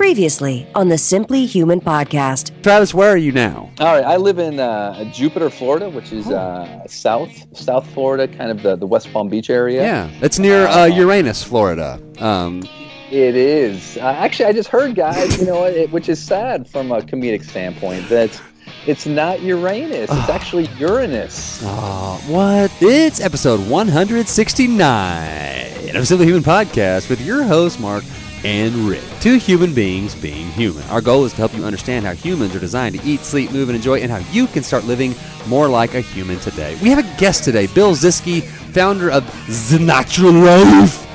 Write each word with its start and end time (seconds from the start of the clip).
Previously 0.00 0.64
on 0.74 0.88
the 0.88 0.96
Simply 0.96 1.44
Human 1.44 1.78
podcast. 1.78 2.62
Travis, 2.62 2.94
where 2.94 3.10
are 3.10 3.18
you 3.18 3.32
now? 3.32 3.68
All 3.80 3.94
right, 3.94 4.02
I 4.02 4.16
live 4.16 4.38
in 4.38 4.58
uh, 4.58 5.04
Jupiter, 5.12 5.50
Florida, 5.50 5.90
which 5.90 6.10
is 6.10 6.26
uh, 6.30 6.86
south 6.86 7.30
South 7.54 7.86
Florida, 7.92 8.26
kind 8.26 8.50
of 8.50 8.62
the, 8.62 8.76
the 8.76 8.86
West 8.86 9.12
Palm 9.12 9.28
Beach 9.28 9.50
area. 9.50 9.82
Yeah, 9.82 10.10
it's 10.22 10.38
near 10.38 10.66
uh, 10.68 10.86
Uranus, 10.86 11.44
Florida. 11.44 12.00
Um, 12.18 12.62
It 13.10 13.36
is. 13.36 13.98
Uh, 13.98 14.06
actually, 14.06 14.46
I 14.46 14.54
just 14.54 14.70
heard, 14.70 14.94
guys, 14.94 15.38
you 15.38 15.44
know, 15.44 15.66
it, 15.66 15.92
which 15.92 16.08
is 16.08 16.18
sad 16.18 16.66
from 16.66 16.92
a 16.92 17.02
comedic 17.02 17.44
standpoint, 17.44 18.08
that 18.08 18.40
it's 18.86 19.04
not 19.04 19.42
Uranus. 19.42 20.08
It's 20.10 20.12
actually 20.30 20.68
Uranus. 20.78 21.60
oh, 21.62 22.24
what? 22.26 22.72
It's 22.80 23.20
episode 23.20 23.60
169 23.68 25.94
of 25.94 26.08
Simply 26.08 26.24
Human 26.24 26.42
Podcast 26.42 27.10
with 27.10 27.20
your 27.20 27.44
host, 27.44 27.78
Mark 27.78 28.02
and 28.44 28.74
Rick. 28.88 29.02
Two 29.20 29.36
human 29.36 29.74
beings 29.74 30.14
being 30.14 30.46
human. 30.52 30.82
Our 30.84 31.00
goal 31.00 31.24
is 31.24 31.32
to 31.32 31.38
help 31.38 31.54
you 31.54 31.64
understand 31.64 32.06
how 32.06 32.12
humans 32.12 32.54
are 32.54 32.60
designed 32.60 32.98
to 32.98 33.06
eat, 33.06 33.20
sleep, 33.20 33.52
move, 33.52 33.68
and 33.68 33.76
enjoy, 33.76 33.98
and 33.98 34.10
how 34.10 34.18
you 34.32 34.46
can 34.46 34.62
start 34.62 34.84
living 34.84 35.14
more 35.46 35.68
like 35.68 35.94
a 35.94 36.00
human 36.00 36.38
today. 36.38 36.78
We 36.82 36.90
have 36.90 36.98
a 36.98 37.20
guest 37.20 37.44
today, 37.44 37.66
Bill 37.68 37.92
Ziske, 37.92 38.42
founder 38.42 39.10
of 39.10 39.24
The 39.70 39.78
Natural 39.78 40.32
Life. 40.32 41.09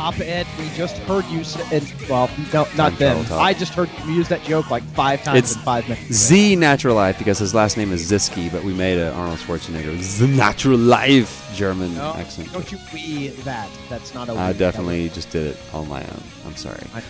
Op-ed 0.00 0.46
we 0.58 0.68
just 0.70 0.96
heard 0.98 1.24
you 1.26 1.44
say, 1.44 1.62
and, 1.76 1.94
well 2.08 2.28
no 2.52 2.64
not 2.76 2.92
Time 2.92 2.94
them 2.96 3.16
travel 3.16 3.24
talk. 3.24 3.40
i 3.40 3.52
just 3.52 3.74
heard 3.74 3.88
you 4.06 4.12
use 4.14 4.28
that 4.28 4.42
joke 4.44 4.70
like 4.70 4.82
five 4.94 5.22
times 5.22 5.38
It's 5.38 5.54
in 5.56 5.60
five 5.62 5.88
minutes 5.88 6.12
Z 6.12 6.56
Natural 6.56 6.94
Life 6.96 7.18
because 7.18 7.38
his 7.38 7.54
last 7.54 7.76
name 7.76 7.92
is 7.92 8.10
Ziske, 8.10 8.50
but 8.50 8.64
we 8.64 8.72
made 8.72 8.98
a 8.98 9.12
Arnold 9.12 9.38
Schwarzenegger 9.40 9.96
Z 10.00 10.26
Natural 10.26 10.78
Life 10.78 11.32
German 11.54 11.94
no, 11.94 12.14
accent. 12.16 12.50
don't 12.52 12.70
you 12.72 12.78
we 12.94 13.28
that 13.44 13.68
that's 13.88 14.14
not 14.14 14.28
a 14.28 14.32
I 14.32 14.52
definitely 14.54 15.08
just 15.10 15.30
did 15.30 15.46
it 15.52 15.56
on 15.74 15.88
my 15.88 16.00
own. 16.02 16.22
I'm 16.46 16.56
sorry. 16.56 16.80
I- 16.94 17.02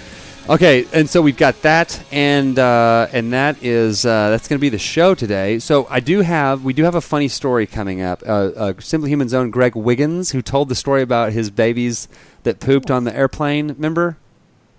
Okay, 0.50 0.84
and 0.92 1.08
so 1.08 1.22
we've 1.22 1.36
got 1.36 1.62
that, 1.62 2.02
and 2.10 2.58
uh, 2.58 3.06
and 3.12 3.32
that 3.32 3.62
is 3.62 4.04
uh, 4.04 4.30
that's 4.30 4.48
going 4.48 4.58
to 4.58 4.60
be 4.60 4.68
the 4.68 4.80
show 4.80 5.14
today. 5.14 5.60
So 5.60 5.86
I 5.88 6.00
do 6.00 6.22
have 6.22 6.64
we 6.64 6.72
do 6.72 6.82
have 6.82 6.96
a 6.96 7.00
funny 7.00 7.28
story 7.28 7.68
coming 7.68 8.02
up. 8.02 8.24
Uh, 8.26 8.50
uh, 8.56 8.72
Simply 8.80 9.10
Human's 9.10 9.32
own 9.32 9.52
Greg 9.52 9.76
Wiggins, 9.76 10.32
who 10.32 10.42
told 10.42 10.68
the 10.68 10.74
story 10.74 11.02
about 11.02 11.32
his 11.32 11.52
babies 11.52 12.08
that 12.42 12.58
pooped 12.58 12.90
on 12.90 13.04
the 13.04 13.14
airplane. 13.14 13.68
Remember? 13.68 14.16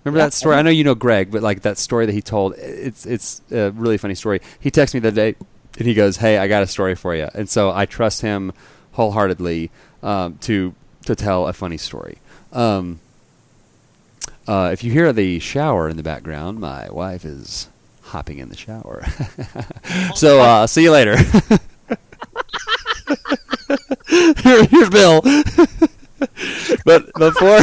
Remember 0.04 0.18
that 0.18 0.34
story? 0.34 0.56
I 0.56 0.62
know 0.62 0.68
you 0.68 0.84
know 0.84 0.94
Greg, 0.94 1.30
but 1.30 1.42
like 1.42 1.62
that 1.62 1.78
story 1.78 2.04
that 2.04 2.12
he 2.12 2.20
told, 2.20 2.52
it's 2.58 3.06
it's 3.06 3.40
a 3.50 3.70
really 3.70 3.96
funny 3.96 4.14
story. 4.14 4.42
He 4.60 4.70
texted 4.70 4.92
me 4.92 5.00
the 5.00 5.10
day, 5.10 5.36
and 5.78 5.88
he 5.88 5.94
goes, 5.94 6.18
"Hey, 6.18 6.36
I 6.36 6.48
got 6.48 6.62
a 6.62 6.66
story 6.66 6.94
for 6.94 7.16
you," 7.16 7.30
and 7.32 7.48
so 7.48 7.70
I 7.70 7.86
trust 7.86 8.20
him 8.20 8.52
wholeheartedly 8.90 9.70
um, 10.02 10.36
to 10.42 10.74
to 11.06 11.16
tell 11.16 11.48
a 11.48 11.54
funny 11.54 11.78
story. 11.78 12.18
Um, 12.52 13.00
uh, 14.48 14.70
if 14.72 14.82
you 14.84 14.90
hear 14.92 15.12
the 15.12 15.38
shower 15.38 15.88
in 15.88 15.96
the 15.96 16.02
background, 16.02 16.58
my 16.60 16.90
wife 16.90 17.24
is 17.24 17.68
hopping 18.02 18.38
in 18.38 18.48
the 18.48 18.56
shower. 18.56 19.04
so 20.14 20.40
uh, 20.40 20.66
see 20.66 20.82
you 20.82 20.90
later. 20.90 21.16
Here- 24.08 24.64
here's 24.70 24.90
Bill. 24.90 25.22
but 26.84 27.12
before 27.14 27.60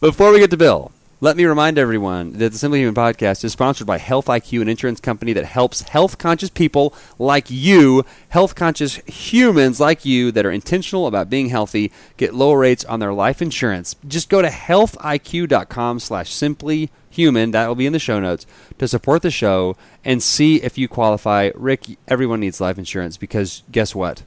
before 0.00 0.32
we 0.32 0.38
get 0.38 0.50
to 0.50 0.56
Bill, 0.56 0.92
let 1.22 1.36
me 1.36 1.44
remind 1.44 1.78
everyone 1.78 2.32
that 2.32 2.50
the 2.50 2.58
Simply 2.58 2.80
Human 2.80 2.96
podcast 2.96 3.44
is 3.44 3.52
sponsored 3.52 3.86
by 3.86 3.98
Health 3.98 4.26
IQ, 4.26 4.60
an 4.60 4.68
insurance 4.68 5.00
company 5.00 5.32
that 5.34 5.44
helps 5.44 5.82
health 5.82 6.18
conscious 6.18 6.50
people 6.50 6.92
like 7.16 7.48
you, 7.48 8.04
health 8.30 8.56
conscious 8.56 8.96
humans 9.06 9.78
like 9.78 10.04
you 10.04 10.32
that 10.32 10.44
are 10.44 10.50
intentional 10.50 11.06
about 11.06 11.30
being 11.30 11.48
healthy, 11.50 11.92
get 12.16 12.34
lower 12.34 12.58
rates 12.58 12.84
on 12.86 12.98
their 12.98 13.12
life 13.12 13.40
insurance. 13.40 13.94
Just 14.04 14.28
go 14.28 14.42
to 14.42 14.48
healthiq.com 14.48 16.00
slash 16.00 16.32
simply 16.32 16.90
human, 17.08 17.52
that 17.52 17.68
will 17.68 17.76
be 17.76 17.86
in 17.86 17.92
the 17.92 18.00
show 18.00 18.18
notes, 18.18 18.44
to 18.78 18.88
support 18.88 19.22
the 19.22 19.30
show 19.30 19.76
and 20.04 20.20
see 20.20 20.56
if 20.56 20.76
you 20.76 20.88
qualify. 20.88 21.50
Rick, 21.54 21.84
everyone 22.08 22.40
needs 22.40 22.60
life 22.60 22.78
insurance 22.78 23.16
because 23.16 23.62
guess 23.70 23.94
what? 23.94 24.24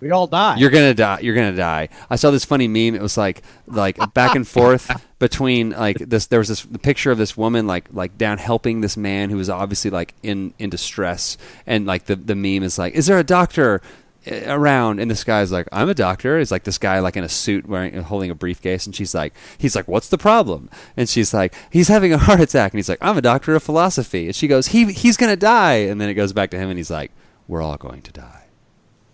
We 0.00 0.10
all 0.10 0.26
die 0.26 0.56
You're 0.56 0.70
gonna 0.70 0.94
die. 0.94 1.20
You're 1.20 1.34
gonna 1.34 1.56
die. 1.56 1.88
I 2.08 2.16
saw 2.16 2.30
this 2.30 2.44
funny 2.44 2.68
meme. 2.68 2.94
It 2.94 3.02
was 3.02 3.16
like 3.16 3.42
like 3.66 3.98
back 4.14 4.34
and 4.34 4.46
forth 4.46 4.90
between 5.18 5.70
like 5.70 5.98
this. 5.98 6.26
There 6.26 6.38
was 6.38 6.48
this 6.48 6.62
the 6.62 6.78
picture 6.78 7.10
of 7.10 7.18
this 7.18 7.36
woman 7.36 7.66
like 7.66 7.88
like 7.92 8.16
down 8.18 8.38
helping 8.38 8.80
this 8.80 8.96
man 8.96 9.30
who 9.30 9.36
was 9.36 9.50
obviously 9.50 9.90
like 9.90 10.14
in 10.22 10.54
in 10.58 10.70
distress, 10.70 11.36
and 11.66 11.86
like 11.86 12.06
the 12.06 12.16
the 12.16 12.34
meme 12.34 12.62
is 12.62 12.78
like, 12.78 12.94
is 12.94 13.06
there 13.06 13.18
a 13.18 13.24
doctor? 13.24 13.80
uh, 14.30 14.42
around 14.48 15.00
and 15.00 15.10
this 15.10 15.24
guy's 15.24 15.50
like 15.50 15.66
i'm 15.72 15.88
a 15.88 15.94
doctor 15.94 16.38
it's 16.38 16.50
like 16.50 16.64
this 16.64 16.76
guy 16.76 16.98
like 16.98 17.16
in 17.16 17.24
a 17.24 17.28
suit 17.28 17.66
wearing 17.66 17.94
holding 18.02 18.30
a 18.30 18.34
briefcase 18.34 18.84
and 18.84 18.94
she's 18.94 19.14
like 19.14 19.32
he's 19.56 19.74
like 19.74 19.88
what's 19.88 20.08
the 20.08 20.18
problem 20.18 20.68
and 20.94 21.08
she's 21.08 21.32
like 21.32 21.54
he's 21.70 21.88
having 21.88 22.12
a 22.12 22.18
heart 22.18 22.38
attack 22.38 22.70
and 22.72 22.78
he's 22.78 22.88
like 22.88 22.98
i'm 23.00 23.16
a 23.16 23.22
doctor 23.22 23.54
of 23.54 23.62
philosophy 23.62 24.26
and 24.26 24.36
she 24.36 24.46
goes 24.46 24.68
he 24.68 24.92
he's 24.92 25.16
gonna 25.16 25.36
die 25.36 25.76
and 25.76 25.98
then 26.02 26.10
it 26.10 26.14
goes 26.14 26.34
back 26.34 26.50
to 26.50 26.58
him 26.58 26.68
and 26.68 26.78
he's 26.78 26.90
like 26.90 27.10
we're 27.48 27.62
all 27.62 27.78
going 27.78 28.02
to 28.02 28.12
die 28.12 28.39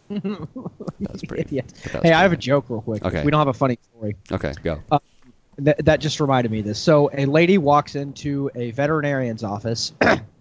that 0.08 1.12
was 1.12 1.22
pretty 1.22 1.60
that 1.92 2.02
hey 2.02 2.12
i 2.12 2.22
have 2.22 2.32
a 2.32 2.36
joke 2.36 2.66
real 2.68 2.80
quick 2.80 3.04
Okay. 3.04 3.24
we 3.24 3.30
don't 3.30 3.40
have 3.40 3.48
a 3.48 3.52
funny 3.54 3.78
story 3.90 4.16
Okay, 4.32 4.52
go. 4.62 4.82
Uh, 4.90 4.98
Th- 5.64 5.76
that 5.78 6.00
just 6.00 6.20
reminded 6.20 6.52
me 6.52 6.58
of 6.58 6.66
this. 6.66 6.78
So 6.78 7.08
a 7.14 7.24
lady 7.24 7.56
walks 7.56 7.94
into 7.94 8.50
a 8.54 8.72
veterinarian's 8.72 9.42
office, 9.42 9.94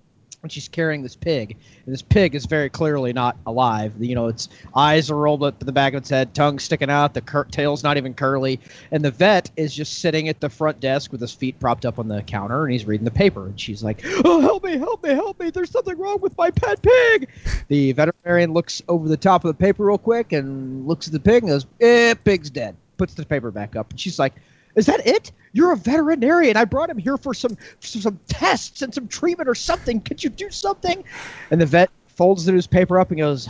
and 0.46 0.52
she's 0.52 0.68
carrying 0.68 1.02
this 1.02 1.16
pig. 1.16 1.58
And 1.86 1.94
this 1.94 2.04
pig 2.04 2.36
is 2.36 2.46
very 2.46 2.70
clearly 2.70 3.14
not 3.14 3.36
alive. 3.48 3.94
You 4.00 4.14
know, 4.14 4.28
its 4.28 4.48
eyes 4.76 5.10
are 5.10 5.16
rolled 5.18 5.44
up 5.44 5.58
to 5.58 5.66
the 5.66 5.72
back 5.72 5.94
of 5.94 6.04
its 6.04 6.10
head, 6.10 6.36
tongue 6.36 6.60
sticking 6.60 6.90
out, 6.90 7.16
the 7.16 7.22
cur- 7.22 7.46
tail's 7.46 7.84
not 7.84 7.98
even 7.98 8.14
curly. 8.14 8.60
And 8.92 9.04
the 9.04 9.10
vet 9.10 9.50
is 9.58 9.74
just 9.74 10.00
sitting 10.00 10.30
at 10.30 10.40
the 10.40 10.50
front 10.50 10.80
desk 10.80 11.12
with 11.12 11.20
his 11.20 11.34
feet 11.34 11.60
propped 11.60 11.84
up 11.84 11.98
on 11.98 12.08
the 12.08 12.22
counter, 12.22 12.64
and 12.64 12.72
he's 12.72 12.86
reading 12.86 13.06
the 13.06 13.12
paper. 13.12 13.48
And 13.48 13.60
she's 13.60 13.84
like, 13.84 14.02
"Oh, 14.24 14.40
help 14.40 14.64
me, 14.64 14.78
help 14.78 15.04
me, 15.04 15.10
help 15.10 15.40
me! 15.40 15.50
There's 15.50 15.72
something 15.72 15.98
wrong 15.98 16.22
with 16.22 16.38
my 16.38 16.52
pet 16.52 16.80
pig." 16.82 17.28
The 17.68 17.94
veterinarian 17.94 18.54
looks 18.54 18.84
over 18.88 19.08
the 19.10 19.18
top 19.18 19.44
of 19.44 19.50
the 19.50 19.60
paper 19.60 19.86
real 19.86 19.98
quick 19.98 20.32
and 20.32 20.88
looks 20.88 21.08
at 21.08 21.14
the 21.14 21.20
pig 21.20 21.44
and 21.44 21.52
goes, 21.52 21.66
"Eh, 21.82 22.14
pig's 22.24 22.52
dead." 22.52 22.76
Puts 22.98 23.16
the 23.16 23.26
paper 23.26 23.50
back 23.52 23.76
up, 23.76 23.90
and 23.90 24.00
she's 24.00 24.20
like. 24.20 24.34
Is 24.76 24.86
that 24.88 25.06
it? 25.06 25.32
You're 25.54 25.72
a 25.72 25.78
veterinarian. 25.78 26.58
I 26.58 26.66
brought 26.66 26.90
him 26.90 26.98
here 26.98 27.18
for 27.18 27.34
some 27.34 27.58
some 27.80 28.20
tests 28.28 28.82
and 28.82 28.94
some 28.94 29.08
treatment 29.08 29.48
or 29.48 29.56
something. 29.56 30.02
Could 30.02 30.24
you 30.24 30.30
do 30.30 30.50
something? 30.50 31.04
And 31.52 31.62
the 31.62 31.66
vet 31.66 31.90
folds 32.08 32.46
the 32.46 32.52
newspaper 32.52 33.00
up 33.00 33.10
and 33.12 33.20
goes, 33.20 33.48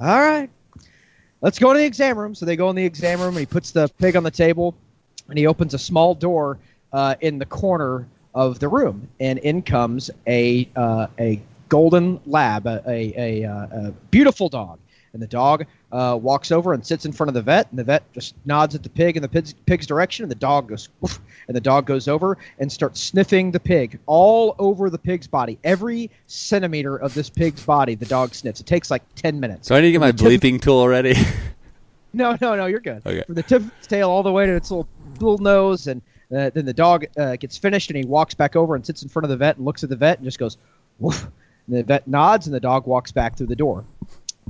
"All 0.00 0.20
right, 0.20 0.50
let's 1.40 1.58
go 1.58 1.72
to 1.72 1.78
the 1.78 1.84
exam 1.84 2.18
room." 2.18 2.34
So 2.34 2.44
they 2.44 2.56
go 2.56 2.70
in 2.70 2.76
the 2.76 2.84
exam 2.84 3.20
room 3.20 3.30
and 3.30 3.38
he 3.38 3.46
puts 3.46 3.70
the 3.70 3.88
pig 3.98 4.16
on 4.16 4.24
the 4.24 4.30
table, 4.30 4.74
and 5.28 5.38
he 5.38 5.46
opens 5.46 5.74
a 5.74 5.78
small 5.78 6.14
door 6.14 6.58
uh, 6.92 7.14
in 7.20 7.38
the 7.38 7.46
corner 7.46 8.06
of 8.34 8.58
the 8.58 8.68
room, 8.68 9.08
and 9.20 9.38
in 9.40 9.62
comes 9.62 10.10
a 10.26 10.68
uh, 10.76 11.06
a 11.18 11.40
golden 11.68 12.18
lab, 12.26 12.66
a, 12.66 12.82
a, 12.86 13.42
a, 13.42 13.44
uh, 13.44 13.66
a 13.70 13.90
beautiful 14.10 14.48
dog. 14.48 14.78
And 15.12 15.22
the 15.22 15.26
dog 15.26 15.64
uh, 15.90 16.18
walks 16.20 16.52
over 16.52 16.74
and 16.74 16.84
sits 16.84 17.06
in 17.06 17.12
front 17.12 17.28
of 17.28 17.34
the 17.34 17.42
vet, 17.42 17.70
and 17.70 17.78
the 17.78 17.84
vet 17.84 18.10
just 18.12 18.34
nods 18.44 18.74
at 18.74 18.82
the 18.82 18.90
pig 18.90 19.16
in 19.16 19.22
the 19.22 19.28
pig's, 19.28 19.54
pig's 19.66 19.86
direction, 19.86 20.22
and 20.22 20.30
the 20.30 20.36
dog 20.36 20.68
goes, 20.68 20.88
"Woof," 21.00 21.18
and 21.46 21.56
the 21.56 21.60
dog 21.60 21.86
goes 21.86 22.08
over 22.08 22.36
and 22.58 22.70
starts 22.70 23.00
sniffing 23.00 23.50
the 23.50 23.60
pig 23.60 23.98
all 24.06 24.54
over 24.58 24.90
the 24.90 24.98
pig's 24.98 25.26
body. 25.26 25.58
Every 25.64 26.10
centimeter 26.26 26.96
of 26.96 27.14
this 27.14 27.30
pig's 27.30 27.64
body, 27.64 27.94
the 27.94 28.06
dog 28.06 28.34
sniffs. 28.34 28.60
It 28.60 28.66
takes 28.66 28.90
like 28.90 29.02
ten 29.14 29.40
minutes. 29.40 29.68
So 29.68 29.74
I 29.74 29.80
need 29.80 29.88
to 29.88 29.92
get 29.92 30.00
my 30.00 30.12
tip 30.12 30.26
of- 30.26 30.32
bleeping 30.32 30.60
tool 30.60 30.78
already. 30.78 31.14
no, 32.12 32.36
no, 32.40 32.54
no, 32.54 32.66
you're 32.66 32.80
good. 32.80 33.02
Okay. 33.06 33.22
From 33.22 33.34
the 33.34 33.42
tip 33.42 33.62
of 33.62 33.72
its 33.78 33.86
tail 33.86 34.10
all 34.10 34.22
the 34.22 34.32
way 34.32 34.46
to 34.46 34.54
its 34.54 34.70
little 34.70 34.88
little 35.14 35.38
nose, 35.38 35.86
and 35.86 36.02
uh, 36.36 36.50
then 36.50 36.66
the 36.66 36.74
dog 36.74 37.06
uh, 37.16 37.36
gets 37.36 37.56
finished, 37.56 37.90
and 37.90 37.96
he 37.96 38.04
walks 38.04 38.34
back 38.34 38.56
over 38.56 38.74
and 38.74 38.84
sits 38.84 39.02
in 39.02 39.08
front 39.08 39.24
of 39.24 39.30
the 39.30 39.36
vet 39.36 39.56
and 39.56 39.64
looks 39.64 39.82
at 39.82 39.88
the 39.88 39.96
vet 39.96 40.18
and 40.18 40.24
just 40.26 40.38
goes, 40.38 40.58
"Woof." 40.98 41.28
And 41.66 41.76
the 41.76 41.82
vet 41.82 42.06
nods, 42.06 42.46
and 42.46 42.54
the 42.54 42.60
dog 42.60 42.86
walks 42.86 43.12
back 43.12 43.36
through 43.36 43.48
the 43.48 43.56
door. 43.56 43.84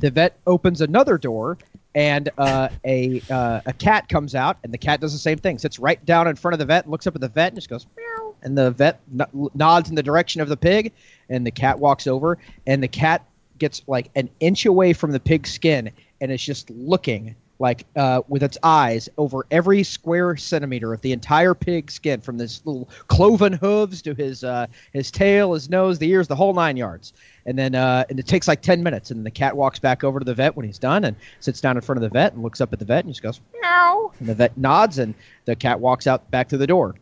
The 0.00 0.10
vet 0.10 0.38
opens 0.46 0.80
another 0.80 1.18
door, 1.18 1.58
and 1.94 2.28
uh, 2.38 2.68
a 2.84 3.20
uh, 3.30 3.60
a 3.66 3.72
cat 3.72 4.08
comes 4.08 4.34
out, 4.34 4.58
and 4.62 4.72
the 4.72 4.78
cat 4.78 5.00
does 5.00 5.12
the 5.12 5.18
same 5.18 5.38
thing. 5.38 5.58
Sits 5.58 5.78
right 5.78 6.04
down 6.04 6.28
in 6.28 6.36
front 6.36 6.52
of 6.52 6.58
the 6.58 6.66
vet, 6.66 6.84
and 6.84 6.92
looks 6.92 7.06
up 7.06 7.14
at 7.14 7.20
the 7.20 7.28
vet, 7.28 7.48
and 7.48 7.56
just 7.56 7.68
goes 7.68 7.86
meow. 7.96 8.34
And 8.42 8.56
the 8.56 8.70
vet 8.70 9.00
no- 9.10 9.50
nods 9.54 9.88
in 9.88 9.96
the 9.96 10.02
direction 10.02 10.40
of 10.40 10.48
the 10.48 10.56
pig, 10.56 10.92
and 11.28 11.46
the 11.46 11.50
cat 11.50 11.78
walks 11.78 12.06
over, 12.06 12.38
and 12.66 12.82
the 12.82 12.88
cat 12.88 13.26
gets 13.58 13.82
like 13.88 14.10
an 14.14 14.30
inch 14.40 14.66
away 14.66 14.92
from 14.92 15.10
the 15.10 15.20
pig's 15.20 15.52
skin, 15.52 15.90
and 16.20 16.30
is 16.30 16.42
just 16.42 16.70
looking 16.70 17.34
like 17.58 17.86
uh, 17.96 18.22
with 18.28 18.42
its 18.42 18.56
eyes 18.62 19.08
over 19.18 19.46
every 19.50 19.82
square 19.82 20.36
centimeter 20.36 20.92
of 20.92 21.00
the 21.00 21.12
entire 21.12 21.54
pig 21.54 21.90
skin, 21.90 22.20
from 22.20 22.38
this 22.38 22.64
little 22.64 22.88
cloven 23.08 23.52
hooves 23.52 24.00
to 24.02 24.14
his 24.14 24.44
uh, 24.44 24.66
his 24.92 25.10
tail, 25.10 25.54
his 25.54 25.68
nose, 25.68 25.98
the 25.98 26.08
ears, 26.08 26.28
the 26.28 26.36
whole 26.36 26.54
nine 26.54 26.76
yards. 26.76 27.12
And 27.46 27.58
then 27.58 27.74
uh, 27.74 28.04
and 28.08 28.18
it 28.18 28.26
takes 28.26 28.46
like 28.46 28.62
ten 28.62 28.82
minutes, 28.82 29.10
and 29.10 29.24
the 29.24 29.30
cat 29.30 29.56
walks 29.56 29.78
back 29.78 30.04
over 30.04 30.18
to 30.18 30.24
the 30.24 30.34
vet 30.34 30.56
when 30.56 30.66
he's 30.66 30.78
done, 30.78 31.04
and 31.04 31.16
sits 31.40 31.60
down 31.60 31.76
in 31.76 31.82
front 31.82 31.96
of 31.96 32.02
the 32.02 32.10
vet 32.10 32.32
and 32.32 32.42
looks 32.42 32.60
up 32.60 32.72
at 32.72 32.78
the 32.78 32.84
vet 32.84 33.04
and 33.04 33.12
just 33.12 33.22
goes 33.22 33.40
meow. 33.60 34.12
And 34.20 34.28
the 34.28 34.34
vet 34.34 34.56
nods, 34.56 34.98
and 34.98 35.14
the 35.44 35.56
cat 35.56 35.80
walks 35.80 36.06
out 36.06 36.30
back 36.30 36.48
to 36.48 36.56
the 36.56 36.66
door. 36.66 36.94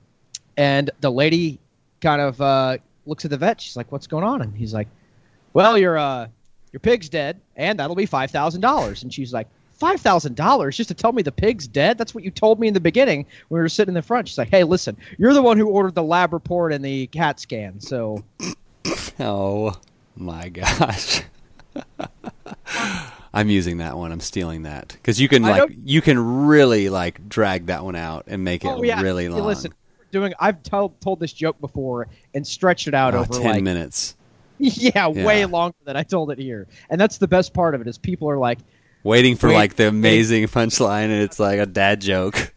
And 0.56 0.90
the 1.00 1.10
lady 1.10 1.58
kind 2.00 2.22
of 2.22 2.40
uh, 2.40 2.78
looks 3.04 3.24
at 3.24 3.30
the 3.30 3.36
vet. 3.36 3.60
She's 3.60 3.76
like, 3.76 3.92
"What's 3.92 4.06
going 4.06 4.24
on?" 4.24 4.40
And 4.40 4.56
he's 4.56 4.72
like, 4.72 4.88
"Well, 5.52 5.76
your 5.76 5.98
uh, 5.98 6.28
your 6.72 6.80
pig's 6.80 7.10
dead, 7.10 7.40
and 7.56 7.78
that'll 7.78 7.96
be 7.96 8.06
five 8.06 8.30
thousand 8.30 8.62
dollars." 8.62 9.02
And 9.02 9.12
she's 9.12 9.34
like, 9.34 9.48
five 9.78 10.00
thousand 10.00 10.36
dollars 10.36 10.76
just 10.76 10.88
to 10.88 10.94
tell 10.94 11.12
me 11.12 11.22
the 11.22 11.32
pig's 11.32 11.66
dead? 11.68 11.98
That's 11.98 12.14
what 12.14 12.24
you 12.24 12.30
told 12.30 12.58
me 12.60 12.68
in 12.68 12.74
the 12.74 12.80
beginning 12.80 13.26
when 13.48 13.58
we 13.58 13.62
were 13.62 13.68
sitting 13.68 13.90
in 13.90 13.94
the 13.94 14.02
front." 14.02 14.28
She's 14.28 14.38
like, 14.38 14.50
"Hey, 14.50 14.64
listen, 14.64 14.96
you're 15.18 15.34
the 15.34 15.42
one 15.42 15.56
who 15.58 15.68
ordered 15.68 15.94
the 15.94 16.02
lab 16.02 16.32
report 16.32 16.72
and 16.72 16.84
the 16.84 17.06
CAT 17.08 17.40
scan, 17.40 17.80
so." 17.80 18.24
oh 19.20 19.74
my 20.16 20.48
gosh. 20.48 21.22
I'm 23.34 23.50
using 23.50 23.78
that 23.78 23.96
one. 23.98 24.12
I'm 24.12 24.20
stealing 24.20 24.62
that 24.62 24.88
because 24.88 25.20
you 25.20 25.28
can 25.28 25.42
like 25.42 25.70
you 25.84 26.00
can 26.00 26.46
really 26.46 26.88
like 26.88 27.28
drag 27.28 27.66
that 27.66 27.84
one 27.84 27.96
out 27.96 28.24
and 28.28 28.42
make 28.42 28.64
it 28.64 28.68
Oh, 28.68 28.82
yeah. 28.82 29.02
really 29.02 29.24
Hey, 29.24 29.28
long. 29.30 29.42
Listen, 29.44 29.74
doing 30.10 30.32
I've 30.40 30.62
told 30.62 30.98
told 31.02 31.20
this 31.20 31.34
joke 31.34 31.60
before 31.60 32.08
and 32.34 32.46
stretched 32.46 32.88
it 32.88 32.94
out 32.94 33.14
Oh, 33.14 33.18
over 33.18 33.34
10 33.34 33.42
like 33.44 33.62
minutes. 33.62 34.16
yeah, 34.58 35.06
way 35.08 35.44
longer 35.44 35.76
than 35.84 35.96
I 35.96 36.02
told 36.02 36.30
it 36.30 36.38
here. 36.38 36.66
And 36.88 36.98
that's 36.98 37.18
the 37.18 37.28
best 37.28 37.52
part 37.52 37.74
of 37.74 37.82
it 37.82 37.86
is 37.86 37.98
people 37.98 38.30
are 38.30 38.38
like, 38.38 38.58
waiting 39.06 39.36
for 39.36 39.48
Wait, 39.48 39.54
like 39.54 39.76
the 39.76 39.88
amazing 39.88 40.46
punchline, 40.48 41.04
and 41.04 41.22
it's 41.22 41.38
like 41.38 41.58
a 41.58 41.66
dad 41.66 42.00
joke. 42.00 42.52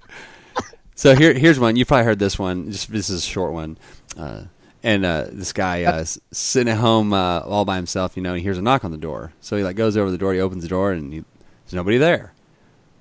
so 0.96 1.16
here, 1.16 1.34
here's 1.34 1.60
one. 1.60 1.76
You 1.76 1.86
probably 1.86 2.06
heard 2.06 2.20
this 2.20 2.38
one. 2.38 2.72
Just 2.72 2.92
this 2.92 3.10
is 3.10 3.24
a 3.24 3.28
short 3.28 3.54
one. 3.54 3.78
Uh, 4.18 4.44
and 4.82 5.06
uh, 5.06 5.28
this 5.32 5.54
guy 5.54 5.84
uh, 5.84 6.06
sitting 6.32 6.72
at 6.72 6.80
home 6.80 7.14
uh, 7.14 7.42
all 7.42 7.66
by 7.66 7.76
himself, 7.76 8.16
you 8.16 8.24
know, 8.24 8.30
and 8.30 8.38
he 8.38 8.44
hears 8.44 8.58
a 8.58 8.62
knock 8.62 8.84
on 8.84 8.92
the 8.92 8.98
door. 8.98 9.34
So 9.42 9.56
he 9.56 9.64
like 9.64 9.76
goes 9.76 9.96
over 9.96 10.10
the 10.10 10.18
door. 10.18 10.34
He 10.34 10.40
opens 10.40 10.64
the 10.64 10.70
door, 10.70 10.92
and 10.92 11.14
he, 11.14 11.24
there's 11.66 11.74
nobody 11.74 11.98
there. 11.98 12.34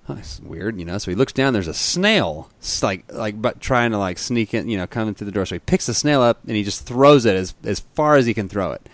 Oh, 0.08 0.16
it's 0.16 0.40
weird, 0.40 0.78
you 0.78 0.86
know. 0.86 0.98
So 0.98 1.10
he 1.10 1.14
looks 1.14 1.32
down. 1.32 1.52
There's 1.52 1.68
a 1.68 1.74
snail, 1.74 2.50
like 2.82 3.04
like 3.12 3.40
but 3.40 3.60
trying 3.60 3.90
to 3.92 3.98
like 3.98 4.18
sneak 4.18 4.54
in, 4.54 4.68
you 4.68 4.76
know, 4.76 4.86
coming 4.86 5.14
through 5.14 5.26
the 5.26 5.32
door. 5.32 5.46
So 5.46 5.54
he 5.54 5.60
picks 5.60 5.86
the 5.86 5.94
snail 5.94 6.22
up 6.22 6.42
and 6.46 6.56
he 6.56 6.64
just 6.64 6.86
throws 6.86 7.26
it 7.26 7.36
as 7.36 7.54
as 7.64 7.80
far 7.80 8.16
as 8.16 8.26
he 8.26 8.34
can 8.34 8.48
throw 8.48 8.72
it. 8.72 8.88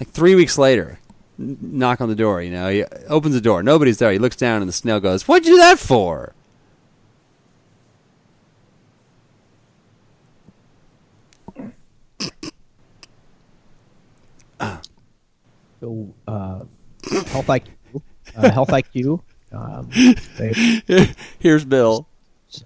Like 0.00 0.10
three 0.10 0.34
weeks 0.34 0.58
later, 0.58 0.98
knock 1.38 2.00
on 2.00 2.08
the 2.08 2.14
door. 2.16 2.42
You 2.42 2.50
know, 2.50 2.68
he 2.68 2.84
opens 3.08 3.34
the 3.34 3.40
door. 3.40 3.62
Nobody's 3.62 3.98
there. 3.98 4.12
He 4.12 4.18
looks 4.18 4.36
down, 4.36 4.60
and 4.60 4.68
the 4.68 4.72
snail 4.72 5.00
goes, 5.00 5.26
"What'd 5.28 5.46
you 5.46 5.54
do 5.54 5.58
that 5.58 5.78
for?" 5.78 6.34
"Oh, 15.82 16.12
uh, 16.26 16.60
health 17.28 17.46
IQ, 17.46 17.68
uh, 18.36 18.50
health 18.50 18.68
IQ." 18.70 19.20
Um, 19.52 19.88
they- 20.36 21.14
Here's 21.38 21.64
Bill. 21.64 22.06
so 22.48 22.64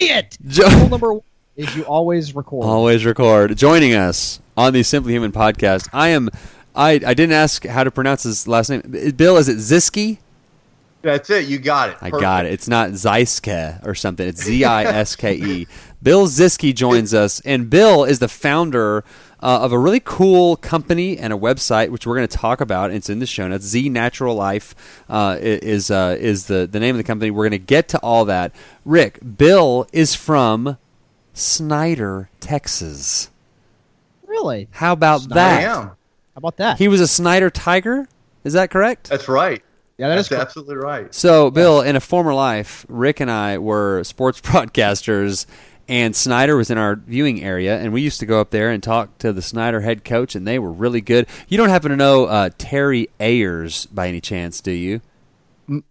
it. 0.00 0.36
Jo- 0.46 0.68
Rule 0.68 0.88
number 0.88 1.12
one 1.14 1.22
is 1.56 1.74
you 1.76 1.82
always 1.84 2.34
record. 2.34 2.64
Always 2.64 3.04
record. 3.06 3.56
Joining 3.56 3.94
us 3.94 4.40
on 4.56 4.72
the 4.72 4.82
Simply 4.82 5.12
Human 5.12 5.32
podcast, 5.32 5.88
I 5.92 6.08
am. 6.08 6.30
I 6.74 6.92
I 6.92 7.14
didn't 7.14 7.32
ask 7.32 7.64
how 7.66 7.84
to 7.84 7.90
pronounce 7.90 8.24
his 8.24 8.48
last 8.48 8.70
name. 8.70 8.82
Bill, 9.16 9.36
is 9.36 9.48
it 9.48 9.58
Ziski? 9.58 10.18
That's 11.02 11.28
it. 11.28 11.46
You 11.46 11.58
got 11.58 11.90
it. 11.90 11.98
I 12.00 12.08
got 12.08 12.46
it. 12.46 12.52
It's 12.52 12.66
not 12.66 12.90
Ziske 12.90 13.86
or 13.86 13.94
something. 13.94 14.26
It's 14.26 14.42
Z 14.42 14.64
I 14.64 14.84
S 14.84 15.16
K 15.16 15.34
E. 15.34 15.66
Bill 16.02 16.26
Ziski 16.26 16.74
joins 16.74 17.12
us, 17.12 17.40
and 17.40 17.68
Bill 17.68 18.04
is 18.04 18.18
the 18.18 18.28
founder 18.28 19.04
uh, 19.40 19.60
of 19.60 19.72
a 19.72 19.78
really 19.78 20.00
cool 20.00 20.56
company 20.56 21.18
and 21.18 21.30
a 21.30 21.36
website, 21.36 21.90
which 21.90 22.06
we're 22.06 22.16
going 22.16 22.26
to 22.26 22.36
talk 22.36 22.62
about. 22.62 22.90
It's 22.90 23.10
in 23.10 23.18
the 23.18 23.26
show 23.26 23.46
notes. 23.46 23.66
Z 23.66 23.90
Natural 23.90 24.34
Life 24.34 24.74
uh, 25.08 25.36
is 25.40 25.90
uh, 25.90 26.16
is 26.18 26.46
the 26.46 26.66
the 26.66 26.80
name 26.80 26.94
of 26.94 26.98
the 26.98 27.04
company. 27.04 27.30
We're 27.30 27.44
going 27.44 27.52
to 27.52 27.58
get 27.58 27.88
to 27.88 27.98
all 27.98 28.24
that. 28.24 28.54
Rick, 28.86 29.18
Bill 29.36 29.86
is 29.92 30.14
from 30.14 30.78
Snyder, 31.34 32.30
Texas. 32.40 33.28
Really? 34.34 34.66
How 34.72 34.92
about 34.94 35.22
I 35.30 35.34
that? 35.34 35.62
am. 35.62 35.82
How 35.86 35.94
about 36.36 36.56
that? 36.56 36.78
He 36.78 36.88
was 36.88 37.00
a 37.00 37.06
Snyder 37.06 37.50
Tiger. 37.50 38.08
Is 38.42 38.54
that 38.54 38.68
correct? 38.70 39.08
That's 39.08 39.28
right. 39.28 39.62
yeah, 39.96 40.08
that 40.08 40.18
is 40.18 40.28
That's 40.28 40.28
correct. 40.30 40.42
absolutely 40.48 40.76
right. 40.76 41.14
So, 41.14 41.52
Bill, 41.52 41.80
in 41.82 41.94
a 41.94 42.00
former 42.00 42.34
life, 42.34 42.84
Rick 42.88 43.20
and 43.20 43.30
I 43.30 43.58
were 43.58 44.02
sports 44.02 44.40
broadcasters, 44.42 45.46
and 45.88 46.16
Snyder 46.16 46.56
was 46.56 46.68
in 46.68 46.78
our 46.78 46.96
viewing 46.96 47.44
area, 47.44 47.78
and 47.78 47.92
we 47.92 48.00
used 48.02 48.18
to 48.20 48.26
go 48.26 48.40
up 48.40 48.50
there 48.50 48.70
and 48.70 48.82
talk 48.82 49.16
to 49.18 49.32
the 49.32 49.40
Snyder 49.40 49.82
head 49.82 50.04
coach, 50.04 50.34
and 50.34 50.46
they 50.48 50.58
were 50.58 50.72
really 50.72 51.00
good. 51.00 51.28
You 51.46 51.56
don't 51.56 51.68
happen 51.68 51.90
to 51.90 51.96
know 51.96 52.24
uh, 52.24 52.50
Terry 52.58 53.08
Ayers 53.20 53.86
by 53.86 54.08
any 54.08 54.20
chance, 54.20 54.60
do 54.60 54.72
you? 54.72 55.00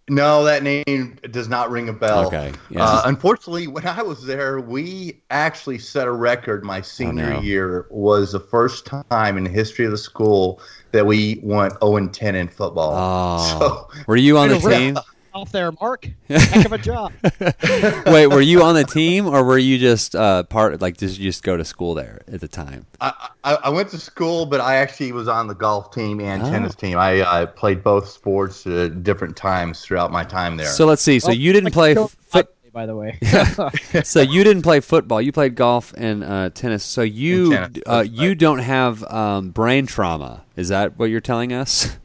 No, 0.07 0.43
that 0.43 0.61
name 0.61 1.17
does 1.31 1.47
not 1.47 1.71
ring 1.71 1.89
a 1.89 1.93
bell. 1.93 2.27
Okay, 2.27 2.51
yeah. 2.69 2.83
Uh, 2.83 3.01
unfortunately, 3.05 3.67
when 3.67 3.87
I 3.87 4.01
was 4.03 4.25
there, 4.25 4.59
we 4.59 5.21
actually 5.31 5.79
set 5.79 6.07
a 6.07 6.11
record. 6.11 6.63
My 6.63 6.81
senior 6.81 7.31
no. 7.31 7.41
year 7.41 7.87
was 7.89 8.33
the 8.33 8.39
first 8.39 8.85
time 9.09 9.37
in 9.37 9.45
the 9.45 9.49
history 9.49 9.85
of 9.85 9.91
the 9.91 9.97
school 9.97 10.61
that 10.91 11.05
we 11.05 11.39
went 11.43 11.73
0 11.79 11.95
and 11.97 12.13
10 12.13 12.35
in 12.35 12.47
football. 12.47 12.93
Oh, 12.93 13.59
So 13.93 14.03
were 14.07 14.15
you 14.15 14.37
on 14.37 14.49
the 14.49 14.59
team? 14.59 14.97
rip 15.33 15.41
Off 15.41 15.51
there, 15.51 15.71
Mark. 15.71 16.07
Heck 16.29 16.65
of 16.65 16.71
a 16.73 16.77
job. 16.77 17.11
Wait, 18.05 18.27
were 18.27 18.41
you 18.41 18.63
on 18.63 18.75
the 18.75 18.83
team, 18.83 19.27
or 19.27 19.43
were 19.43 19.57
you 19.57 19.77
just 19.77 20.15
uh, 20.15 20.43
part? 20.43 20.81
Like, 20.81 20.97
did 20.97 21.17
you 21.17 21.29
just 21.29 21.43
go 21.43 21.57
to 21.57 21.65
school 21.65 21.93
there 21.93 22.21
at 22.27 22.41
the 22.41 22.47
time? 22.47 22.85
I, 23.01 23.29
I, 23.43 23.55
I 23.55 23.69
went 23.69 23.89
to 23.89 23.99
school, 23.99 24.45
but 24.45 24.61
I 24.61 24.75
actually 24.75 25.11
was 25.11 25.27
on 25.27 25.47
the 25.47 25.55
golf 25.55 25.91
team 25.93 26.19
and 26.19 26.43
Oh. 26.43 26.49
tennis 26.49 26.75
team. 26.75 26.97
I, 26.97 27.23
I 27.23 27.45
played 27.45 27.83
both 27.83 28.07
sports 28.07 28.65
at 28.67 29.03
different 29.03 29.35
times 29.35 29.81
throughout 29.81 30.11
my 30.11 30.23
time 30.23 30.57
there. 30.57 30.67
So 30.67 30.85
let's 30.85 31.01
see. 31.01 31.19
So 31.19 31.29
Well, 31.29 31.37
you 31.37 31.53
didn't 31.53 31.65
like 31.65 31.73
play 31.73 31.93
Joe 31.95 32.07
foot. 32.07 32.49
By 32.73 32.87
the 32.87 32.95
way. 32.95 33.19
so 34.03 34.21
you 34.21 34.43
didn't 34.43 34.63
play 34.63 34.79
football. 34.79 35.21
You 35.21 35.31
played 35.31 35.53
golf 35.53 35.93
and 35.95 36.23
uh, 36.23 36.49
tennis. 36.49 36.83
So 36.83 37.03
you 37.03 37.51
tennis, 37.51 37.81
uh, 37.85 38.03
you 38.09 38.33
don't 38.33 38.57
have 38.59 39.03
um, 39.03 39.51
brain 39.51 39.85
trauma. 39.85 40.43
Is 40.55 40.69
that 40.69 40.97
what 40.97 41.11
you're 41.11 41.21
telling 41.21 41.53
us? 41.53 41.95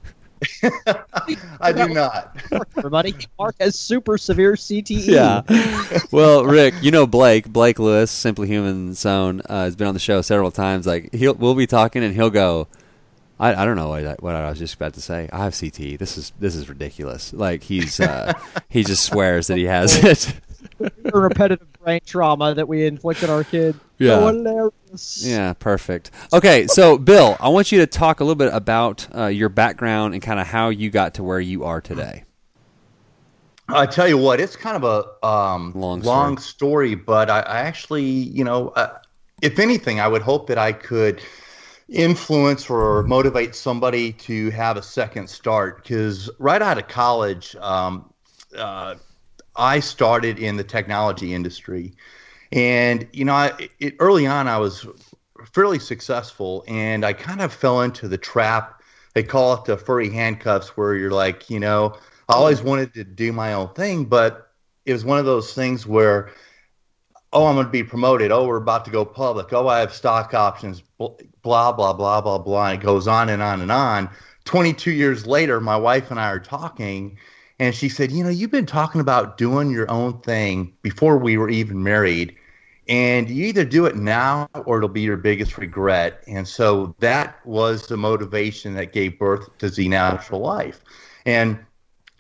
I 1.61 1.73
do 1.73 1.89
not. 1.89 2.37
Everybody, 2.77 3.15
Mark 3.39 3.57
has 3.61 3.79
super 3.79 4.19
severe 4.19 4.53
CTE. 4.53 5.07
Yeah. 5.07 5.43
well, 6.13 6.45
Rick, 6.45 6.75
you 6.81 6.91
know 6.91 7.07
Blake, 7.07 7.49
Blake 7.49 7.79
Lewis, 7.79 8.11
Simply 8.11 8.49
Human 8.49 8.95
Zone, 8.95 9.43
uh, 9.49 9.65
has 9.65 9.77
been 9.77 9.87
on 9.87 9.95
the 9.95 10.01
show 10.01 10.23
several 10.23 10.51
times. 10.51 10.87
Like 10.87 11.13
he'll 11.15 11.35
we'll 11.35 11.55
be 11.55 11.67
talking 11.67 12.03
and 12.03 12.15
he'll 12.15 12.31
go, 12.31 12.69
I, 13.41 13.55
I 13.55 13.65
don't 13.65 13.77
know 13.77 13.89
what 13.89 14.07
I, 14.07 14.17
what 14.21 14.35
I 14.35 14.49
was 14.49 14.59
just 14.59 14.75
about 14.75 14.95
to 14.95 15.01
say. 15.01 15.29
I 15.33 15.45
have 15.45 15.53
CTE. 15.53 15.99
This 15.99 16.19
is 16.19 16.33
this 16.39 16.55
is 16.55 16.69
ridiculous. 16.69 17.33
Like 17.33 17.63
he's 17.63 18.01
uh, 18.01 18.33
he 18.69 18.85
just 18.85 19.05
swears 19.05 19.47
that 19.47 19.59
he 19.59 19.65
has 19.65 19.97
it. 20.05 20.41
repetitive 21.13 21.73
brain 21.83 22.01
trauma 22.05 22.55
that 22.55 22.69
we 22.69 22.87
inflicted 22.87 23.31
on 23.31 23.37
our 23.37 23.45
kids. 23.45 23.79
Yeah. 24.01 24.21
So 24.21 24.27
hilarious. 24.29 25.27
Yeah, 25.27 25.55
perfect. 25.55 26.13
Okay, 26.33 26.69
so 26.69 26.99
Bill, 26.99 27.37
I 27.41 27.49
want 27.49 27.73
you 27.73 27.81
to 27.81 27.87
talk 27.89 28.21
a 28.21 28.23
little 28.23 28.37
bit 28.37 28.55
about 28.55 29.09
uh, 29.13 29.27
your 29.27 29.49
background 29.49 30.15
and 30.15 30.23
kind 30.23 30.39
of 30.39 30.47
how 30.47 30.69
you 30.69 30.89
got 30.89 31.15
to 31.15 31.25
where 31.25 31.41
you 31.41 31.65
are 31.65 31.81
today. 31.81 32.23
I 33.69 33.87
tell 33.87 34.09
you 34.09 34.17
what, 34.17 34.41
it's 34.41 34.57
kind 34.57 34.83
of 34.83 34.85
a 34.85 35.27
um, 35.27 35.73
Long 35.75 36.01
long, 36.03 36.39
story, 36.39 36.95
but 36.95 37.29
I, 37.29 37.41
I 37.41 37.59
actually, 37.63 38.05
you 38.05 38.45
know, 38.45 38.69
uh, 38.69 38.99
if 39.43 39.59
anything, 39.59 40.01
I 40.01 40.09
would 40.09 40.23
hope 40.23 40.47
that 40.47 40.59
I 40.59 40.73
could 40.73 41.21
influence 41.89 42.71
or 42.71 43.03
motivate 43.03 43.55
somebody 43.55 44.13
to 44.13 44.51
have 44.51 44.77
a 44.77 44.83
second 44.83 45.29
start. 45.29 45.83
Because 45.83 46.31
right 46.39 46.63
out 46.63 46.79
of 46.79 46.89
college, 46.89 47.57
um, 47.57 48.13
uh, 48.57 48.95
I 49.59 49.81
started 49.81 50.39
in 50.39 50.57
the 50.57 50.65
technology 50.65 51.35
industry, 51.35 51.95
and 52.53 53.07
you 53.13 53.25
know, 53.25 53.35
I, 53.35 53.69
it, 53.81 53.97
early 53.99 54.27
on, 54.27 54.49
I 54.49 54.59
was 54.59 54.87
fairly 55.53 55.79
successful, 55.79 56.65
and 56.69 57.05
I 57.05 57.13
kind 57.13 57.41
of 57.41 57.53
fell 57.53 57.83
into 57.83 58.09
the 58.09 58.19
trap. 58.19 58.83
They 59.15 59.23
call 59.23 59.55
it 59.55 59.65
the 59.65 59.77
furry 59.77 60.11
handcuffs, 60.11 60.77
where 60.77 60.95
you're 60.95 61.11
like, 61.11 61.51
you 61.51 61.61
know, 61.61 61.97
I 62.29 62.35
always 62.35 62.63
wanted 62.63 62.95
to 62.95 63.05
do 63.05 63.33
my 63.33 63.55
own 63.55 63.73
thing, 63.75 64.05
but 64.05 64.53
it 64.85 64.93
was 64.93 65.05
one 65.05 65.19
of 65.19 65.25
those 65.25 65.55
things 65.55 65.87
where, 65.87 66.31
oh, 67.33 67.47
I'm 67.47 67.55
going 67.55 67.67
to 67.67 67.73
be 67.73 67.83
promoted. 67.83 68.31
Oh, 68.31 68.47
we're 68.47 68.57
about 68.57 68.85
to 68.85 68.91
go 68.91 69.05
public. 69.05 69.53
Oh, 69.53 69.67
I 69.67 69.81
have 69.81 69.93
stock 69.93 70.35
options. 70.35 70.83
Blah 70.99 71.13
blah 71.43 71.73
blah 71.73 71.93
blah 71.93 72.21
blah. 72.21 72.39
blah. 72.39 72.67
And 72.67 72.81
it 72.81 72.85
goes 72.85 73.09
on 73.09 73.29
and 73.29 73.43
on 73.43 73.61
and 73.61 73.73
on. 73.73 74.11
22 74.45 74.93
years 74.93 75.27
later, 75.27 75.61
my 75.61 75.77
wife 75.77 76.11
and 76.11 76.19
I 76.19 76.31
are 76.31 76.41
talking, 76.41 77.19
and 77.59 77.75
she 77.75 77.89
said, 77.89 78.13
"You 78.13 78.25
know, 78.25 78.31
you've 78.31 78.51
been 78.51 78.67
talking 78.67 79.01
about 79.01 79.39
doing 79.39 79.71
your 79.71 79.91
own 79.91 80.21
thing 80.21 80.73
before 80.83 81.19
we 81.19 81.37
were 81.37 81.49
even 81.51 81.83
married." 81.83 82.37
And 82.89 83.29
you 83.29 83.45
either 83.47 83.65
do 83.65 83.85
it 83.85 83.97
now 83.97 84.49
or 84.65 84.79
it'll 84.79 84.89
be 84.89 85.03
your 85.03 85.19
biggest 85.19 85.59
regret. 85.59 86.23
And 86.27 86.49
so 86.49 86.95
that 87.01 87.45
was 87.45 87.87
the 87.87 87.99
motivation 87.99 88.75
that 88.75 88.93
gave 88.95 89.19
birth 89.19 89.59
to 89.59 89.69
Z 89.69 89.89
Natural 89.89 90.41
Life. 90.41 90.81
And 91.27 91.59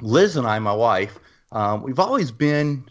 Liz 0.00 0.36
and 0.36 0.46
I, 0.46 0.58
my 0.58 0.74
wife, 0.74 1.18
um, 1.52 1.82
we've 1.82 1.98
always 1.98 2.30
been 2.30 2.84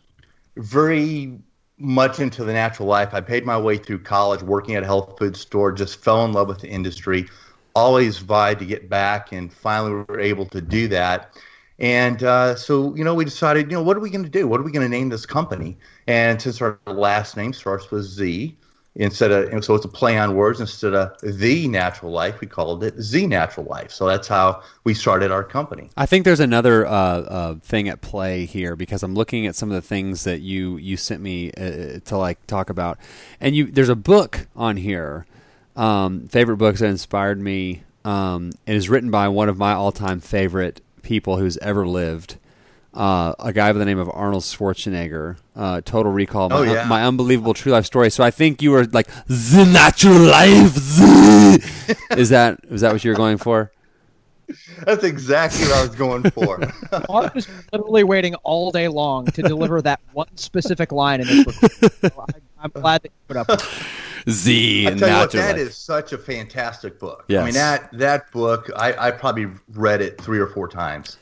very 0.56 1.38
much 1.78 2.20
into 2.20 2.44
the 2.44 2.54
natural 2.54 2.88
life. 2.88 3.14
I 3.14 3.22
paid 3.22 3.46
my 3.46 3.58
way 3.58 3.78
through 3.78 4.00
college 4.00 4.42
working 4.42 4.76
at 4.76 4.84
a 4.84 4.86
health 4.88 5.18
food 5.20 5.38
store, 5.38 5.72
just 5.72 6.04
fell 6.04 6.26
in 6.26 6.34
love 6.34 6.48
with 6.48 6.62
the 6.62 6.70
industry, 6.70 7.28
always 7.76 8.18
vied 8.18 8.58
to 8.60 8.66
get 8.66 8.90
back, 8.90 9.32
and 9.32 9.54
finally 9.54 9.94
we 9.94 10.04
were 10.10 10.20
able 10.20 10.48
to 10.48 10.62
do 10.62 10.88
that. 10.88 11.38
And 11.80 12.24
uh, 12.24 12.56
so, 12.56 12.96
you 12.96 13.04
know, 13.04 13.14
we 13.14 13.26
decided, 13.26 13.70
you 13.70 13.78
know, 13.78 13.84
what 13.84 13.96
are 13.98 14.00
we 14.00 14.10
going 14.10 14.24
to 14.24 14.30
do? 14.30 14.48
What 14.48 14.60
are 14.60 14.64
we 14.64 14.72
going 14.72 14.86
to 14.86 14.90
name 14.90 15.10
this 15.10 15.26
company? 15.26 15.78
And 16.08 16.42
since 16.42 16.62
our 16.62 16.80
last 16.88 17.38
name 17.38 17.54
starts 17.54 17.92
with 17.92 18.04
Z, 18.04 18.58
instead 18.98 19.32
of 19.32 19.64
so 19.64 19.76
it's 19.76 19.86
a 19.86 19.88
play 19.88 20.18
on 20.18 20.36
words 20.36 20.60
instead 20.60 20.94
of 20.94 21.16
the 21.22 21.68
natural 21.68 22.12
life 22.12 22.40
we 22.42 22.48
called 22.48 22.84
it 22.84 23.00
z 23.00 23.28
natural 23.28 23.66
life 23.68 23.92
so 23.92 24.08
that's 24.08 24.28
how 24.28 24.62
we 24.84 24.94
started 24.94 25.32
our 25.32 25.44
company 25.44 25.90
I 25.96 26.06
think 26.06 26.26
there's 26.26 26.40
another 26.40 26.86
uh, 26.86 26.92
uh, 26.92 27.56
thing 27.62 27.88
at 27.90 28.02
play 28.02 28.46
here 28.46 28.76
because 28.76 29.04
I'm 29.04 29.14
looking 29.14 29.46
at 29.46 29.56
some 29.56 29.70
of 29.70 29.76
the 29.76 29.88
things 29.88 30.24
that 30.24 30.42
you 30.42 30.78
you 30.78 30.98
sent 30.98 31.22
me 31.22 31.52
uh, 31.52 32.00
to 32.06 32.18
like 32.18 32.46
talk 32.48 32.70
about, 32.70 32.98
and 33.40 33.56
you 33.56 33.66
there's 33.72 33.90
a 33.90 33.96
book 33.96 34.48
on 34.56 34.78
here, 34.78 35.26
um, 35.76 36.28
favorite 36.28 36.58
books 36.58 36.80
that 36.80 36.88
inspired 36.88 37.40
me. 37.40 37.84
Um, 38.04 38.52
it 38.66 38.76
is 38.76 38.90
written 38.90 39.12
by 39.12 39.28
one 39.28 39.50
of 39.50 39.58
my 39.58 39.74
all-time 39.74 40.22
favorite 40.22 40.82
people 41.08 41.38
who's 41.38 41.58
ever 41.60 41.88
lived, 41.88 42.38
uh, 42.94 43.34
a 43.40 43.54
guy 43.54 43.72
by 43.72 43.80
the 43.80 43.86
name 43.86 43.98
of 43.98 44.10
Arnold 44.14 44.44
Schwarzenegger. 44.44 45.38
Uh, 45.56 45.80
Total 45.86 46.12
Recall, 46.12 46.50
my, 46.50 46.56
Oh, 46.58 46.64
yeah. 46.64 46.86
my 46.86 47.06
unbelievable 47.06 47.54
true 47.54 47.72
life 47.72 47.86
story. 47.86 48.10
So 48.12 48.24
I 48.24 48.32
think 48.32 48.62
you 48.62 48.72
were 48.72 48.86
like 48.86 49.08
the 49.28 49.66
natural 49.72 50.20
life. 50.20 50.74
The. 50.76 51.96
is 52.18 52.30
that 52.30 52.60
is 52.70 52.82
that 52.82 52.92
what 52.92 53.04
you 53.04 53.12
were 53.12 53.18
going 53.18 53.38
for? 53.38 53.72
that's 54.86 55.04
exactly 55.04 55.66
what 55.68 55.76
i 55.76 55.82
was 55.82 55.94
going 55.96 56.24
for 56.32 56.58
Mark 57.10 57.36
was 57.36 57.50
literally 57.74 58.06
waiting 58.06 58.34
all 58.46 58.72
day 58.72 58.88
long 58.88 59.26
to 59.26 59.42
deliver 59.42 59.82
that 59.82 60.00
one 60.14 60.30
specific 60.38 60.94
line 60.94 61.20
in 61.20 61.28
this 61.28 61.44
book. 61.44 61.56
So 61.56 62.10
I, 62.18 62.32
I'm 62.62 62.70
glad 62.70 63.02
that 63.02 63.10
you 63.10 63.18
put 63.28 63.36
up 63.36 63.48
with 63.50 63.62
it. 63.62 63.84
Z 64.30 64.88
I 64.88 64.90
tell 64.92 64.98
you 64.98 65.02
what, 65.02 65.10
natural 65.10 65.44
that 65.44 65.58
life. 65.58 65.68
is 65.68 65.78
such 65.78 66.14
a 66.14 66.18
fantastic 66.18 67.00
book. 67.00 67.26
Yes. 67.28 67.42
I 67.42 67.46
mean 67.46 67.54
that 67.54 67.90
that 67.94 68.32
book, 68.32 68.70
I, 68.76 69.08
I 69.08 69.12
probably 69.12 69.48
read 69.74 70.02
it 70.02 70.20
three 70.20 70.40
or 70.40 70.48
four 70.48 70.68
times. 70.68 71.18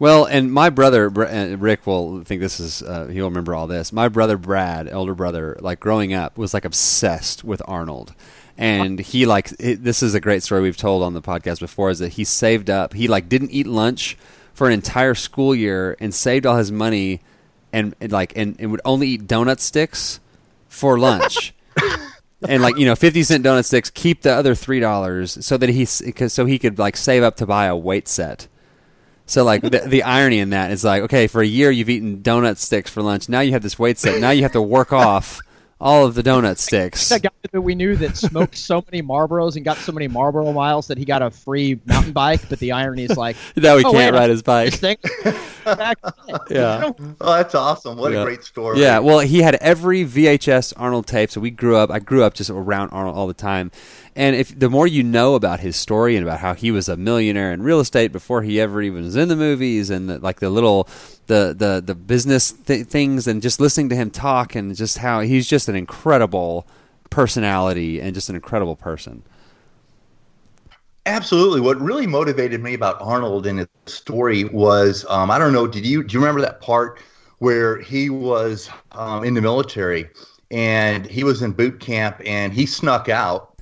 Well, 0.00 0.24
and 0.24 0.50
my 0.50 0.70
brother 0.70 1.06
uh, 1.06 1.56
Rick 1.56 1.86
will 1.86 2.24
think 2.24 2.40
this 2.40 2.58
is 2.58 2.82
uh, 2.82 3.06
he'll 3.08 3.28
remember 3.28 3.54
all 3.54 3.66
this. 3.66 3.92
My 3.92 4.08
brother 4.08 4.38
Brad, 4.38 4.88
elder 4.88 5.14
brother, 5.14 5.58
like 5.60 5.78
growing 5.78 6.14
up, 6.14 6.38
was 6.38 6.54
like 6.54 6.64
obsessed 6.64 7.44
with 7.44 7.60
Arnold, 7.66 8.14
and 8.56 8.98
he 8.98 9.26
like 9.26 9.52
it, 9.58 9.84
this 9.84 10.02
is 10.02 10.14
a 10.14 10.20
great 10.20 10.42
story 10.42 10.62
we've 10.62 10.76
told 10.76 11.02
on 11.02 11.12
the 11.12 11.20
podcast 11.20 11.60
before. 11.60 11.90
Is 11.90 11.98
that 11.98 12.14
he 12.14 12.24
saved 12.24 12.70
up? 12.70 12.94
He 12.94 13.08
like 13.08 13.28
didn't 13.28 13.50
eat 13.50 13.66
lunch 13.66 14.16
for 14.54 14.66
an 14.66 14.72
entire 14.72 15.14
school 15.14 15.54
year 15.54 15.96
and 16.00 16.14
saved 16.14 16.46
all 16.46 16.56
his 16.56 16.72
money, 16.72 17.20
and, 17.72 17.94
and 18.00 18.10
like 18.10 18.32
and, 18.36 18.56
and 18.58 18.70
would 18.70 18.80
only 18.86 19.08
eat 19.08 19.26
donut 19.26 19.60
sticks 19.60 20.18
for 20.66 20.98
lunch. 20.98 21.54
and 22.48 22.62
like 22.62 22.76
you 22.76 22.86
know, 22.86 22.96
fifty 22.96 23.22
cent 23.22 23.44
donut 23.44 23.64
sticks. 23.64 23.90
Keep 23.90 24.22
the 24.22 24.32
other 24.32 24.54
three 24.54 24.80
dollars 24.80 25.44
so 25.44 25.56
that 25.56 25.68
he 25.68 25.84
so 25.84 26.44
he 26.46 26.58
could 26.58 26.78
like 26.78 26.96
save 26.96 27.22
up 27.22 27.36
to 27.36 27.46
buy 27.46 27.66
a 27.66 27.76
weight 27.76 28.08
set. 28.08 28.48
So 29.26 29.44
like 29.44 29.62
the, 29.62 29.84
the 29.86 30.02
irony 30.02 30.40
in 30.40 30.50
that 30.50 30.70
is 30.70 30.82
like 30.84 31.02
okay, 31.04 31.26
for 31.26 31.40
a 31.40 31.46
year 31.46 31.70
you've 31.70 31.90
eaten 31.90 32.22
donut 32.22 32.56
sticks 32.56 32.90
for 32.90 33.02
lunch. 33.02 33.28
Now 33.28 33.40
you 33.40 33.52
have 33.52 33.62
this 33.62 33.78
weight 33.78 33.98
set. 33.98 34.20
Now 34.20 34.30
you 34.30 34.42
have 34.42 34.52
to 34.52 34.62
work 34.62 34.92
off 34.92 35.40
all 35.80 36.04
of 36.04 36.14
the 36.14 36.22
donut 36.22 36.58
sticks. 36.58 37.08
That 37.08 37.22
guy 37.22 37.30
that 37.52 37.60
we 37.60 37.74
knew 37.74 37.96
that 37.96 38.16
smoked 38.16 38.56
so 38.56 38.84
many 38.90 39.02
Marlboros 39.02 39.56
and 39.56 39.64
got 39.64 39.78
so 39.78 39.92
many 39.92 40.08
Marlboro 40.08 40.52
miles 40.52 40.88
that 40.88 40.98
he 40.98 41.04
got 41.04 41.22
a 41.22 41.30
free 41.30 41.80
mountain 41.86 42.12
bike. 42.12 42.48
But 42.48 42.58
the 42.58 42.72
irony 42.72 43.04
is 43.04 43.16
like, 43.16 43.36
Now 43.56 43.76
he 43.76 43.84
oh, 43.84 43.92
can't 43.92 44.14
wait, 44.14 44.20
ride 44.20 44.30
his 44.30 44.42
bike. 44.42 44.74
Thing. 44.74 44.98
Yeah. 46.48 46.92
Oh, 47.20 47.36
that's 47.36 47.54
awesome! 47.54 47.98
What 47.98 48.12
Yeah. 48.12 48.22
a 48.22 48.24
great 48.24 48.42
story. 48.44 48.80
Yeah, 48.80 48.98
well, 49.00 49.20
he 49.20 49.42
had 49.42 49.56
every 49.56 50.04
VHS 50.04 50.72
Arnold 50.76 51.06
tape, 51.06 51.30
so 51.30 51.40
we 51.40 51.50
grew 51.50 51.76
up. 51.76 51.90
I 51.90 51.98
grew 51.98 52.22
up 52.22 52.34
just 52.34 52.50
around 52.50 52.90
Arnold 52.90 53.16
all 53.16 53.26
the 53.26 53.34
time, 53.34 53.70
and 54.16 54.34
if 54.34 54.58
the 54.58 54.70
more 54.70 54.86
you 54.86 55.02
know 55.02 55.34
about 55.34 55.60
his 55.60 55.76
story 55.76 56.16
and 56.16 56.26
about 56.26 56.40
how 56.40 56.54
he 56.54 56.70
was 56.70 56.88
a 56.88 56.96
millionaire 56.96 57.52
in 57.52 57.62
real 57.62 57.80
estate 57.80 58.10
before 58.10 58.42
he 58.42 58.60
ever 58.60 58.80
even 58.82 59.04
was 59.04 59.16
in 59.16 59.28
the 59.28 59.36
movies, 59.36 59.90
and 59.90 60.08
the, 60.08 60.18
like 60.18 60.40
the 60.40 60.50
little 60.50 60.88
the 61.30 61.54
the 61.56 61.80
the 61.80 61.94
business 61.94 62.50
th- 62.52 62.86
things, 62.86 63.26
and 63.26 63.40
just 63.40 63.60
listening 63.60 63.88
to 63.90 63.96
him 63.96 64.10
talk, 64.10 64.54
and 64.56 64.74
just 64.74 64.98
how 64.98 65.20
he's 65.20 65.48
just 65.48 65.68
an 65.68 65.76
incredible 65.76 66.66
personality 67.08 68.00
and 68.00 68.14
just 68.14 68.28
an 68.28 68.34
incredible 68.34 68.76
person. 68.76 69.22
Absolutely. 71.06 71.60
What 71.60 71.80
really 71.80 72.06
motivated 72.06 72.62
me 72.62 72.74
about 72.74 73.00
Arnold 73.00 73.46
and 73.46 73.60
his 73.60 73.68
story 73.86 74.44
was 74.44 75.06
um, 75.08 75.30
I 75.30 75.38
don't 75.38 75.52
know. 75.52 75.66
Did 75.66 75.86
you 75.86 76.02
do 76.02 76.14
you 76.14 76.20
remember 76.20 76.40
that 76.40 76.60
part 76.60 76.98
where 77.38 77.78
he 77.78 78.10
was 78.10 78.68
um, 78.92 79.24
in 79.24 79.34
the 79.34 79.40
military 79.40 80.10
and 80.50 81.06
he 81.06 81.24
was 81.24 81.42
in 81.42 81.52
boot 81.52 81.80
camp 81.80 82.20
and 82.26 82.52
he 82.52 82.66
snuck 82.66 83.08
out 83.08 83.54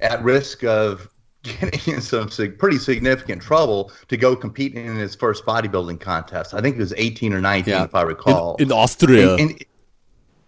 at 0.00 0.22
risk 0.22 0.64
of 0.64 1.08
getting 1.42 1.80
in 1.94 2.00
some 2.00 2.30
sig- 2.30 2.58
pretty 2.58 2.78
significant 2.78 3.42
trouble 3.42 3.92
to 4.08 4.16
go 4.16 4.34
compete 4.36 4.74
in 4.74 4.96
his 4.96 5.14
first 5.14 5.44
bodybuilding 5.44 6.00
contest. 6.00 6.54
I 6.54 6.60
think 6.60 6.76
it 6.76 6.80
was 6.80 6.94
18 6.96 7.32
or 7.32 7.40
19, 7.40 7.74
if 7.74 7.94
I 7.94 8.02
recall. 8.02 8.56
In 8.56 8.72
Austria. 8.72 9.36
and, 9.36 9.64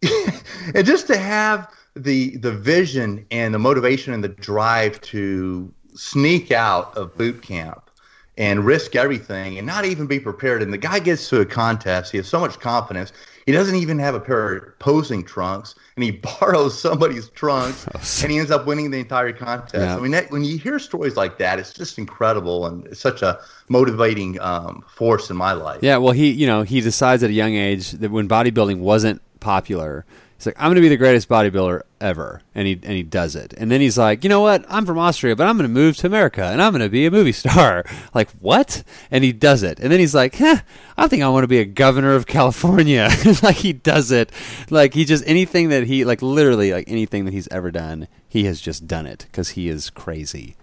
and, 0.03 0.43
and 0.75 0.87
just 0.87 1.07
to 1.09 1.17
have 1.17 1.69
the 1.97 2.37
the 2.39 2.53
vision 2.53 3.25
and 3.31 3.55
the 3.55 3.59
motivation 3.59 4.13
and 4.13 4.23
the 4.23 4.29
drive 4.29 5.01
to 5.01 5.73
sneak 5.95 6.51
out 6.51 6.97
of 6.97 7.17
boot 7.17 7.41
camp 7.41 7.91
and 8.37 8.65
risk 8.65 8.97
everything 8.97 9.59
and 9.59 9.67
not 9.67 9.85
even 9.85 10.07
be 10.07 10.19
prepared 10.19 10.61
and 10.61 10.73
the 10.73 10.79
guy 10.79 10.99
gets 10.99 11.29
to 11.29 11.41
a 11.41 11.47
contest 11.47 12.11
he 12.11 12.19
has 12.19 12.27
so 12.27 12.41
much 12.41 12.59
confidence 12.59 13.13
he 13.47 13.53
doesn't 13.53 13.75
even 13.77 13.99
have 13.99 14.15
a 14.15 14.21
pair 14.21 14.55
of 14.57 14.79
posing 14.79 15.23
trunks 15.25 15.75
and 15.97 16.05
he 16.05 16.11
borrows 16.41 16.79
somebody's 16.79 17.29
trunks 17.31 17.87
and 18.23 18.33
he 18.33 18.39
ends 18.39 18.51
up 18.51 18.67
winning 18.67 18.91
the 18.91 18.99
entire 18.99 19.33
contest 19.33 19.75
Yeah. 19.75 19.97
i 19.97 20.01
mean 20.01 20.13
that, 20.13 20.31
when 20.31 20.45
you 20.45 20.59
hear 20.59 20.79
stories 20.79 21.17
like 21.17 21.39
that 21.39 21.59
it's 21.59 21.73
just 21.73 21.99
incredible 21.99 22.67
and 22.67 22.87
it's 22.87 23.01
such 23.01 23.23
a 23.23 23.39
motivating 23.69 24.41
um, 24.41 24.85
force 24.95 25.31
in 25.31 25.37
my 25.37 25.53
life 25.53 25.81
Yeah, 25.83 25.97
well, 25.99 26.13
he 26.13 26.31
you 26.31 26.47
know 26.47 26.63
he 26.63 26.81
decides 26.81 27.23
at 27.23 27.31
a 27.31 27.33
young 27.33 27.55
age 27.55 27.93
that 27.93 28.11
when 28.11 28.29
bodybuilding 28.29 28.79
wasn't 28.79 29.21
popular, 29.41 30.05
he's 30.37 30.47
like, 30.47 30.57
I'm 30.59 30.67
going 30.67 30.76
to 30.76 30.81
be 30.81 30.88
the 30.88 30.97
greatest 30.97 31.29
bodybuilder 31.29 31.83
ever, 32.00 32.43
and 32.55 32.67
he 32.67 32.75
and 32.75 32.93
he 32.93 33.03
does 33.03 33.37
it. 33.37 33.55
And 33.57 33.71
then 33.71 33.81
he's 33.81 33.97
like, 33.97 34.25
you 34.25 34.31
know 34.31 34.41
what? 34.41 34.64
I'm 34.69 34.87
from 34.87 34.99
Austria, 34.99 35.37
but 35.37 35.47
I'm 35.47 35.57
going 35.57 35.69
to 35.69 35.73
move 35.73 35.97
to 35.99 36.07
America, 36.07 36.45
and 36.45 36.61
I'm 36.61 36.73
going 36.73 36.83
to 36.83 36.88
be 36.88 37.07
a 37.07 37.11
movie 37.11 37.33
star. 37.33 37.85
like 38.14 38.31
what? 38.41 38.83
And 39.11 39.25
he 39.25 39.33
does 39.33 39.62
it. 39.62 39.81
And 39.81 39.91
then 39.91 40.00
he's 40.00 40.14
like, 40.14 40.37
huh, 40.37 40.59
I 40.97 41.09
think 41.09 41.23
I 41.23 41.29
want 41.29 41.45
to 41.45 41.49
be 41.49 41.61
a 41.61 41.64
governor 41.64 42.14
of 42.14 42.26
California. 42.26 43.09
like 43.43 43.57
he 43.57 43.73
does 43.73 44.11
it. 44.11 44.31
Like 44.71 44.95
he 44.95 45.05
just 45.05 45.25
anything 45.26 45.69
that 45.71 45.87
he 45.87 46.05
like 46.05 46.23
literally 46.23 46.73
like 46.73 46.88
anything 46.88 47.25
that 47.25 47.35
he's 47.35 47.49
ever 47.49 47.71
done, 47.71 48.09
he 48.29 48.45
has 48.45 48.61
just 48.61 48.87
done 48.87 49.07
it 49.07 49.26
because 49.31 49.50
he 49.50 49.69
is 49.69 49.91
crazy. 49.91 50.57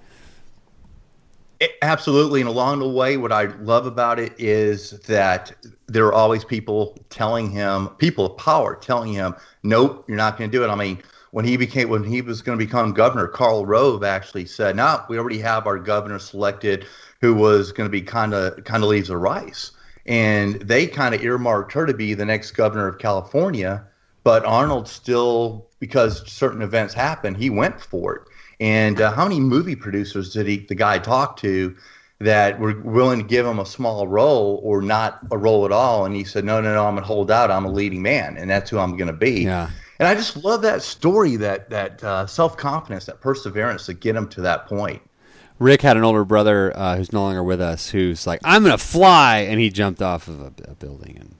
It- 1.61 1.77
absolutely. 1.83 2.41
And 2.41 2.49
along 2.49 2.79
the 2.79 2.89
way, 2.89 3.17
what 3.17 3.31
I 3.31 3.45
love 3.61 3.85
about 3.85 4.19
it 4.19 4.33
is 4.39 4.91
that 5.01 5.53
there 5.87 6.07
are 6.07 6.13
always 6.13 6.43
people 6.43 6.97
telling 7.09 7.51
him, 7.51 7.89
people 7.99 8.25
of 8.25 8.37
power 8.37 8.75
telling 8.75 9.13
him, 9.13 9.35
nope, 9.63 10.05
you're 10.07 10.17
not 10.17 10.37
going 10.37 10.51
to 10.51 10.57
do 10.57 10.63
it. 10.63 10.69
I 10.69 10.75
mean, 10.75 11.01
when 11.31 11.45
he 11.45 11.57
became, 11.57 11.89
when 11.89 12.03
he 12.03 12.21
was 12.21 12.41
going 12.41 12.59
to 12.59 12.65
become 12.65 12.93
governor, 12.93 13.27
Karl 13.27 13.65
Rove 13.65 14.03
actually 14.03 14.45
said, 14.45 14.75
no, 14.75 15.03
we 15.09 15.17
already 15.19 15.39
have 15.39 15.67
our 15.67 15.79
governor 15.79 16.19
selected 16.19 16.87
who 17.21 17.35
was 17.35 17.71
going 17.71 17.87
to 17.87 17.91
be 17.91 18.01
kind 18.01 18.33
of, 18.33 18.55
Condoleezza 18.65 19.19
Rice. 19.19 19.71
and 20.07 20.55
they 20.61 20.87
kind 20.87 21.15
of 21.15 21.21
earmarked 21.23 21.73
her 21.73 21.85
to 21.85 21.93
be 21.93 22.13
the 22.15 22.25
next 22.25 22.51
governor 22.51 22.87
of 22.87 22.97
California. 22.99 23.85
But 24.23 24.45
Arnold 24.45 24.87
still, 24.87 25.69
because 25.79 26.29
certain 26.31 26.61
events 26.63 26.93
happened, 26.93 27.37
he 27.37 27.49
went 27.51 27.81
for 27.81 28.15
it. 28.15 28.21
And 28.61 29.01
uh, 29.01 29.11
how 29.11 29.23
many 29.23 29.39
movie 29.39 29.75
producers 29.75 30.31
did 30.31 30.45
he, 30.45 30.57
the 30.57 30.75
guy 30.75 30.99
talk 30.99 31.35
to 31.37 31.75
that 32.19 32.59
were 32.59 32.79
willing 32.81 33.19
to 33.19 33.25
give 33.25 33.43
him 33.43 33.57
a 33.57 33.65
small 33.65 34.07
role 34.07 34.61
or 34.63 34.83
not 34.83 35.19
a 35.31 35.37
role 35.37 35.65
at 35.65 35.71
all? 35.71 36.05
And 36.05 36.15
he 36.15 36.23
said, 36.23 36.45
no, 36.45 36.61
no, 36.61 36.73
no, 36.75 36.85
I'm 36.85 36.93
going 36.93 37.01
to 37.01 37.07
hold 37.07 37.31
out. 37.31 37.49
I'm 37.49 37.65
a 37.65 37.71
leading 37.71 38.03
man, 38.03 38.37
and 38.37 38.47
that's 38.49 38.69
who 38.69 38.77
I'm 38.77 38.95
going 38.95 39.07
to 39.07 39.13
be. 39.13 39.41
Yeah. 39.41 39.71
And 39.97 40.07
I 40.07 40.13
just 40.13 40.37
love 40.37 40.61
that 40.61 40.83
story, 40.83 41.35
that 41.37 41.69
that 41.69 42.03
uh, 42.03 42.25
self 42.25 42.57
confidence, 42.57 43.05
that 43.05 43.19
perseverance 43.21 43.85
to 43.87 43.93
get 43.93 44.15
him 44.15 44.27
to 44.29 44.41
that 44.41 44.67
point. 44.67 45.01
Rick 45.59 45.83
had 45.83 45.95
an 45.95 46.03
older 46.03 46.25
brother 46.25 46.75
uh, 46.75 46.95
who's 46.95 47.13
no 47.13 47.21
longer 47.21 47.43
with 47.43 47.61
us, 47.61 47.87
who's 47.89 48.25
like, 48.25 48.41
"I'm 48.43 48.63
gonna 48.63 48.79
fly," 48.79 49.41
and 49.41 49.59
he 49.59 49.69
jumped 49.69 50.01
off 50.01 50.27
of 50.27 50.41
a, 50.41 50.53
a 50.71 50.73
building. 50.73 51.17
And 51.19 51.35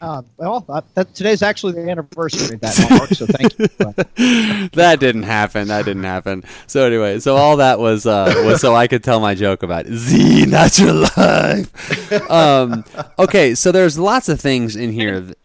Uh, 0.00 0.22
well, 0.38 0.64
uh, 0.68 0.80
that, 0.94 1.14
today's 1.14 1.42
actually 1.42 1.72
the 1.74 1.90
anniversary 1.90 2.54
of 2.54 2.60
that, 2.62 2.90
Mark. 2.90 3.10
So 3.10 3.26
thank 3.26 3.58
you. 3.58 3.66
that 4.72 4.98
didn't 4.98 5.24
happen. 5.24 5.68
That 5.68 5.84
didn't 5.84 6.04
happen. 6.04 6.42
So 6.66 6.86
anyway, 6.86 7.18
so 7.20 7.36
all 7.36 7.58
that 7.58 7.78
was 7.78 8.06
uh, 8.06 8.32
was 8.46 8.60
so 8.60 8.74
I 8.74 8.86
could 8.86 9.04
tell 9.04 9.20
my 9.20 9.34
joke 9.34 9.62
about 9.62 9.86
Z 9.86 10.46
natural 10.46 11.04
life. 11.16 12.30
Um, 12.30 12.84
okay, 13.18 13.54
so 13.54 13.72
there's 13.72 13.98
lots 13.98 14.28
of 14.28 14.40
things 14.40 14.76
in 14.76 14.92
here. 14.92 15.20
that- 15.20 15.36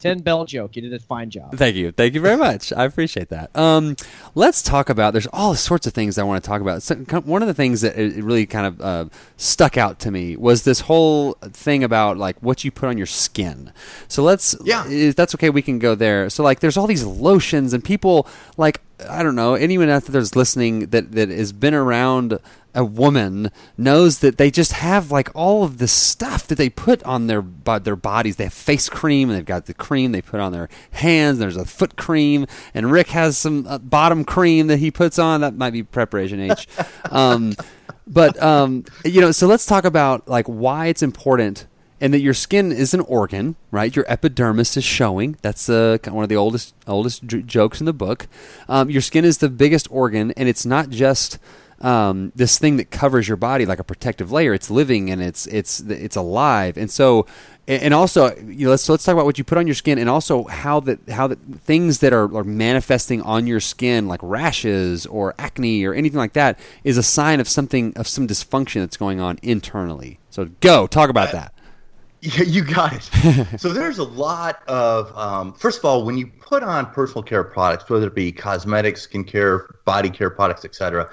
Ten 0.00 0.20
bell 0.20 0.46
joke. 0.46 0.76
You 0.76 0.82
did 0.82 0.94
a 0.94 0.98
fine 0.98 1.28
job. 1.28 1.54
Thank 1.56 1.76
you. 1.76 1.92
Thank 1.92 2.14
you 2.14 2.22
very 2.22 2.38
much. 2.38 2.72
I 2.72 2.84
appreciate 2.84 3.28
that. 3.28 3.54
Um, 3.54 3.96
let's 4.34 4.62
talk 4.62 4.88
about. 4.88 5.12
There's 5.12 5.26
all 5.30 5.54
sorts 5.54 5.86
of 5.86 5.92
things 5.92 6.16
I 6.16 6.22
want 6.22 6.42
to 6.42 6.48
talk 6.48 6.62
about. 6.62 6.82
So, 6.82 6.94
one 6.96 7.42
of 7.42 7.48
the 7.48 7.54
things 7.54 7.82
that 7.82 7.98
it 7.98 8.24
really 8.24 8.46
kind 8.46 8.66
of 8.66 8.80
uh, 8.80 9.04
stuck 9.36 9.76
out 9.76 9.98
to 10.00 10.10
me 10.10 10.36
was 10.36 10.64
this 10.64 10.80
whole 10.80 11.34
thing 11.42 11.84
about 11.84 12.16
like 12.16 12.38
what 12.40 12.64
you 12.64 12.70
put 12.70 12.88
on 12.88 12.96
your 12.96 13.06
skin. 13.06 13.72
So 14.08 14.22
let's. 14.22 14.56
Yeah. 14.64 14.88
If 14.88 15.16
that's 15.16 15.34
okay, 15.34 15.50
we 15.50 15.62
can 15.62 15.78
go 15.78 15.94
there. 15.94 16.30
So 16.30 16.42
like, 16.42 16.60
there's 16.60 16.78
all 16.78 16.86
these 16.86 17.04
lotions 17.04 17.74
and 17.74 17.84
people 17.84 18.26
like 18.56 18.80
I 19.08 19.22
don't 19.22 19.34
know 19.34 19.54
anyone 19.54 19.88
out 19.88 20.04
there's 20.04 20.36
listening 20.36 20.86
that 20.86 21.12
that 21.12 21.28
has 21.28 21.52
been 21.52 21.74
around 21.74 22.38
a 22.74 22.84
woman 22.84 23.50
knows 23.76 24.20
that 24.20 24.38
they 24.38 24.50
just 24.50 24.72
have 24.72 25.10
like 25.10 25.28
all 25.34 25.64
of 25.64 25.78
this 25.78 25.92
stuff 25.92 26.46
that 26.46 26.56
they 26.56 26.70
put 26.70 27.02
on 27.04 27.26
their 27.26 27.42
their 27.82 27.96
bodies. 27.96 28.36
They 28.36 28.44
have 28.44 28.52
face 28.52 28.88
cream 28.88 29.28
and 29.28 29.38
they've 29.38 29.44
got 29.44 29.66
the 29.66 29.74
cream 29.74 30.12
they 30.12 30.22
put 30.22 30.40
on 30.40 30.52
their 30.52 30.68
hands. 30.92 31.38
There's 31.38 31.56
a 31.56 31.64
foot 31.64 31.96
cream, 31.96 32.46
and 32.74 32.90
Rick 32.90 33.08
has 33.08 33.36
some 33.36 33.66
uh, 33.66 33.78
bottom 33.78 34.24
cream 34.24 34.68
that 34.68 34.78
he 34.78 34.90
puts 34.90 35.18
on. 35.18 35.40
That 35.40 35.54
might 35.54 35.72
be 35.72 35.82
preparation 35.82 36.40
H. 36.40 36.68
um, 37.10 37.54
but 38.06 38.40
um, 38.42 38.84
you 39.04 39.20
know, 39.20 39.32
so 39.32 39.46
let's 39.46 39.66
talk 39.66 39.84
about 39.84 40.28
like 40.28 40.46
why 40.46 40.86
it's 40.86 41.02
important. 41.02 41.66
And 42.00 42.14
that 42.14 42.20
your 42.20 42.34
skin 42.34 42.72
is 42.72 42.94
an 42.94 43.00
organ, 43.00 43.56
right? 43.70 43.94
Your 43.94 44.06
epidermis 44.08 44.76
is 44.76 44.84
showing. 44.84 45.36
That's 45.42 45.68
uh, 45.68 45.98
one 46.08 46.22
of 46.22 46.30
the 46.30 46.36
oldest 46.36 46.74
oldest 46.86 47.26
j- 47.26 47.42
jokes 47.42 47.80
in 47.80 47.86
the 47.86 47.92
book. 47.92 48.26
Um, 48.68 48.88
your 48.88 49.02
skin 49.02 49.24
is 49.24 49.38
the 49.38 49.50
biggest 49.50 49.86
organ, 49.90 50.32
and 50.32 50.48
it's 50.48 50.64
not 50.64 50.88
just 50.88 51.38
um, 51.80 52.32
this 52.34 52.58
thing 52.58 52.76
that 52.76 52.90
covers 52.90 53.26
your 53.26 53.36
body 53.36 53.64
like 53.64 53.78
a 53.78 53.84
protective 53.84 54.30
layer. 54.30 54.52
It's 54.52 54.70
living 54.70 55.10
and 55.10 55.22
it's 55.22 55.46
it's 55.46 55.80
it's 55.80 56.16
alive. 56.16 56.76
And 56.76 56.90
so, 56.90 57.26
and 57.66 57.94
also, 57.94 58.34
you 58.36 58.66
know, 58.66 58.70
let's 58.70 58.88
let's 58.88 59.04
talk 59.04 59.14
about 59.14 59.24
what 59.24 59.38
you 59.38 59.44
put 59.44 59.56
on 59.56 59.66
your 59.66 59.74
skin, 59.74 59.98
and 59.98 60.08
also 60.08 60.44
how 60.44 60.80
that 60.80 61.08
how 61.08 61.26
that 61.26 61.38
things 61.64 62.00
that 62.00 62.12
are, 62.12 62.34
are 62.36 62.44
manifesting 62.44 63.22
on 63.22 63.46
your 63.46 63.60
skin, 63.60 64.08
like 64.08 64.20
rashes 64.22 65.06
or 65.06 65.34
acne 65.38 65.84
or 65.84 65.94
anything 65.94 66.18
like 66.18 66.34
that, 66.34 66.58
is 66.84 66.98
a 66.98 67.02
sign 67.02 67.40
of 67.40 67.48
something 67.48 67.92
of 67.96 68.06
some 68.06 68.26
dysfunction 68.26 68.80
that's 68.80 68.96
going 68.96 69.20
on 69.20 69.38
internally. 69.42 70.18
So, 70.30 70.50
go 70.60 70.86
talk 70.86 71.08
about 71.08 71.32
that. 71.32 71.54
Yeah, 72.22 72.42
you 72.42 72.62
got 72.62 72.92
it. 72.92 73.60
so 73.60 73.70
there's 73.70 73.98
a 73.98 74.04
lot 74.04 74.62
of, 74.68 75.16
um, 75.16 75.54
first 75.54 75.78
of 75.78 75.84
all, 75.84 76.04
when 76.04 76.18
you 76.18 76.26
put 76.26 76.62
on 76.62 76.86
personal 76.86 77.22
care 77.22 77.44
products, 77.44 77.88
whether 77.88 78.08
it 78.08 78.14
be 78.14 78.30
cosmetics, 78.30 79.06
skincare, 79.06 79.66
body 79.84 80.10
care 80.10 80.30
products, 80.30 80.64
etc., 80.64 81.08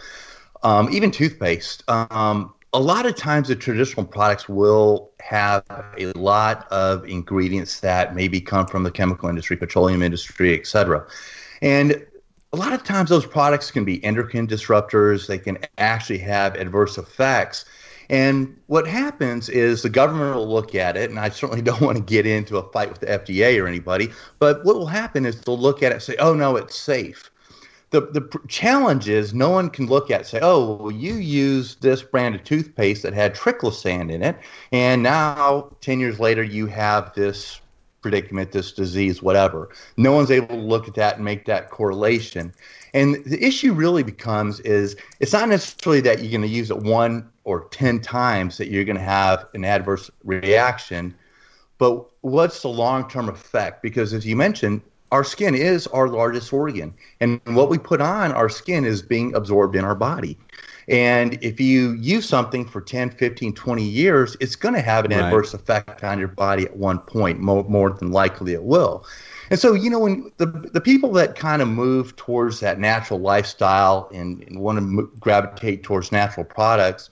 um, 0.63 0.91
even 0.91 1.11
toothpaste, 1.11 1.83
um, 1.87 2.53
a 2.73 2.79
lot 2.79 3.05
of 3.05 3.15
times 3.15 3.47
the 3.47 3.55
traditional 3.55 4.05
products 4.05 4.49
will 4.49 5.11
have 5.21 5.63
a 5.97 6.11
lot 6.13 6.69
of 6.71 7.07
ingredients 7.07 7.79
that 7.79 8.13
maybe 8.13 8.41
come 8.41 8.67
from 8.67 8.83
the 8.83 8.91
chemical 8.91 9.29
industry, 9.29 9.55
petroleum 9.55 10.01
industry, 10.01 10.59
etc. 10.59 11.05
And 11.61 12.05
a 12.53 12.57
lot 12.57 12.73
of 12.73 12.83
times 12.83 13.09
those 13.09 13.25
products 13.25 13.71
can 13.71 13.85
be 13.85 14.03
endocrine 14.03 14.47
disruptors. 14.47 15.27
They 15.27 15.37
can 15.37 15.57
actually 15.77 16.19
have 16.19 16.55
adverse 16.55 16.97
effects. 16.97 17.65
And 18.09 18.55
what 18.67 18.87
happens 18.87 19.49
is 19.49 19.81
the 19.81 19.89
government 19.89 20.35
will 20.35 20.47
look 20.47 20.75
at 20.75 20.95
it, 20.95 21.09
and 21.09 21.19
I 21.19 21.29
certainly 21.29 21.61
don't 21.69 21.81
want 21.81 21.97
to 21.97 22.03
get 22.03 22.25
into 22.25 22.57
a 22.57 22.71
fight 22.71 22.89
with 22.89 22.99
the 23.01 23.07
FDA 23.07 23.61
or 23.61 23.67
anybody, 23.67 24.09
but 24.39 24.63
what 24.63 24.75
will 24.75 24.87
happen 24.87 25.25
is 25.25 25.41
they'll 25.41 25.59
look 25.59 25.83
at 25.83 25.91
it 25.91 25.95
and 25.95 26.03
say, 26.03 26.15
oh, 26.19 26.33
no, 26.33 26.55
it's 26.55 26.75
safe. 26.75 27.29
The, 27.89 28.01
the 28.01 28.39
challenge 28.49 29.07
is 29.07 29.33
no 29.33 29.49
one 29.49 29.69
can 29.69 29.87
look 29.87 30.11
at 30.11 30.27
say, 30.27 30.39
oh, 30.41 30.75
well, 30.75 30.91
you 30.91 31.13
used 31.13 31.81
this 31.81 32.03
brand 32.03 32.35
of 32.35 32.43
toothpaste 32.43 33.03
that 33.03 33.13
had 33.13 33.33
triclosan 33.33 34.11
in 34.11 34.23
it, 34.23 34.37
and 34.73 35.03
now 35.03 35.69
10 35.79 35.99
years 36.01 36.19
later 36.19 36.43
you 36.43 36.65
have 36.65 37.13
this 37.13 37.61
predicament, 38.01 38.51
this 38.51 38.71
disease, 38.71 39.21
whatever. 39.21 39.69
No 39.97 40.11
one's 40.11 40.31
able 40.31 40.47
to 40.47 40.55
look 40.55 40.87
at 40.87 40.95
that 40.95 41.15
and 41.15 41.25
make 41.25 41.45
that 41.45 41.69
correlation. 41.69 42.53
And 42.97 43.23
the 43.25 43.39
issue 43.45 43.73
really 43.73 44.01
becomes 44.01 44.59
is 44.61 44.95
it's 45.19 45.33
not 45.33 45.49
necessarily 45.49 46.01
that 46.01 46.19
you're 46.19 46.31
going 46.31 46.41
to 46.41 46.47
use 46.47 46.71
it 46.71 46.79
one 46.79 47.29
or 47.43 47.67
10 47.69 48.01
times 48.01 48.57
that 48.57 48.69
you're 48.71 48.85
going 48.85 48.97
to 48.97 49.03
have 49.03 49.45
an 49.53 49.63
adverse 49.65 50.09
reaction, 50.23 51.13
but 51.77 51.93
what's 52.21 52.63
the 52.63 52.69
long-term 52.69 53.29
effect? 53.29 53.83
Because 53.83 54.13
as 54.13 54.25
you 54.25 54.35
mentioned, 54.35 54.81
our 55.11 55.23
skin 55.23 55.53
is 55.53 55.85
our 55.87 56.07
largest 56.09 56.51
organ, 56.51 56.91
and 57.21 57.39
what 57.45 57.69
we 57.69 57.77
put 57.77 58.01
on 58.01 58.31
our 58.31 58.49
skin 58.49 58.83
is 58.83 59.01
being 59.01 59.33
absorbed 59.35 59.75
in 59.75 59.85
our 59.85 59.95
body. 59.95 60.35
And 60.89 61.37
if 61.41 61.59
you 61.59 61.93
use 61.93 62.27
something 62.27 62.65
for 62.65 62.81
10, 62.81 63.11
15, 63.11 63.53
20 63.53 63.83
years, 63.83 64.35
it's 64.39 64.55
going 64.55 64.73
to 64.75 64.81
have 64.81 65.05
an 65.05 65.11
Right. 65.11 65.21
adverse 65.25 65.53
effect 65.53 66.03
on 66.03 66.17
your 66.17 66.29
body 66.29 66.65
at 66.65 66.75
one 66.75 66.99
point, 66.99 67.39
more, 67.39 67.63
more 67.65 67.91
than 67.91 68.11
likely 68.11 68.53
it 68.53 68.63
will. 68.63 69.05
And 69.49 69.59
so, 69.59 69.73
you 69.73 69.89
know, 69.89 69.99
when 69.99 70.31
the, 70.37 70.45
the 70.45 70.81
people 70.81 71.11
that 71.13 71.35
kind 71.35 71.61
of 71.61 71.67
move 71.67 72.15
towards 72.15 72.59
that 72.59 72.79
natural 72.79 73.19
lifestyle 73.19 74.09
and, 74.13 74.43
and 74.43 74.59
want 74.59 74.79
to 74.79 75.11
gravitate 75.19 75.83
towards 75.83 76.11
natural 76.11 76.45
products, 76.45 77.09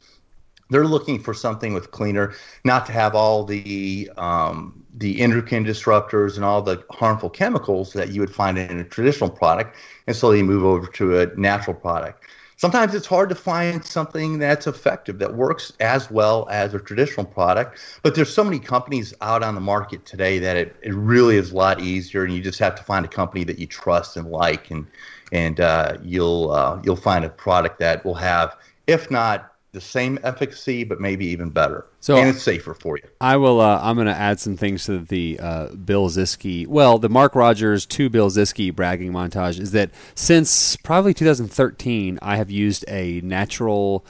they're 0.69 0.87
looking 0.87 1.19
for 1.19 1.33
something 1.33 1.73
with 1.73 1.91
cleaner, 1.91 2.33
not 2.63 2.85
to 2.87 2.91
have 2.91 3.15
all 3.15 3.43
the 3.43 4.09
um, 4.17 4.83
the 4.95 5.21
endocrine 5.21 5.65
disruptors 5.65 6.35
and 6.35 6.45
all 6.45 6.61
the 6.61 6.83
harmful 6.89 7.29
chemicals 7.29 7.93
that 7.93 8.09
you 8.09 8.21
would 8.21 8.33
find 8.33 8.57
in 8.57 8.79
a 8.79 8.83
traditional 8.83 9.29
product, 9.29 9.75
and 10.07 10.15
so 10.15 10.31
they 10.31 10.41
move 10.41 10.63
over 10.63 10.87
to 10.87 11.19
a 11.19 11.27
natural 11.35 11.75
product. 11.75 12.23
Sometimes 12.57 12.95
it's 12.95 13.05
hard 13.05 13.27
to 13.29 13.35
find 13.35 13.83
something 13.83 14.39
that's 14.39 14.65
effective 14.65 15.19
that 15.19 15.35
works 15.35 15.73
as 15.81 16.09
well 16.09 16.47
as 16.49 16.73
a 16.73 16.79
traditional 16.79 17.25
product, 17.25 17.79
but 18.01 18.15
there's 18.15 18.33
so 18.33 18.43
many 18.43 18.59
companies 18.59 19.13
out 19.21 19.43
on 19.43 19.55
the 19.55 19.61
market 19.61 20.05
today 20.05 20.39
that 20.39 20.55
it, 20.55 20.75
it 20.81 20.93
really 20.93 21.35
is 21.35 21.51
a 21.51 21.55
lot 21.55 21.81
easier, 21.81 22.23
and 22.23 22.33
you 22.33 22.41
just 22.41 22.59
have 22.59 22.75
to 22.75 22.83
find 22.83 23.03
a 23.05 23.09
company 23.09 23.43
that 23.43 23.59
you 23.59 23.67
trust 23.67 24.15
and 24.15 24.31
like, 24.31 24.71
and 24.71 24.87
and 25.31 25.59
uh, 25.59 25.97
you'll 26.01 26.51
uh, 26.51 26.79
you'll 26.83 26.95
find 26.95 27.25
a 27.25 27.29
product 27.29 27.79
that 27.79 28.05
will 28.05 28.15
have, 28.15 28.55
if 28.87 29.11
not 29.11 29.54
the 29.75 29.81
same 29.81 30.17
efficacy, 30.23 30.83
but 30.83 30.99
maybe 30.99 31.27
even 31.27 31.49
better. 31.49 31.85
So- 31.99 32.17
and 32.17 32.29
it's 32.29 32.41
safer 32.41 32.73
for 32.73 32.97
you. 32.97 33.03
I 33.21 33.37
will. 33.37 33.61
Uh, 33.61 33.79
I'm 33.81 33.95
going 33.95 34.07
to 34.07 34.13
add 34.15 34.39
some 34.39 34.57
things 34.57 34.85
to 34.85 34.99
the 34.99 35.39
uh, 35.39 35.67
Bill 35.75 36.09
Ziski. 36.09 36.65
Well, 36.65 36.97
the 36.97 37.09
Mark 37.09 37.35
Rogers 37.35 37.85
to 37.87 38.09
Bill 38.09 38.29
Ziski 38.31 38.73
bragging 38.75 39.11
montage 39.11 39.59
is 39.59 39.71
that 39.73 39.91
since 40.15 40.75
probably 40.77 41.13
2013, 41.13 42.17
I 42.21 42.37
have 42.37 42.49
used 42.49 42.85
a 42.87 43.21
natural, 43.21 44.05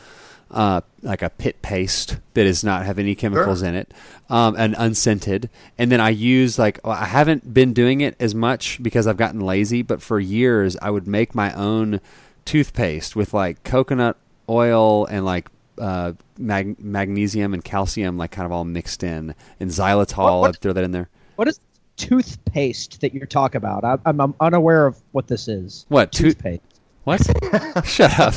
uh, 0.51 0.81
like 1.01 1.21
a 1.21 1.29
pit 1.29 1.61
paste 1.61 2.17
that 2.33 2.43
does 2.43 2.63
not 2.63 2.85
have 2.85 2.99
any 2.99 3.15
chemicals 3.15 3.61
in 3.61 3.75
it, 3.75 3.93
um, 4.29 4.55
and 4.57 4.75
unscented. 4.77 5.49
And 5.77 5.91
then 5.91 5.99
I 6.01 6.09
use 6.09 6.59
like 6.59 6.79
I 6.85 7.05
haven't 7.05 7.53
been 7.53 7.73
doing 7.73 8.01
it 8.01 8.15
as 8.19 8.35
much 8.35 8.81
because 8.83 9.07
I've 9.07 9.17
gotten 9.17 9.39
lazy. 9.39 9.81
But 9.81 10.01
for 10.01 10.19
years, 10.19 10.77
I 10.81 10.89
would 10.91 11.07
make 11.07 11.33
my 11.33 11.53
own 11.53 11.99
toothpaste 12.43 13.15
with 13.15 13.33
like 13.33 13.63
coconut 13.63 14.17
oil 14.49 15.05
and 15.05 15.25
like 15.25 15.47
uh, 15.77 16.13
mag- 16.37 16.79
magnesium 16.79 17.53
and 17.53 17.63
calcium, 17.63 18.17
like 18.17 18.31
kind 18.31 18.45
of 18.45 18.51
all 18.51 18.63
mixed 18.65 19.03
in, 19.03 19.35
and 19.59 19.69
xylitol. 19.69 20.23
What- 20.23 20.39
what- 20.41 20.49
I'd 20.55 20.59
throw 20.61 20.73
that 20.73 20.83
in 20.83 20.91
there. 20.91 21.09
What 21.35 21.47
is 21.47 21.59
toothpaste 21.97 23.01
that 23.01 23.13
you're 23.13 23.25
talking 23.25 23.57
about? 23.57 23.83
I, 23.83 23.97
I'm, 24.05 24.19
I'm 24.21 24.33
unaware 24.39 24.85
of 24.85 24.97
what 25.11 25.27
this 25.27 25.47
is. 25.47 25.85
What, 25.89 26.11
tooth- 26.11 26.35
toothpaste? 26.37 26.61
What? 27.03 27.21
Shut 27.85 28.19
up. 28.19 28.33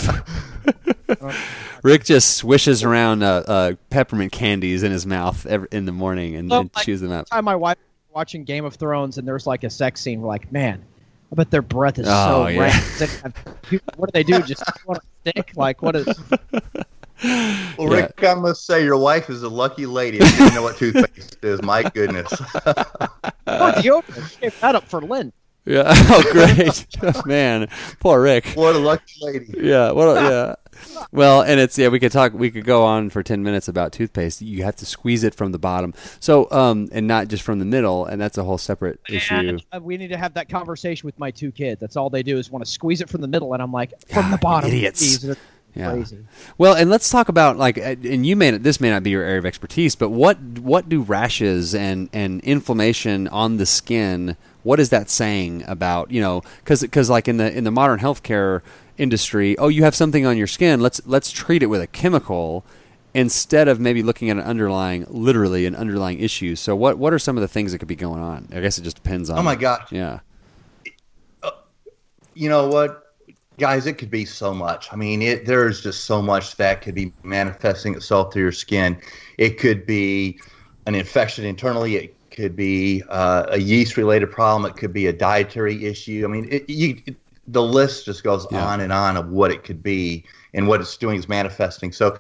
Rick 1.83 2.05
just 2.05 2.37
swishes 2.37 2.83
around 2.85 3.23
uh, 3.23 3.45
uh, 3.47 3.73
peppermint 3.91 4.33
candies 4.33 4.83
in 4.83 4.91
his 4.93 5.07
mouth 5.07 5.47
every, 5.47 5.69
in 5.73 5.87
the 5.87 5.93
morning 5.93 6.37
and, 6.37 6.51
Well, 6.51 6.61
and 6.63 6.71
like- 6.75 6.85
chews 6.85 7.01
them 7.01 7.13
up. 7.13 7.29
time 7.31 7.45
my 7.45 7.57
wife 7.57 7.79
was 7.79 8.15
watching 8.15 8.45
Game 8.45 8.65
of 8.65 8.75
Thrones 8.75 9.17
and 9.19 9.27
there's 9.27 9.47
like 9.47 9.65
a 9.65 9.71
sex 9.71 10.01
scene. 10.01 10.21
We're 10.21 10.29
like, 10.29 10.51
man, 10.53 10.85
I 11.33 11.35
bet 11.37 11.51
their 11.51 11.63
breath 11.63 11.99
is 11.99 12.07
Oh, 12.09 12.45
so 12.45 12.47
yeah. 12.49 12.61
rank. 12.61 13.35
what 13.97 14.13
do 14.13 14.13
they 14.13 14.23
do? 14.25 14.41
Just 14.43 14.63
want 14.87 15.01
to 15.01 15.31
stick? 15.31 15.53
Like, 15.57 15.81
what 15.83 15.97
is? 15.97 16.07
Well, 17.23 17.89
Rick, 17.89 18.23
I 18.23 18.35
must 18.35 18.67
say 18.67 18.85
your 18.85 18.97
wife 18.99 19.29
is 19.31 19.43
a 19.43 19.49
lucky 19.49 19.87
lady. 19.87 20.19
If 20.21 20.39
you 20.39 20.51
know 20.53 20.63
what 20.63 20.77
toothpaste 20.77 21.39
is, 21.43 21.61
my 21.63 21.83
goodness. 21.83 22.33
Or 22.33 23.73
deodorant. 23.73 24.41
Gave 24.41 24.61
that 24.61 24.75
up 24.75 24.85
for 24.85 25.01
Lynn. 25.01 25.33
Yeah. 25.65 25.93
Oh, 26.11 26.23
great. 26.33 26.87
Man, 27.27 27.69
poor 28.01 28.23
Rick. 28.23 28.47
what 28.55 28.75
a 28.75 28.79
lucky 28.79 29.13
lady. 29.21 29.47
Yeah. 29.59 29.91
What? 29.93 30.17
a- 30.17 30.21
Yeah. 30.23 30.55
Well, 31.11 31.43
and 31.43 31.59
it's 31.59 31.77
yeah. 31.77 31.89
We 31.89 31.99
could 31.99 32.13
talk. 32.13 32.33
We 32.33 32.51
could 32.53 32.65
go 32.65 32.85
on 32.85 33.11
for 33.11 33.23
ten 33.25 33.43
minutes 33.43 33.67
about 33.67 33.91
toothpaste. 33.93 34.41
You 34.41 34.63
have 34.63 34.77
to 34.77 34.87
squeeze 34.87 35.25
it 35.25 35.35
from 35.35 35.51
the 35.51 35.59
bottom, 35.59 35.93
so 36.21 36.49
um, 36.53 36.89
and 36.93 37.09
not 37.09 37.27
just 37.27 37.43
from 37.43 37.59
the 37.59 37.65
middle, 37.65 38.07
and 38.07 38.21
that's 38.21 38.39
a 38.39 38.45
whole 38.45 38.59
separate 38.59 39.01
issue. 39.09 39.35
And, 39.35 39.65
uh, 39.73 39.81
we 39.83 39.97
need 39.97 40.09
to 40.09 40.17
have 40.17 40.35
that 40.35 40.49
conversation 40.49 41.05
with 41.07 41.19
my 41.19 41.33
two 41.33 41.51
kids. 41.51 41.81
That's 41.81 41.97
all 41.97 42.11
they 42.11 42.23
do 42.23 42.39
is 42.39 42.49
want 42.53 42.65
to 42.65 42.71
squeeze 42.71 43.01
it 43.01 43.09
from 43.09 43.21
the 43.23 43.27
middle, 43.27 43.55
and 43.55 43.63
I'm 43.63 43.73
like, 43.73 43.93
from 44.09 44.31
the 44.31 44.39
bottom. 44.39 44.71
idiots. 44.71 45.19
please. 45.19 45.37
It's 45.69 45.79
Yeah. 45.79 45.93
Crazy. 45.93 46.19
Well, 46.57 46.75
and 46.75 46.91
let's 46.91 47.09
talk 47.11 47.29
about 47.29 47.57
like, 47.57 47.79
uh, 47.79 47.97
and 48.03 48.27
you 48.27 48.37
may 48.37 48.51
not 48.51 48.63
this 48.63 48.81
may 48.81 48.91
not 48.91 49.03
be 49.03 49.11
your 49.11 49.23
area 49.23 49.39
of 49.39 49.47
expertise, 49.47 49.95
but 49.95 50.11
what 50.11 50.39
what 50.39 50.89
do 50.89 51.03
rashes 51.03 51.75
and 51.75 52.09
and 52.13 52.41
inflammation 52.43 53.29
on 53.29 53.57
the 53.57 53.67
skin? 53.67 54.37
What 54.63 54.81
is 54.81 54.91
that 54.91 55.09
saying 55.11 55.65
about 55.67 56.11
you 56.11 56.21
know? 56.21 56.43
Because 56.59 56.83
because 56.83 57.09
like 57.11 57.29
in 57.29 57.37
the 57.37 57.57
in 57.57 57.65
the 57.65 57.71
modern 57.71 58.01
healthcare 58.01 58.63
industry, 58.97 59.57
oh, 59.59 59.69
you 59.69 59.85
have 59.85 59.95
something 59.95 60.27
on 60.27 60.37
your 60.37 60.47
skin. 60.47 60.81
Let's 60.81 61.01
let's 61.07 61.31
treat 61.31 61.63
it 61.63 61.67
with 61.67 61.81
a 61.81 61.87
chemical 61.87 62.65
instead 63.15 63.69
of 63.69 63.81
maybe 63.81 64.03
looking 64.03 64.31
at 64.31 64.37
an 64.37 64.43
underlying, 64.45 65.07
literally 65.09 65.67
an 65.67 65.75
underlying 65.75 66.19
issue. 66.21 66.57
So 66.57 66.77
what 66.77 66.99
what 66.99 67.13
are 67.13 67.19
some 67.19 67.37
of 67.37 67.41
the 67.41 67.49
things 67.49 67.73
that 67.73 67.79
could 67.79 67.89
be 67.89 67.97
going 67.97 68.21
on? 68.21 68.49
I 68.53 68.61
guess 68.61 68.79
it 68.79 68.83
just 68.83 68.97
depends 68.97 69.31
on. 69.31 69.39
Oh 69.39 69.43
my 69.43 69.57
gosh. 69.57 69.91
Yeah. 69.91 70.21
you 72.35 72.49
know 72.49 72.69
what 72.69 73.08
guys 73.59 73.87
it 73.87 73.95
could 73.95 74.11
be 74.11 74.25
so 74.25 74.55
much 74.55 74.89
i 74.93 74.97
mean 74.97 75.23
it 75.23 75.47
there's 75.47 75.83
just 75.83 76.05
so 76.05 76.23
much 76.23 76.57
that 76.57 76.83
could 76.83 76.95
be 76.95 77.13
manifesting 77.23 77.95
itself 77.95 78.33
through 78.33 78.43
your 78.43 78.53
skin 78.53 79.01
it 79.39 79.59
could 79.59 79.87
be 79.87 80.39
an 80.87 80.95
infection 80.95 81.45
internally 81.45 81.97
it 81.97 82.17
could 82.31 82.55
be 82.57 83.03
uh, 83.09 83.47
a 83.51 83.59
yeast 83.59 83.97
related 83.97 84.31
problem 84.31 84.71
it 84.71 84.77
could 84.77 84.93
be 84.93 85.07
a 85.07 85.13
dietary 85.13 85.85
issue 85.85 86.23
i 86.25 86.29
mean 86.29 86.47
it, 86.51 86.69
you, 86.69 87.01
it, 87.07 87.17
the 87.49 87.63
list 87.63 88.05
just 88.05 88.23
goes 88.23 88.47
Yeah. 88.51 88.65
on 88.67 88.81
and 88.81 88.93
on 88.93 89.17
of 89.17 89.29
what 89.31 89.51
it 89.51 89.65
could 89.65 89.83
be 89.83 90.25
and 90.55 90.69
what 90.69 90.81
it's 90.81 90.97
doing 90.97 91.19
is 91.19 91.29
manifesting 91.29 91.93
so 91.93 92.19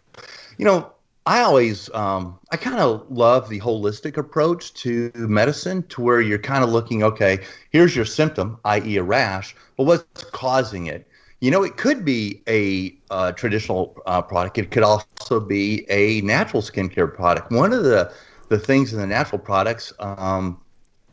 you 0.58 0.64
know 0.64 0.92
I 1.26 1.40
always, 1.42 1.90
um, 1.92 2.38
I 2.50 2.56
kind 2.56 2.78
of 2.80 3.04
love 3.10 3.50
the 3.50 3.60
holistic 3.60 4.16
approach 4.16 4.72
to 4.74 5.12
medicine, 5.14 5.82
to 5.88 6.00
where 6.00 6.22
you're 6.22 6.38
kind 6.38 6.64
of 6.64 6.70
looking, 6.70 7.02
okay, 7.02 7.40
here's 7.70 7.94
your 7.94 8.06
symptom, 8.06 8.58
i.e., 8.64 8.96
a 8.96 9.02
rash, 9.02 9.54
but 9.76 9.84
what's 9.84 10.24
causing 10.32 10.86
it? 10.86 11.06
You 11.40 11.50
know, 11.50 11.62
it 11.62 11.76
could 11.76 12.04
be 12.04 12.42
a 12.48 12.96
uh, 13.10 13.32
traditional 13.32 13.96
uh, 14.06 14.22
product. 14.22 14.58
It 14.58 14.70
could 14.70 14.82
also 14.82 15.24
be 15.40 15.86
a 15.88 16.20
natural 16.22 16.62
skincare 16.62 17.12
product. 17.12 17.50
One 17.52 17.72
of 17.72 17.84
the 17.84 18.12
the 18.48 18.58
things 18.58 18.92
in 18.92 18.98
the 18.98 19.06
natural 19.06 19.38
products, 19.38 19.92
um, 20.00 20.58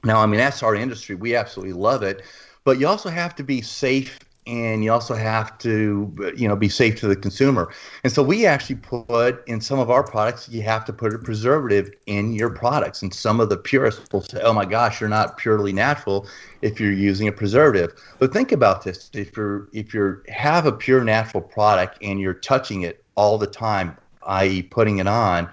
now, 0.04 0.20
I 0.20 0.26
mean, 0.26 0.38
that's 0.38 0.64
our 0.64 0.76
industry. 0.76 1.16
We 1.16 1.36
absolutely 1.36 1.74
love 1.74 2.04
it, 2.04 2.22
but 2.64 2.80
you 2.80 2.88
also 2.88 3.10
have 3.10 3.36
to 3.36 3.44
be 3.44 3.62
safe 3.62 4.20
and 4.48 4.84
you 4.84 4.92
also 4.92 5.16
have 5.16 5.58
to, 5.60 6.14
you 6.36 6.48
know, 6.48 6.56
be 6.56 6.70
safe 6.70 7.00
to 7.00 7.08
the 7.08 7.16
consumer. 7.16 7.74
And 8.04 8.14
so 8.14 8.22
we 8.22 8.46
actually 8.46 8.76
put 8.76 9.48
in 9.48 9.60
some 9.60 9.80
of 9.80 9.90
our 9.90 10.04
products, 10.04 10.48
you 10.50 10.62
have 10.62 10.86
to 10.86 10.94
put 10.94 11.14
a 11.14 11.18
preservative 11.18 11.92
in 12.06 12.34
your 12.34 12.52
products. 12.52 13.02
And 13.02 13.14
some 13.14 13.40
of 13.40 13.50
the 13.50 13.58
purists 13.58 14.06
will 14.12 14.22
say, 14.22 14.42
oh 14.42 14.54
my 14.54 14.66
gosh, 14.66 15.02
you're 15.02 15.10
not 15.10 15.38
purely 15.38 15.74
natural 15.74 16.28
if 16.62 16.80
you're 16.80 16.92
using 16.92 17.28
a 17.28 17.32
preservative. 17.32 17.94
But 18.20 18.34
think 18.34 18.52
about 18.52 18.84
this. 18.84 19.10
If 19.14 19.36
you're, 19.36 19.68
if 19.74 19.94
you're 19.94 20.24
have 20.30 20.68
a 20.68 20.72
pure 20.72 21.04
natural 21.04 21.42
product 21.42 21.98
and 22.02 22.20
you're 22.20 22.34
touching 22.36 22.84
it 22.84 23.04
all 23.16 23.38
the 23.38 23.48
time, 23.48 23.98
i.e. 24.28 24.62
putting 24.62 25.00
it 25.00 25.08
on, 25.08 25.50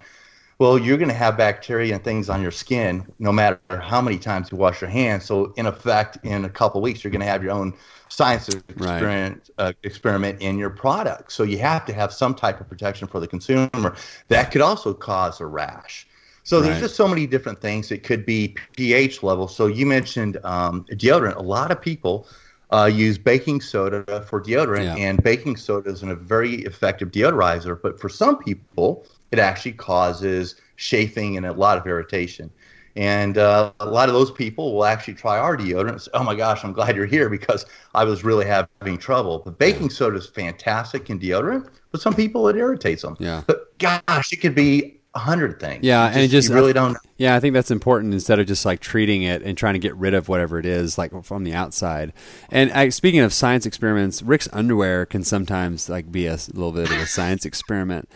well, 0.58 0.78
you're 0.78 0.96
going 0.96 1.08
to 1.08 1.14
have 1.14 1.36
bacteria 1.36 1.94
and 1.94 2.04
things 2.04 2.28
on 2.28 2.40
your 2.40 2.52
skin 2.52 3.04
no 3.18 3.32
matter 3.32 3.58
how 3.80 4.00
many 4.00 4.16
times 4.16 4.52
you 4.52 4.58
wash 4.58 4.80
your 4.80 4.90
hands. 4.90 5.24
So, 5.24 5.52
in 5.56 5.66
effect, 5.66 6.18
in 6.24 6.44
a 6.44 6.48
couple 6.48 6.80
weeks, 6.80 7.02
you're 7.02 7.10
going 7.10 7.20
to 7.20 7.26
have 7.26 7.42
your 7.42 7.50
own 7.50 7.74
science 8.12 8.48
experiment, 8.48 9.50
uh, 9.58 9.72
experiment 9.84 10.40
in 10.42 10.58
your 10.58 10.70
product. 10.70 11.32
So, 11.32 11.42
you 11.42 11.58
have 11.58 11.84
to 11.86 11.92
have 11.92 12.12
some 12.12 12.34
type 12.34 12.60
of 12.60 12.68
protection 12.68 13.08
for 13.08 13.20
the 13.20 13.26
consumer. 13.26 13.96
That 14.28 14.50
could 14.50 14.60
also 14.60 14.92
cause 14.92 15.40
a 15.40 15.46
rash. 15.46 16.06
So, 16.44 16.58
Right. 16.58 16.66
there's 16.66 16.80
just 16.80 16.96
so 16.96 17.08
many 17.08 17.26
different 17.26 17.60
things. 17.60 17.90
It 17.90 18.02
could 18.02 18.26
be 18.26 18.54
pH 18.76 19.22
level. 19.22 19.48
So, 19.48 19.66
you 19.66 19.86
mentioned 19.86 20.38
um, 20.44 20.84
deodorant. 20.90 21.36
A 21.36 21.42
lot 21.42 21.70
of 21.70 21.80
people 21.80 22.26
uh, 22.70 22.86
use 22.86 23.18
baking 23.18 23.60
soda 23.60 24.24
for 24.28 24.40
deodorant, 24.40 24.84
Yeah. 24.84 24.96
and 24.96 25.22
baking 25.22 25.56
soda 25.56 25.90
is 25.90 26.02
a 26.02 26.14
very 26.14 26.54
effective 26.62 27.10
deodorizer. 27.10 27.78
But 27.80 28.00
for 28.00 28.08
some 28.08 28.38
people, 28.38 29.06
it 29.30 29.38
actually 29.38 29.72
causes 29.72 30.56
chafing 30.76 31.36
and 31.36 31.46
a 31.46 31.52
lot 31.52 31.78
of 31.78 31.86
irritation. 31.86 32.50
And 32.96 33.38
uh, 33.38 33.72
a 33.80 33.86
lot 33.86 34.08
of 34.08 34.14
those 34.14 34.30
people 34.30 34.74
will 34.74 34.84
actually 34.84 35.14
try 35.14 35.38
our 35.38 35.56
deodorant 35.56 35.92
and 35.92 36.02
say, 36.02 36.10
oh 36.14 36.22
my 36.22 36.34
gosh, 36.34 36.64
I'm 36.64 36.72
glad 36.72 36.94
you're 36.94 37.06
here 37.06 37.30
because 37.30 37.64
I 37.94 38.04
was 38.04 38.24
really 38.24 38.44
having 38.44 38.98
trouble. 38.98 39.40
But 39.44 39.58
baking 39.58 39.90
soda 39.90 40.18
is 40.18 40.26
fantastic 40.26 41.08
in 41.08 41.18
deodorant, 41.18 41.70
but 41.90 42.00
some 42.00 42.14
people 42.14 42.48
it 42.48 42.56
irritates 42.56 43.02
them. 43.02 43.16
Yeah. 43.18 43.42
But 43.46 43.78
gosh, 43.78 44.32
it 44.32 44.36
could 44.36 44.54
be 44.54 45.00
a 45.14 45.18
hundred 45.18 45.60
things. 45.60 45.84
Yeah, 45.84 46.10
You 46.10 46.22
and 46.22 46.30
just 46.30 46.48
really 46.48 46.72
don't. 46.72 46.96
Yeah, 47.18 47.34
I 47.34 47.40
think 47.40 47.54
that's 47.54 47.70
important 47.70 48.14
instead 48.14 48.38
of 48.38 48.46
just 48.46 48.64
like 48.64 48.80
treating 48.80 49.22
it 49.22 49.42
and 49.42 49.56
trying 49.56 49.74
to 49.74 49.78
get 49.78 49.94
rid 49.96 50.14
of 50.14 50.28
whatever 50.28 50.58
it 50.58 50.66
is, 50.66 50.96
like 50.96 51.12
from 51.24 51.44
the 51.44 51.52
outside. 51.52 52.12
And 52.50 52.72
I, 52.72 52.88
speaking 52.88 53.20
of 53.20 53.32
science 53.32 53.66
experiments, 53.66 54.22
Rick's 54.22 54.48
underwear 54.52 55.04
can 55.04 55.22
sometimes 55.22 55.88
like 55.88 56.10
be 56.10 56.26
a 56.26 56.38
little 56.52 56.72
bit 56.72 56.90
of 56.90 56.96
a 56.96 57.06
science 57.06 57.44
experiment. 57.44 58.08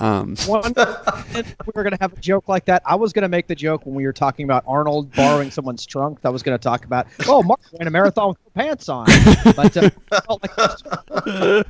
Um, 0.00 0.34
One, 0.46 0.72
we 0.74 1.72
were 1.74 1.82
going 1.82 1.92
to 1.92 1.98
have 2.00 2.14
a 2.14 2.20
joke 2.20 2.48
like 2.48 2.64
that. 2.64 2.82
I 2.86 2.96
was 2.96 3.12
going 3.12 3.22
to 3.22 3.28
make 3.28 3.46
the 3.46 3.54
joke 3.54 3.84
when 3.84 3.94
we 3.94 4.04
were 4.06 4.12
talking 4.12 4.44
about 4.44 4.64
Arnold 4.66 5.12
borrowing 5.12 5.50
someone's 5.50 5.84
trunk. 5.86 6.18
I 6.24 6.30
was 6.30 6.42
going 6.42 6.58
to 6.58 6.62
talk 6.62 6.84
about, 6.84 7.06
oh, 7.28 7.42
Mark 7.42 7.60
ran 7.78 7.86
a 7.86 7.90
marathon 7.90 8.30
with 8.30 8.38
no 8.56 8.62
pants 8.62 8.88
on. 8.88 9.06
But 9.54 9.76
uh, 9.76 9.90
like 10.42 11.66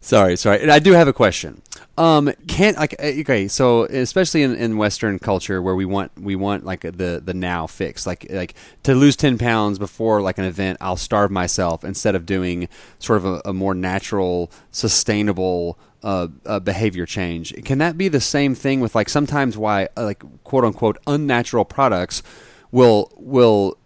Sorry, 0.00 0.36
sorry. 0.36 0.60
And 0.60 0.70
I 0.70 0.80
do 0.80 0.92
have 0.92 1.08
a 1.08 1.12
question. 1.12 1.62
Um, 1.96 2.32
can't 2.48 2.76
like 2.76 2.94
uh, 2.98 3.20
okay, 3.20 3.46
so 3.48 3.84
especially 3.84 4.42
in, 4.42 4.56
in 4.56 4.76
Western 4.76 5.18
culture 5.18 5.62
where 5.62 5.76
we 5.76 5.84
want 5.84 6.10
we 6.18 6.34
want 6.34 6.64
like 6.64 6.80
the 6.80 7.22
the 7.24 7.34
now 7.34 7.66
fix, 7.66 8.06
like 8.06 8.26
like 8.30 8.54
to 8.82 8.94
lose 8.94 9.14
ten 9.14 9.38
pounds 9.38 9.78
before 9.78 10.20
like 10.20 10.38
an 10.38 10.44
event, 10.44 10.78
I'll 10.80 10.96
starve 10.96 11.30
myself 11.30 11.84
instead 11.84 12.14
of 12.16 12.26
doing 12.26 12.68
sort 12.98 13.18
of 13.18 13.26
a, 13.26 13.42
a 13.44 13.52
more 13.52 13.74
natural, 13.74 14.50
sustainable 14.72 15.78
uh, 16.02 16.28
uh, 16.46 16.60
behavior 16.60 17.06
change. 17.06 17.54
Can 17.64 17.78
that 17.78 17.96
be 17.96 18.08
the 18.08 18.20
same 18.20 18.54
thing 18.54 18.80
with 18.80 18.94
like 18.94 19.08
sometimes 19.08 19.56
why 19.56 19.88
uh, 19.96 20.04
like 20.04 20.22
quote 20.44 20.64
unquote 20.64 20.98
unnatural 21.06 21.64
products 21.64 22.22
will 22.70 23.12
will 23.16 23.78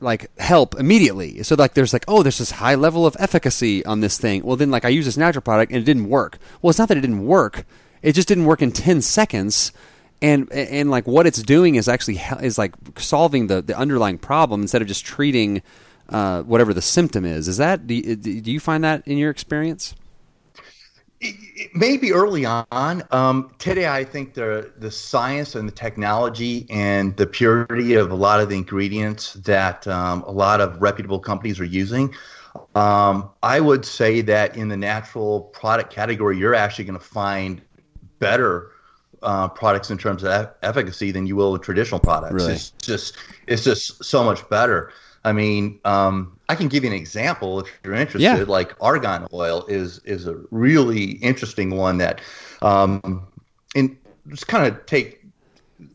like 0.00 0.36
help 0.38 0.74
immediately. 0.78 1.42
So 1.42 1.54
like 1.54 1.74
there's 1.74 1.92
like 1.92 2.04
oh 2.08 2.22
there's 2.22 2.38
this 2.38 2.52
high 2.52 2.74
level 2.74 3.06
of 3.06 3.16
efficacy 3.18 3.84
on 3.84 4.00
this 4.00 4.18
thing. 4.18 4.42
Well 4.42 4.56
then 4.56 4.70
like 4.70 4.84
I 4.84 4.88
use 4.88 5.04
this 5.04 5.16
natural 5.16 5.42
product 5.42 5.72
and 5.72 5.80
it 5.80 5.84
didn't 5.84 6.08
work. 6.08 6.38
Well 6.60 6.70
it's 6.70 6.78
not 6.78 6.88
that 6.88 6.98
it 6.98 7.02
didn't 7.02 7.24
work. 7.24 7.64
It 8.02 8.14
just 8.14 8.28
didn't 8.28 8.46
work 8.46 8.62
in 8.62 8.72
10 8.72 9.02
seconds. 9.02 9.72
And 10.22 10.52
and 10.52 10.90
like 10.90 11.06
what 11.06 11.26
it's 11.26 11.42
doing 11.42 11.76
is 11.76 11.88
actually 11.88 12.20
is 12.42 12.58
like 12.58 12.74
solving 12.98 13.46
the 13.46 13.62
the 13.62 13.76
underlying 13.76 14.18
problem 14.18 14.62
instead 14.62 14.82
of 14.82 14.88
just 14.88 15.04
treating 15.04 15.62
uh, 16.10 16.42
whatever 16.42 16.74
the 16.74 16.82
symptom 16.82 17.24
is. 17.24 17.48
Is 17.48 17.56
that 17.56 17.86
do 17.86 17.94
you, 17.94 18.16
do 18.16 18.50
you 18.52 18.60
find 18.60 18.84
that 18.84 19.06
in 19.06 19.16
your 19.16 19.30
experience? 19.30 19.94
Maybe 21.74 22.12
early 22.12 22.44
on. 22.44 23.02
Um, 23.10 23.52
today, 23.58 23.88
I 23.88 24.04
think 24.04 24.34
the 24.34 24.72
the 24.78 24.90
science 24.90 25.54
and 25.54 25.68
the 25.68 25.72
technology 25.72 26.66
and 26.70 27.16
the 27.16 27.26
purity 27.26 27.94
of 27.94 28.10
a 28.10 28.14
lot 28.14 28.40
of 28.40 28.48
the 28.48 28.56
ingredients 28.56 29.34
that 29.34 29.86
um, 29.86 30.22
a 30.22 30.30
lot 30.30 30.60
of 30.60 30.80
reputable 30.80 31.18
companies 31.18 31.60
are 31.60 31.64
using. 31.64 32.14
Um, 32.74 33.30
I 33.42 33.60
would 33.60 33.84
say 33.84 34.22
that 34.22 34.56
in 34.56 34.68
the 34.68 34.76
natural 34.76 35.42
product 35.42 35.92
category, 35.92 36.36
you're 36.36 36.54
actually 36.54 36.84
going 36.84 36.98
to 36.98 37.04
find 37.04 37.60
better 38.18 38.72
uh, 39.22 39.48
products 39.48 39.90
in 39.90 39.98
terms 39.98 40.22
of 40.22 40.30
eff- 40.30 40.50
efficacy 40.62 41.10
than 41.10 41.26
you 41.26 41.36
will 41.36 41.52
with 41.52 41.62
traditional 41.62 42.00
products. 42.00 42.34
Really? 42.34 42.54
It's 42.54 42.70
just 42.82 43.16
it's 43.46 43.62
just 43.62 44.02
so 44.04 44.24
much 44.24 44.48
better. 44.48 44.92
I 45.24 45.32
mean, 45.32 45.80
um, 45.84 46.38
I 46.48 46.54
can 46.54 46.68
give 46.68 46.84
you 46.84 46.90
an 46.90 46.96
example 46.96 47.60
if 47.60 47.66
you're 47.84 47.94
interested. 47.94 48.20
Yeah. 48.22 48.44
Like 48.44 48.74
argan 48.80 49.26
oil 49.32 49.64
is 49.68 49.98
is 50.04 50.26
a 50.26 50.40
really 50.50 51.12
interesting 51.22 51.70
one 51.70 51.98
that, 51.98 52.20
um, 52.62 53.26
and 53.74 53.96
just 54.28 54.46
kind 54.46 54.66
of 54.66 54.84
take 54.86 55.20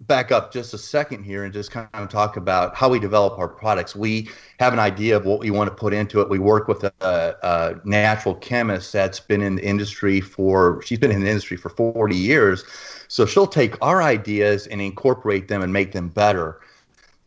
back 0.01 0.31
up 0.31 0.51
just 0.51 0.73
a 0.73 0.77
second 0.77 1.23
here 1.23 1.43
and 1.43 1.53
just 1.53 1.71
kind 1.71 1.87
of 1.93 2.09
talk 2.09 2.37
about 2.37 2.75
how 2.75 2.89
we 2.89 2.99
develop 2.99 3.37
our 3.37 3.47
products. 3.47 3.95
We 3.95 4.29
have 4.59 4.73
an 4.73 4.79
idea 4.79 5.15
of 5.15 5.25
what 5.25 5.39
we 5.39 5.51
want 5.51 5.69
to 5.69 5.75
put 5.75 5.93
into 5.93 6.21
it. 6.21 6.29
We 6.29 6.39
work 6.39 6.67
with 6.67 6.83
a, 6.83 6.93
a 7.01 7.75
natural 7.87 8.35
chemist 8.35 8.93
that's 8.93 9.19
been 9.19 9.41
in 9.41 9.55
the 9.55 9.63
industry 9.63 10.21
for, 10.21 10.81
she's 10.83 10.99
been 10.99 11.11
in 11.11 11.21
the 11.21 11.29
industry 11.29 11.57
for 11.57 11.69
40 11.69 12.15
years. 12.15 12.63
So 13.07 13.25
she'll 13.25 13.47
take 13.47 13.75
our 13.81 14.01
ideas 14.01 14.67
and 14.67 14.81
incorporate 14.81 15.47
them 15.47 15.61
and 15.61 15.71
make 15.71 15.91
them 15.91 16.09
better. 16.09 16.61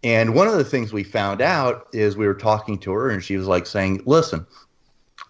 And 0.02 0.34
one 0.34 0.46
of 0.46 0.54
the 0.54 0.64
things 0.64 0.92
we 0.92 1.02
found 1.02 1.40
out 1.40 1.88
is 1.92 2.16
we 2.16 2.26
were 2.26 2.34
talking 2.34 2.78
to 2.80 2.92
her 2.92 3.10
and 3.10 3.22
she 3.22 3.36
was 3.36 3.46
like 3.46 3.66
saying, 3.66 4.02
listen, 4.06 4.46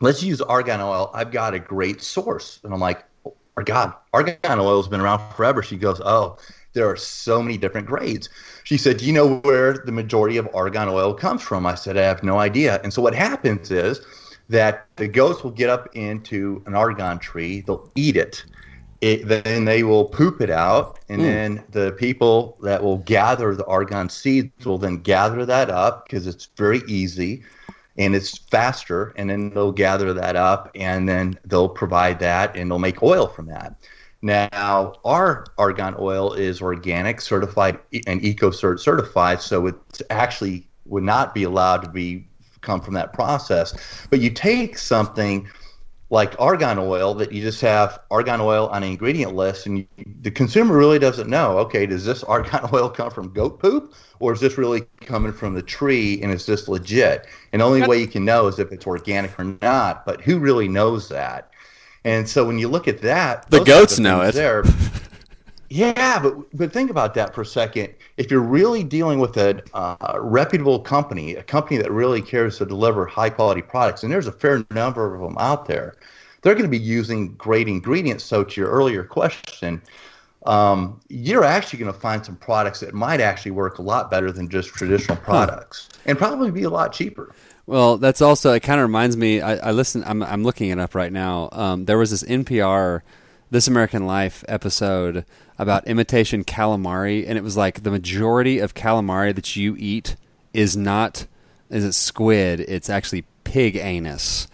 let's 0.00 0.22
use 0.22 0.40
argan 0.40 0.80
oil. 0.80 1.10
I've 1.14 1.30
got 1.30 1.54
a 1.54 1.58
great 1.58 2.02
source. 2.02 2.60
And 2.64 2.72
I'm 2.74 2.80
like, 2.80 3.04
oh, 3.24 3.34
God, 3.64 3.92
argan 4.12 4.36
oil 4.46 4.80
has 4.80 4.88
been 4.88 5.00
around 5.00 5.32
forever. 5.34 5.62
She 5.62 5.76
goes, 5.76 6.00
Oh, 6.04 6.38
there 6.74 6.88
are 6.88 6.96
so 6.96 7.42
many 7.42 7.58
different 7.58 7.86
grades. 7.86 8.28
She 8.64 8.76
said, 8.76 8.98
Do 8.98 9.06
you 9.06 9.12
know 9.12 9.38
where 9.38 9.72
the 9.72 9.92
majority 9.92 10.36
of 10.36 10.48
argan 10.54 10.88
oil 10.88 11.14
comes 11.14 11.42
from? 11.42 11.66
I 11.66 11.74
said, 11.74 11.96
I 11.96 12.02
have 12.02 12.22
no 12.22 12.38
idea. 12.38 12.80
And 12.82 12.92
so 12.92 13.02
what 13.02 13.14
happens 13.14 13.70
is 13.70 14.00
that 14.48 14.86
the 14.96 15.08
goats 15.08 15.42
will 15.42 15.50
get 15.50 15.70
up 15.70 15.88
into 15.94 16.62
an 16.66 16.74
argan 16.74 17.18
tree, 17.18 17.62
they'll 17.62 17.90
eat 17.94 18.16
it. 18.16 18.44
It, 19.00 19.28
then 19.28 19.64
they 19.64 19.84
will 19.84 20.06
poop 20.06 20.40
it 20.40 20.50
out, 20.50 20.98
and 21.08 21.20
hmm. 21.20 21.26
then 21.26 21.64
the 21.70 21.92
people 21.92 22.58
that 22.62 22.82
will 22.82 22.98
gather 22.98 23.54
the 23.54 23.64
argan 23.66 24.08
seeds 24.08 24.66
will 24.66 24.78
then 24.78 24.96
gather 24.96 25.46
that 25.46 25.70
up 25.70 26.04
because 26.04 26.26
it's 26.26 26.48
very 26.56 26.82
easy 26.88 27.44
and 27.96 28.14
it's 28.14 28.38
faster. 28.38 29.12
And 29.16 29.30
then 29.30 29.50
they'll 29.50 29.72
gather 29.72 30.12
that 30.14 30.36
up, 30.36 30.70
and 30.74 31.08
then 31.08 31.38
they'll 31.44 31.68
provide 31.68 32.18
that, 32.20 32.56
and 32.56 32.70
they'll 32.70 32.78
make 32.78 33.02
oil 33.02 33.28
from 33.28 33.46
that. 33.46 33.74
Now, 34.20 34.94
our 35.04 35.46
argan 35.58 35.94
oil 35.98 36.32
is 36.32 36.60
organic, 36.60 37.20
certified, 37.20 37.78
and 38.06 38.20
EcoCert 38.20 38.80
certified, 38.80 39.40
so 39.40 39.66
it 39.66 39.76
actually 40.10 40.66
would 40.86 41.04
not 41.04 41.34
be 41.34 41.44
allowed 41.44 41.82
to 41.82 41.88
be 41.88 42.26
come 42.60 42.80
from 42.80 42.94
that 42.94 43.12
process. 43.12 44.06
But 44.10 44.20
you 44.20 44.30
take 44.30 44.76
something 44.76 45.48
like 46.10 46.34
argan 46.38 46.78
oil 46.78 47.12
that 47.14 47.32
you 47.32 47.42
just 47.42 47.60
have 47.60 48.00
argan 48.10 48.40
oil 48.40 48.68
on 48.68 48.82
an 48.82 48.90
ingredient 48.90 49.34
list, 49.34 49.66
and 49.66 49.78
you, 49.78 49.86
the 50.22 50.30
consumer 50.30 50.76
really 50.76 50.98
doesn't 50.98 51.28
know. 51.28 51.58
Okay, 51.58 51.86
does 51.86 52.04
this 52.04 52.24
argan 52.24 52.60
oil 52.72 52.88
come 52.88 53.10
from 53.10 53.32
goat 53.32 53.58
poop, 53.58 53.94
or 54.18 54.32
is 54.32 54.40
this 54.40 54.56
really 54.56 54.82
coming 55.00 55.32
from 55.32 55.54
the 55.54 55.62
tree, 55.62 56.20
and 56.22 56.32
is 56.32 56.46
this 56.46 56.68
legit? 56.68 57.26
And 57.52 57.60
the 57.60 57.66
only 57.66 57.86
way 57.86 57.98
you 58.00 58.08
can 58.08 58.24
know 58.24 58.46
is 58.46 58.58
if 58.58 58.72
it's 58.72 58.86
organic 58.86 59.38
or 59.38 59.56
not. 59.60 60.06
But 60.06 60.20
who 60.20 60.38
really 60.38 60.68
knows 60.68 61.08
that? 61.08 61.50
And 62.04 62.28
so 62.28 62.46
when 62.46 62.58
you 62.58 62.68
look 62.68 62.88
at 62.88 63.02
that, 63.02 63.50
The 63.50 63.64
goats 63.64 63.96
type 63.96 64.02
know 64.02 64.20
it. 64.22 64.32
There, 64.34 64.64
yeah, 65.70 66.18
but 66.18 66.56
but 66.56 66.72
think 66.72 66.90
about 66.90 67.14
that 67.14 67.34
for 67.34 67.42
a 67.42 67.46
second. 67.46 67.92
If 68.16 68.30
you're 68.30 68.40
really 68.40 68.82
dealing 68.82 69.18
with 69.18 69.36
a 69.36 69.62
uh, 69.74 70.18
reputable 70.18 70.80
company, 70.80 71.34
a 71.34 71.42
company 71.42 71.76
that 71.76 71.90
really 71.92 72.22
cares 72.22 72.58
to 72.58 72.66
deliver 72.66 73.04
high 73.04 73.30
quality 73.30 73.62
products, 73.62 74.02
and 74.02 74.10
there's 74.10 74.26
a 74.26 74.32
fair 74.32 74.64
number 74.70 75.14
of 75.14 75.20
them 75.20 75.36
out 75.38 75.66
there, 75.66 75.96
they're 76.40 76.54
going 76.54 76.64
to 76.64 76.70
be 76.70 76.78
using 76.78 77.34
great 77.34 77.68
ingredients. 77.68 78.24
So 78.24 78.44
to 78.44 78.60
your 78.60 78.70
earlier 78.70 79.04
question, 79.04 79.82
um, 80.46 81.00
you're 81.08 81.44
actually 81.44 81.80
going 81.80 81.92
to 81.92 81.98
find 81.98 82.24
some 82.24 82.36
products 82.36 82.80
that 82.80 82.94
might 82.94 83.20
actually 83.20 83.50
work 83.50 83.78
a 83.78 83.82
lot 83.82 84.10
better 84.10 84.32
than 84.32 84.48
just 84.48 84.70
traditional 84.70 85.18
products, 85.18 85.90
and 86.06 86.16
probably 86.16 86.50
be 86.50 86.62
a 86.62 86.70
lot 86.70 86.94
cheaper. 86.94 87.34
Well, 87.66 87.98
that's 87.98 88.22
also 88.22 88.54
it. 88.54 88.60
Kind 88.60 88.80
of 88.80 88.84
reminds 88.84 89.18
me. 89.18 89.42
I, 89.42 89.68
I 89.68 89.72
listen. 89.72 90.02
I'm 90.06 90.22
I'm 90.22 90.44
looking 90.44 90.70
it 90.70 90.78
up 90.78 90.94
right 90.94 91.12
now. 91.12 91.50
Um, 91.52 91.84
there 91.84 91.98
was 91.98 92.10
this 92.10 92.22
NPR, 92.22 93.02
This 93.50 93.68
American 93.68 94.06
Life 94.06 94.42
episode 94.48 95.26
about 95.58 95.86
imitation 95.86 96.44
calamari, 96.44 97.24
and 97.28 97.36
it 97.36 97.42
was 97.44 97.56
like 97.56 97.82
the 97.82 97.90
majority 97.90 98.58
of 98.58 98.74
calamari 98.74 99.34
that 99.34 99.56
you 99.56 99.74
eat 99.78 100.16
is 100.54 100.76
not 100.76 101.26
is 101.70 101.84
it 101.84 101.92
squid? 101.92 102.60
It's 102.60 102.88
actually 102.88 103.24
pig 103.44 103.76
anus. 103.76 104.48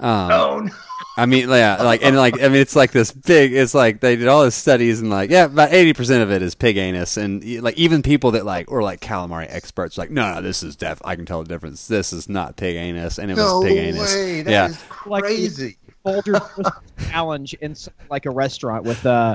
Um, 0.00 0.30
Oh 0.30 0.60
no. 0.60 0.72
I 1.16 1.26
mean, 1.26 1.48
yeah, 1.48 1.82
like 1.82 2.04
and 2.04 2.16
like 2.16 2.40
I 2.40 2.46
mean, 2.48 2.60
it's 2.60 2.76
like 2.76 2.92
this 2.92 3.10
big. 3.10 3.52
It's 3.52 3.74
like 3.74 3.98
they 4.00 4.14
did 4.14 4.28
all 4.28 4.44
this 4.44 4.54
studies 4.54 5.00
and 5.00 5.10
like 5.10 5.30
yeah, 5.30 5.46
about 5.46 5.72
eighty 5.72 5.92
percent 5.92 6.22
of 6.22 6.30
it 6.30 6.42
is 6.42 6.54
pig 6.54 6.76
anus, 6.76 7.16
and 7.16 7.42
like 7.60 7.76
even 7.76 8.02
people 8.02 8.30
that 8.32 8.44
like 8.46 8.70
or 8.70 8.84
like 8.84 9.00
calamari 9.00 9.46
experts 9.50 9.98
like 9.98 10.10
no, 10.12 10.34
no, 10.34 10.42
this 10.42 10.62
is 10.62 10.76
def. 10.76 11.00
I 11.04 11.16
can 11.16 11.26
tell 11.26 11.42
the 11.42 11.48
difference. 11.48 11.88
This 11.88 12.12
is 12.12 12.28
not 12.28 12.56
pig 12.56 12.76
anus, 12.76 13.18
and 13.18 13.32
it 13.32 13.36
No 13.36 13.58
was 13.58 13.64
pig 13.68 13.76
anus. 13.78 14.14
way. 14.14 14.42
That 14.42 14.50
yeah, 14.52 14.66
is 14.68 14.84
Like 15.06 15.24
the- 15.24 15.28
crazy. 15.28 15.76
Boulder 16.04 16.40
challenge 17.08 17.54
in 17.54 17.74
like 18.08 18.26
a 18.26 18.30
restaurant 18.30 18.84
with 18.84 19.04
uh 19.04 19.34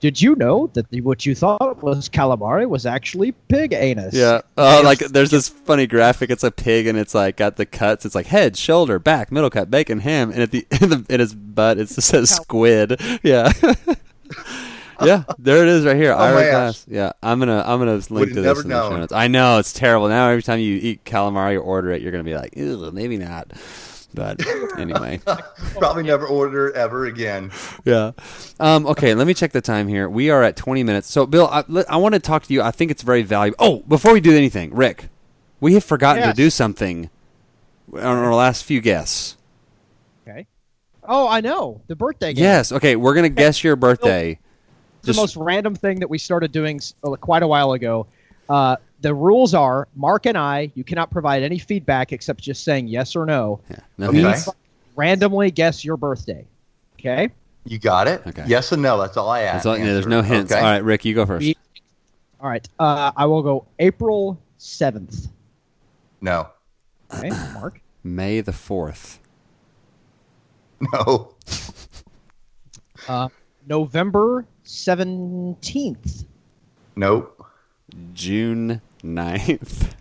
did 0.00 0.20
you 0.20 0.34
know 0.36 0.68
that 0.74 0.90
the, 0.90 1.00
what 1.00 1.24
you 1.24 1.34
thought 1.34 1.82
was 1.82 2.08
calamari 2.08 2.68
was 2.68 2.84
actually 2.84 3.32
pig 3.32 3.72
anus? 3.72 4.14
yeah. 4.14 4.42
Oh, 4.56 4.82
like 4.84 4.98
there's 4.98 5.30
this 5.30 5.48
funny 5.48 5.86
graphic. 5.86 6.30
It's 6.30 6.44
a 6.44 6.50
pig, 6.50 6.86
and 6.86 6.98
it's 6.98 7.14
like 7.14 7.36
got 7.36 7.56
the 7.56 7.66
cuts. 7.66 8.04
It's 8.04 8.14
like 8.14 8.26
head, 8.26 8.56
shoulder, 8.56 8.98
back, 8.98 9.32
middle 9.32 9.50
cut, 9.50 9.70
bacon, 9.70 10.00
ham, 10.00 10.30
and 10.30 10.42
at 10.42 10.50
the 10.50 10.66
in, 10.80 10.90
the, 10.90 11.06
in 11.08 11.20
his 11.20 11.34
butt 11.34 11.78
it 11.78 11.88
just 11.88 12.02
says 12.02 12.30
squid. 12.30 13.00
Yeah. 13.22 13.50
yeah, 15.02 15.24
there 15.38 15.62
it 15.62 15.68
is 15.68 15.84
right 15.84 15.96
here. 15.96 16.12
Oh, 16.12 16.18
Ira 16.18 16.34
my 16.34 16.42
gosh. 16.42 16.50
Glass. 16.50 16.86
Yeah, 16.88 17.12
I'm 17.22 17.38
gonna 17.38 17.62
I'm 17.66 17.78
gonna 17.78 17.94
link 17.94 18.10
Would've 18.10 18.34
to 18.34 18.40
this 18.42 18.62
in 18.62 18.68
the 18.68 18.88
show 18.88 18.96
notes. 18.96 19.12
I 19.12 19.28
know 19.28 19.58
it's 19.58 19.72
terrible. 19.72 20.08
Now 20.08 20.28
every 20.28 20.42
time 20.42 20.60
you 20.60 20.76
eat 20.76 21.04
calamari 21.04 21.56
or 21.56 21.60
order 21.60 21.90
it, 21.90 22.02
you're 22.02 22.12
gonna 22.12 22.24
be 22.24 22.34
like, 22.34 22.56
Ew, 22.56 22.90
maybe 22.92 23.16
not. 23.16 23.52
But 24.16 24.40
anyway, 24.78 25.20
Probably 25.78 26.02
never 26.02 26.26
order 26.26 26.68
it 26.68 26.74
ever 26.74 27.04
again. 27.04 27.52
yeah. 27.84 28.12
Um, 28.58 28.86
okay, 28.86 29.14
let 29.14 29.26
me 29.26 29.34
check 29.34 29.52
the 29.52 29.60
time 29.60 29.86
here. 29.88 30.08
We 30.08 30.30
are 30.30 30.42
at 30.42 30.56
20 30.56 30.82
minutes. 30.82 31.08
So, 31.12 31.26
Bill, 31.26 31.46
I, 31.52 31.64
I 31.88 31.98
want 31.98 32.14
to 32.14 32.18
talk 32.18 32.44
to 32.44 32.52
you. 32.54 32.62
I 32.62 32.70
think 32.70 32.90
it's 32.90 33.02
very 33.02 33.22
valuable. 33.22 33.56
Oh, 33.60 33.78
before 33.86 34.14
we 34.14 34.20
do 34.20 34.34
anything, 34.34 34.74
Rick, 34.74 35.10
we 35.60 35.74
have 35.74 35.84
forgotten 35.84 36.26
to 36.26 36.32
do 36.32 36.48
something 36.50 37.10
on 37.92 38.00
our 38.02 38.34
last 38.34 38.64
few 38.64 38.80
guests. 38.80 39.36
Okay. 40.26 40.46
Oh, 41.04 41.28
I 41.28 41.40
know. 41.42 41.82
The 41.86 41.94
birthday 41.94 42.32
game. 42.32 42.42
Yes. 42.42 42.72
Okay, 42.72 42.96
we're 42.96 43.14
gonna 43.14 43.28
guess 43.44 43.62
your 43.62 43.76
birthday. 43.76 44.30
It's 44.30 44.40
the 45.02 45.06
Just- 45.08 45.18
most 45.18 45.36
random 45.36 45.74
thing 45.76 46.00
that 46.00 46.08
we 46.10 46.16
started 46.18 46.52
doing 46.52 46.80
uh, 47.04 47.10
quite 47.16 47.42
a 47.42 47.46
while 47.46 47.72
ago. 47.72 48.06
Uh, 48.48 48.76
the 49.06 49.14
rules 49.14 49.54
are 49.54 49.86
Mark 49.94 50.26
and 50.26 50.36
I, 50.36 50.72
you 50.74 50.82
cannot 50.82 51.12
provide 51.12 51.44
any 51.44 51.60
feedback 51.60 52.12
except 52.12 52.40
just 52.40 52.64
saying 52.64 52.88
yes 52.88 53.14
or 53.14 53.24
no. 53.24 53.60
Yeah. 53.70 53.76
No 53.98 54.08
Okay. 54.08 54.20
hints? 54.20 54.48
Randomly 54.96 55.52
guess 55.52 55.84
your 55.84 55.96
birthday. 55.96 56.44
Okay? 56.98 57.30
You 57.64 57.78
got 57.78 58.08
it. 58.08 58.26
Okay. 58.26 58.42
Yes 58.48 58.72
and 58.72 58.82
no. 58.82 58.98
That's 58.98 59.16
all 59.16 59.28
I 59.28 59.42
ask. 59.42 59.54
That's 59.58 59.66
all, 59.66 59.78
yeah, 59.78 59.84
there's 59.92 60.08
no 60.08 60.22
hints. 60.22 60.50
Okay. 60.50 60.60
All 60.60 60.66
right, 60.66 60.82
Rick, 60.82 61.04
you 61.04 61.14
go 61.14 61.24
first. 61.24 61.46
All 62.40 62.48
right. 62.50 62.68
Uh, 62.80 63.12
I 63.16 63.26
will 63.26 63.42
go 63.44 63.64
April 63.78 64.40
7th. 64.58 65.28
No. 66.20 66.48
Okay, 67.14 67.30
Mark. 67.54 67.80
May 68.02 68.40
the 68.40 68.52
4th. 68.52 69.18
No. 70.92 71.32
Uh, 73.08 73.28
November 73.66 74.44
17th. 74.66 76.24
Nope. 76.96 77.46
June 78.14 78.80
9th. 79.02 79.92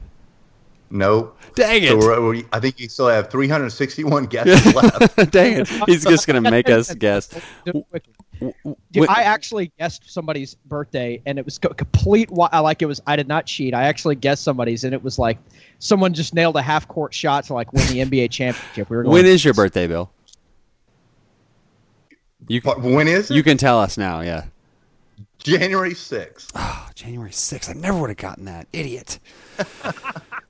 Nope. 0.91 1.37
Dang 1.55 1.81
So 1.87 1.93
it. 1.93 1.97
we're, 1.99 2.29
we 2.29 2.45
I 2.53 2.59
think 2.59 2.79
you 2.79 2.87
still 2.87 3.07
have 3.07 3.29
361 3.31 4.25
guesses 4.27 4.73
left. 4.75 5.31
Dang 5.31 5.61
it. 5.61 5.67
He's 5.87 6.03
just 6.05 6.27
going 6.27 6.41
to 6.41 6.49
make 6.51 6.69
us 6.69 6.93
guess. 6.95 7.27
Do 7.27 7.39
it 7.65 7.85
quickly. 7.89 8.13
W- 8.39 8.53
Dude, 8.63 8.75
w- 9.05 9.07
I 9.09 9.23
actually 9.23 9.71
guessed 9.79 10.03
somebody's 10.11 10.55
birthday, 10.65 11.21
and 11.25 11.39
it 11.39 11.45
was 11.45 11.57
complete. 11.57 12.29
Wa- 12.29 12.49
I 12.51 12.59
like 12.59 12.81
it 12.81 12.85
was. 12.85 13.01
I 13.07 13.15
did 13.15 13.27
not 13.27 13.45
cheat. 13.45 13.73
I 13.73 13.83
actually 13.85 14.15
guessed 14.15 14.43
somebody's, 14.43 14.83
and 14.83 14.93
it 14.93 15.01
was 15.03 15.17
like 15.17 15.37
someone 15.79 16.13
just 16.13 16.33
nailed 16.33 16.55
a 16.55 16.61
half 16.61 16.87
court 16.87 17.13
shot 17.13 17.45
to 17.45 17.53
like 17.53 17.71
win 17.73 17.87
the 17.87 17.99
NBA 18.05 18.29
championship. 18.31 18.89
We 18.89 18.97
were 18.97 19.03
going, 19.03 19.13
when 19.13 19.25
is 19.25 19.43
your 19.43 19.53
birthday, 19.53 19.87
Bill? 19.87 20.11
You, 22.47 22.61
But 22.61 22.81
when 22.81 23.07
is 23.07 23.31
it? 23.31 23.35
you 23.35 23.41
can 23.43 23.57
tell 23.57 23.79
us 23.79 23.97
now, 23.97 24.21
yeah. 24.21 24.45
January 25.45 25.93
6th. 25.93 26.51
Oh, 26.55 26.89
January 26.95 27.31
6th. 27.31 27.69
I 27.69 27.73
never 27.73 27.99
would 27.99 28.09
have 28.09 28.17
gotten 28.17 28.45
that. 28.45 28.67
Idiot. 28.73 29.19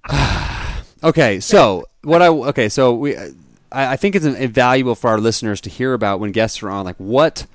okay, 1.03 1.39
so 1.39 1.86
what 2.03 2.21
I 2.21 2.27
okay, 2.27 2.69
so 2.69 2.93
we 2.93 3.17
I, 3.17 3.31
I 3.71 3.95
think 3.97 4.15
it's 4.15 4.25
invaluable 4.25 4.95
for 4.95 5.10
our 5.10 5.19
listeners 5.19 5.62
to 5.62 5.69
hear 5.69 5.93
about 5.93 6.19
when 6.19 6.31
guests 6.31 6.63
are 6.63 6.69
on 6.69 6.86
like 6.86 6.97
what 6.97 7.45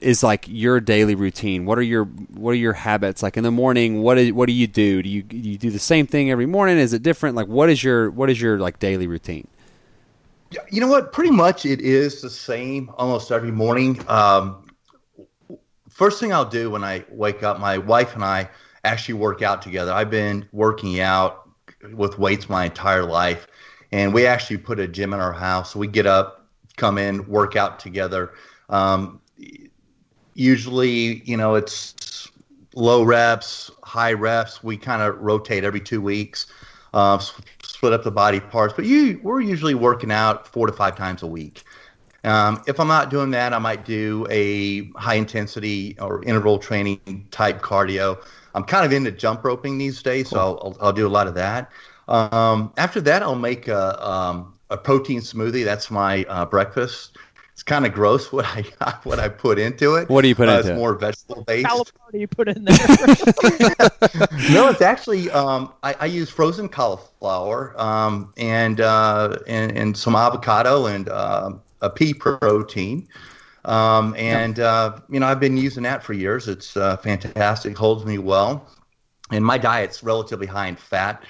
is 0.00 0.22
like 0.22 0.46
your 0.48 0.80
daily 0.80 1.14
routine? 1.14 1.64
What 1.66 1.78
are 1.78 1.82
your 1.82 2.04
what 2.04 2.50
are 2.50 2.54
your 2.54 2.72
habits? 2.72 3.22
Like 3.22 3.36
in 3.36 3.44
the 3.44 3.50
morning, 3.50 4.02
what 4.02 4.18
is 4.18 4.32
what 4.32 4.46
do 4.46 4.52
you 4.52 4.66
do? 4.66 5.02
Do 5.02 5.08
you 5.08 5.22
do 5.22 5.36
you 5.36 5.58
do 5.58 5.70
the 5.70 5.78
same 5.78 6.06
thing 6.06 6.30
every 6.30 6.46
morning? 6.46 6.78
Is 6.78 6.92
it 6.92 7.02
different? 7.02 7.36
Like 7.36 7.46
what 7.46 7.70
is 7.70 7.84
your 7.84 8.10
what 8.10 8.30
is 8.30 8.40
your 8.40 8.58
like 8.58 8.78
daily 8.78 9.06
routine? 9.06 9.46
You 10.70 10.80
know 10.80 10.88
what? 10.88 11.12
Pretty 11.12 11.30
much 11.30 11.64
it 11.64 11.80
is 11.80 12.20
the 12.22 12.30
same 12.30 12.90
almost 12.98 13.30
every 13.30 13.52
morning. 13.52 14.02
Um, 14.08 14.64
first 16.00 16.18
thing 16.18 16.32
I'll 16.32 16.46
do 16.46 16.70
when 16.70 16.82
I 16.82 17.04
wake 17.10 17.42
up, 17.42 17.60
my 17.60 17.76
wife 17.76 18.14
and 18.14 18.24
I 18.24 18.48
actually 18.84 19.16
work 19.16 19.42
out 19.42 19.60
together. 19.60 19.92
I've 19.92 20.08
been 20.08 20.48
working 20.50 20.98
out 20.98 21.46
with 21.92 22.18
weights 22.18 22.48
my 22.48 22.64
entire 22.64 23.04
life, 23.04 23.46
and 23.92 24.14
we 24.14 24.24
actually 24.24 24.56
put 24.56 24.80
a 24.80 24.88
gym 24.88 25.12
in 25.12 25.20
our 25.20 25.34
house. 25.34 25.76
We 25.76 25.88
get 25.88 26.06
up, 26.06 26.46
come 26.78 26.96
in, 26.96 27.28
work 27.28 27.54
out 27.54 27.78
together. 27.78 28.32
Um, 28.70 29.20
usually, 30.32 31.22
you 31.26 31.36
know, 31.36 31.54
it's 31.54 32.30
low 32.74 33.02
reps, 33.02 33.70
high 33.84 34.14
reps. 34.14 34.64
We 34.64 34.78
kind 34.78 35.02
of 35.02 35.18
rotate 35.18 35.64
every 35.64 35.80
two 35.80 36.00
weeks, 36.00 36.46
uh, 36.94 37.18
split 37.62 37.92
up 37.92 38.04
the 38.04 38.10
body 38.10 38.40
parts. 38.40 38.72
But 38.74 38.86
you, 38.86 39.20
we're 39.22 39.42
usually 39.42 39.74
working 39.74 40.10
out 40.10 40.48
four 40.48 40.66
to 40.66 40.72
five 40.72 40.96
times 40.96 41.22
a 41.22 41.26
week. 41.26 41.62
Um, 42.24 42.62
if 42.66 42.78
I'm 42.78 42.88
not 42.88 43.10
doing 43.10 43.30
that, 43.30 43.52
I 43.52 43.58
might 43.58 43.84
do 43.84 44.26
a 44.30 44.88
high 44.92 45.14
intensity 45.14 45.96
or 46.00 46.22
interval 46.24 46.58
training 46.58 47.26
type 47.30 47.60
cardio. 47.62 48.22
I'm 48.54 48.64
kind 48.64 48.84
of 48.84 48.92
into 48.92 49.10
jump 49.10 49.44
roping 49.44 49.78
these 49.78 50.02
days, 50.02 50.28
so 50.28 50.38
I'll, 50.38 50.58
I'll, 50.62 50.76
I'll 50.86 50.92
do 50.92 51.06
a 51.06 51.08
lot 51.08 51.26
of 51.26 51.34
that. 51.34 51.70
Um, 52.08 52.72
after 52.76 53.00
that, 53.02 53.22
I'll 53.22 53.36
make 53.36 53.68
a, 53.68 54.06
um, 54.06 54.54
a 54.70 54.76
protein 54.76 55.20
smoothie. 55.20 55.64
That's 55.64 55.90
my 55.90 56.24
uh, 56.28 56.44
breakfast. 56.46 57.16
it's 57.52 57.62
kind 57.62 57.86
of 57.86 57.92
gross 57.92 58.32
what 58.32 58.44
I 58.46 58.64
what 59.04 59.18
I 59.20 59.28
put 59.28 59.58
into 59.58 59.94
it. 59.96 60.08
What 60.08 60.22
do 60.22 60.28
you 60.28 60.34
put 60.34 60.48
uh, 60.48 60.52
into 60.52 60.60
It's 60.60 60.68
it? 60.70 60.74
more 60.74 60.94
vegetable 60.94 61.44
based. 61.44 61.66
Calamari 61.68 62.20
you 62.20 62.26
put 62.28 62.48
in 62.48 62.64
there. 62.64 62.76
no, 64.50 64.68
it's 64.68 64.82
actually 64.82 65.30
um, 65.30 65.72
I, 65.82 65.94
I 66.00 66.06
use 66.06 66.28
frozen 66.30 66.68
cauliflower 66.68 67.74
um, 67.80 68.32
and, 68.36 68.80
uh, 68.80 69.36
and 69.46 69.76
and 69.76 69.96
some 69.96 70.16
avocado 70.16 70.86
and 70.86 71.08
uh, 71.08 71.52
a 71.80 71.90
pea 71.90 72.14
protein. 72.14 73.08
Um, 73.64 74.14
and 74.16 74.58
uh, 74.58 74.98
you 75.10 75.20
know 75.20 75.26
I've 75.26 75.40
been 75.40 75.56
using 75.56 75.82
that 75.82 76.02
for 76.02 76.12
years. 76.12 76.48
It's 76.48 76.76
uh, 76.76 76.96
fantastic, 76.96 77.76
holds 77.76 78.06
me 78.06 78.18
well, 78.18 78.66
and 79.30 79.44
my 79.44 79.58
diet's 79.58 80.02
relatively 80.02 80.46
high 80.46 80.68
in 80.68 80.76
fat. 80.76 81.22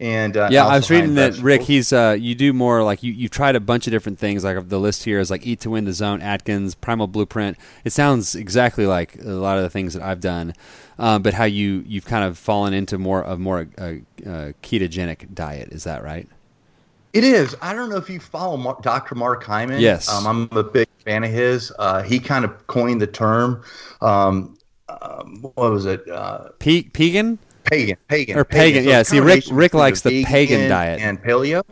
And 0.00 0.36
uh, 0.36 0.48
Yeah, 0.50 0.66
I 0.66 0.76
was 0.76 0.90
reading 0.90 1.14
that 1.14 1.38
Rick. 1.38 1.62
He's 1.62 1.92
uh, 1.92 2.16
you 2.18 2.34
do 2.34 2.52
more 2.52 2.82
like 2.82 3.02
you 3.02 3.12
you 3.12 3.28
tried 3.28 3.56
a 3.56 3.60
bunch 3.60 3.86
of 3.86 3.92
different 3.92 4.18
things. 4.18 4.44
Like 4.44 4.68
the 4.68 4.78
list 4.78 5.04
here 5.04 5.20
is 5.20 5.30
like 5.30 5.46
Eat 5.46 5.60
to 5.60 5.70
Win, 5.70 5.84
The 5.84 5.92
Zone, 5.92 6.20
Atkins, 6.20 6.74
Primal 6.74 7.06
Blueprint. 7.06 7.56
It 7.84 7.90
sounds 7.90 8.34
exactly 8.34 8.86
like 8.86 9.16
a 9.24 9.28
lot 9.28 9.56
of 9.56 9.62
the 9.62 9.70
things 9.70 9.94
that 9.94 10.02
I've 10.02 10.20
done, 10.20 10.54
um, 10.98 11.22
but 11.22 11.34
how 11.34 11.44
you 11.44 11.84
you've 11.86 12.06
kind 12.06 12.24
of 12.24 12.38
fallen 12.38 12.74
into 12.74 12.98
more 12.98 13.22
of 13.22 13.38
more 13.38 13.68
uh, 13.78 13.82
uh, 13.82 14.52
ketogenic 14.62 15.32
diet. 15.32 15.70
Is 15.70 15.84
that 15.84 16.02
right? 16.02 16.28
It 17.14 17.22
is. 17.24 17.56
I 17.62 17.72
don't 17.72 17.88
know 17.90 17.96
if 17.96 18.10
you 18.10 18.18
follow 18.20 18.56
Mar- 18.56 18.78
Dr. 18.82 19.14
Mark 19.14 19.44
Hyman. 19.44 19.80
Yes. 19.80 20.08
Um, 20.08 20.26
I'm 20.26 20.58
a 20.58 20.64
big 20.64 20.88
fan 21.04 21.22
of 21.24 21.30
his. 21.30 21.72
Uh, 21.78 22.02
he 22.02 22.18
kind 22.18 22.44
of 22.44 22.66
coined 22.66 23.00
the 23.00 23.06
term. 23.06 23.62
Um, 24.00 24.58
um, 24.88 25.40
what 25.54 25.70
was 25.70 25.86
it? 25.86 26.06
Uh, 26.10 26.48
Pe- 26.58 26.82
Pegan? 26.82 27.38
pagan. 27.64 27.96
Pagan. 28.08 28.36
Or 28.36 28.44
pagan, 28.44 28.84
So 28.84 28.90
yeah, 28.90 29.02
see, 29.02 29.20
Rick- 29.20 29.44
Rick 29.50 29.72
likes 29.74 30.02
the 30.02 30.24
pagan 30.24 30.68
diet. 30.68 31.00
and 31.00 31.22
paleo. 31.22 31.62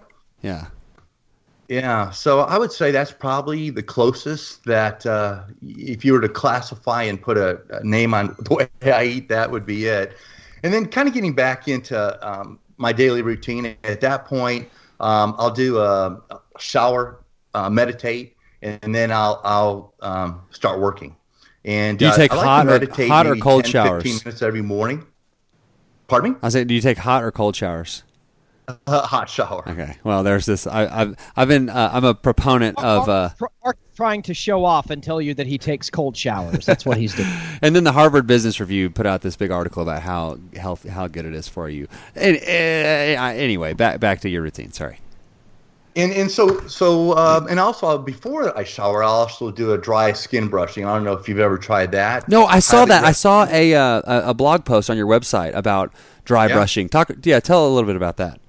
Yeah. 0.43 0.67
Yeah, 1.69 2.11
so 2.11 2.41
I 2.41 2.59
would 2.59 2.71
say 2.73 2.91
that's 2.91 3.13
probably 3.13 3.71
the 3.71 3.83
closest 3.83 4.63
that 4.65 5.07
uh, 5.07 5.43
if 5.63 6.05
you 6.05 6.13
were 6.13 6.21
to 6.21 6.29
classify 6.29 7.03
and 7.05 7.21
put 7.21 7.39
a, 7.39 7.61
a 7.71 7.83
name 7.85 8.13
on 8.15 8.37
the 8.41 8.55
way 8.55 8.69
I 8.93 9.05
eat, 9.05 9.29
that 9.31 9.51
would 9.51 9.65
be 9.67 9.87
it. 9.87 10.15
And 10.63 10.73
then 10.73 10.87
kind 10.87 11.09
of 11.09 11.15
getting 11.15 11.33
back 11.35 11.69
into 11.69 11.97
um, 12.29 12.59
my 12.77 12.93
daily 12.93 13.23
routine. 13.23 13.75
At 13.85 14.01
that 14.03 14.27
point, 14.27 14.69
um, 15.03 15.35
I'll 15.39 15.51
do 15.51 15.79
a, 15.79 16.23
shower, 16.59 17.25
uh, 17.55 17.69
meditate, 17.69 18.37
and 18.63 18.95
then 18.95 19.11
I'll 19.11 19.41
I'll 19.45 19.95
um, 20.01 20.43
start 20.51 20.81
working. 20.81 21.17
And 21.65 21.99
Do 21.99 22.07
you 22.07 22.11
uh, 22.11 22.17
take 22.17 22.35
like 22.35 22.45
hot 22.45 22.67
or- 22.67 23.07
hot 23.07 23.27
or 23.27 23.37
cold 23.37 23.65
10, 23.65 23.71
showers? 23.71 24.03
15 24.03 24.21
minutes 24.25 24.43
every 24.43 24.63
morning. 24.63 25.07
Pardon 26.09 26.33
me? 26.33 26.39
I 26.43 26.49
say, 26.49 26.65
do 26.65 26.75
you 26.75 26.81
take 26.81 26.99
hot 26.99 27.23
or 27.23 27.31
cold 27.31 27.55
showers? 27.55 28.03
Uh, 28.87 29.03
hot 29.07 29.29
shower. 29.29 29.69
Okay. 29.69 29.97
Well, 30.05 30.23
there's 30.23 30.47
this. 30.47 30.67
I, 30.67 30.87
I've 30.87 31.17
I've 31.37 31.49
been 31.49 31.69
uh, 31.69 31.91
I'm 31.93 32.05
a 32.05 32.15
proponent 32.15 32.79
of. 32.79 33.09
Uh, 33.09 33.31
Mark- 33.41 33.53
Mark 33.65 33.79
trying 33.95 34.23
to 34.23 34.35
show 34.35 34.65
off 34.65 34.91
and 34.91 35.03
tell 35.03 35.21
you 35.21 35.35
that 35.35 35.47
he 35.47 35.59
takes 35.59 35.91
cold 35.91 36.17
showers. 36.17 36.65
That's 36.65 36.87
what 36.87 36.97
he's 36.97 37.15
doing. 37.15 37.29
And 37.63 37.77
then 37.77 37.85
the 37.85 37.93
Harvard 37.93 38.27
Business 38.27 38.59
Review 38.59 38.91
put 38.91 39.07
out 39.07 39.21
this 39.21 39.37
big 39.37 39.53
article 39.53 39.83
about 39.85 40.03
how 40.03 40.39
health 40.57 40.89
how 40.89 41.07
good 41.07 41.27
it 41.27 41.35
is 41.35 41.47
for 41.47 41.69
you. 41.69 41.87
And, 42.17 42.37
uh, 42.37 43.23
anyway, 43.39 43.73
back 43.75 44.01
back 44.01 44.21
to 44.23 44.29
your 44.29 44.43
routine. 44.43 44.73
Sorry. 44.73 44.99
And 45.95 46.13
and 46.13 46.31
so 46.31 46.67
so 46.67 47.17
um, 47.19 47.47
and 47.49 47.61
also 47.61 47.99
before 47.99 48.57
I 48.59 48.65
shower, 48.65 49.05
I'll 49.05 49.13
also 49.13 49.51
do 49.51 49.73
a 49.75 49.79
dry 49.79 50.13
skin 50.13 50.49
brushing. 50.49 50.87
I 50.87 50.95
don't 50.95 51.05
know 51.05 51.13
if 51.13 51.29
you've 51.29 51.39
ever 51.39 51.59
tried 51.59 51.93
that. 51.93 52.27
No, 52.29 52.47
I 52.47 52.61
saw 52.61 52.79
Highly 52.79 52.89
that. 52.89 53.05
I 53.05 53.13
saw 53.13 53.47
a 53.51 53.75
uh, 53.75 54.03
a 54.05 54.31
a 54.31 54.35
blog 54.35 54.65
post 54.65 54.89
on 54.89 54.97
your 54.97 55.07
website 55.07 55.55
about 55.55 55.93
dry 56.25 56.47
Yeah. 56.47 56.55
brushing. 56.55 56.89
Talk. 56.89 57.13
Yeah, 57.23 57.41
tell 57.41 57.67
a 57.67 57.69
little 57.69 57.87
bit 57.87 57.97
about 57.97 58.17
that. 58.17 58.41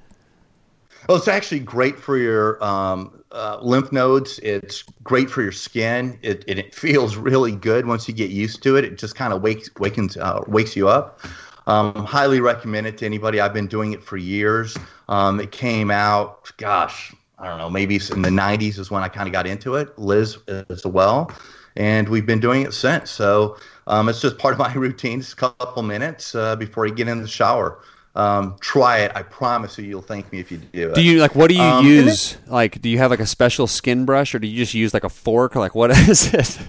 Well, 1.08 1.18
it's 1.18 1.28
actually 1.28 1.60
great 1.60 2.00
for 2.00 2.18
your 2.18 2.64
um, 2.64 3.24
uh, 3.32 3.60
lymph 3.62 3.92
nodes. 3.92 4.40
It's 4.40 4.84
great 5.04 5.30
for 5.30 5.42
your 5.42 5.52
skin. 5.52 6.18
It, 6.22 6.46
it 6.48 6.60
it 6.60 6.76
feels 6.76 7.18
really 7.18 7.52
good 7.52 7.86
once 7.86 8.08
you 8.08 8.14
get 8.14 8.30
used 8.30 8.64
to 8.64 8.78
it. 8.78 8.86
It 8.86 8.98
just 8.98 9.16
kind 9.16 9.34
of 9.34 9.42
wakes 9.42 9.70
wakens 9.80 10.16
uh, 10.18 10.42
wakes 10.48 10.76
you 10.76 10.88
up. 10.88 11.20
Um, 11.68 11.94
highly 12.06 12.40
recommend 12.40 12.88
it 12.88 12.98
to 13.00 13.06
anybody. 13.06 13.40
I've 13.40 13.54
been 13.54 13.68
doing 13.68 13.94
it 13.94 14.04
for 14.04 14.18
years. 14.18 14.78
Um, 15.10 15.40
it 15.40 15.52
came 15.52 15.92
out, 15.92 16.52
gosh, 16.58 17.14
I 17.40 17.48
don't 17.48 17.58
know, 17.58 17.70
maybe 17.70 17.96
in 17.96 18.22
the 18.22 18.30
'90s 18.30 18.80
is 18.80 18.90
when 18.90 19.04
I 19.04 19.10
kind 19.10 19.28
of 19.28 19.34
got 19.34 19.46
into 19.46 19.76
it. 19.76 19.98
Liz 19.98 20.38
as 20.48 20.86
well, 20.86 21.32
and 21.76 22.08
we've 22.08 22.26
been 22.26 22.40
doing 22.40 22.62
it 22.62 22.74
since. 22.74 23.12
So 23.12 23.58
um, 23.88 24.08
it's 24.08 24.22
just 24.22 24.38
part 24.38 24.54
of 24.54 24.60
my 24.60 24.74
routine. 24.76 25.20
Just 25.20 25.34
a 25.34 25.36
couple 25.36 25.84
minutes 25.84 26.34
uh, 26.34 26.56
before 26.56 26.86
you 26.86 26.94
get 26.94 27.10
in 27.10 27.22
the 27.22 27.28
shower. 27.28 27.80
Um, 28.16 28.56
try 28.60 29.00
it. 29.00 29.12
I 29.16 29.24
promise 29.24 29.78
you, 29.78 29.86
you'll 29.86 30.02
thank 30.04 30.32
me 30.32 30.40
if 30.40 30.52
you 30.52 30.58
do 30.58 30.90
it. 30.92 30.96
Do 30.96 31.02
you 31.02 31.20
like 31.20 31.34
what 31.36 31.50
do 31.50 31.56
you 31.56 31.62
Um, 31.62 31.80
and 31.80 31.88
use? 31.88 32.38
like, 32.48 32.80
do 32.82 32.90
you 32.90 33.00
have 33.00 33.10
like 33.12 33.20
a 33.20 33.26
special 33.26 33.66
skin 33.66 34.06
brush, 34.06 34.36
or 34.36 34.40
do 34.40 34.48
you 34.48 34.56
just 34.58 34.74
use 34.76 34.94
like 34.94 35.04
a 35.04 35.10
fork, 35.10 35.56
or 35.56 35.60
like 35.60 35.74
what 35.76 35.90
is 36.10 36.34
it? 36.34 36.60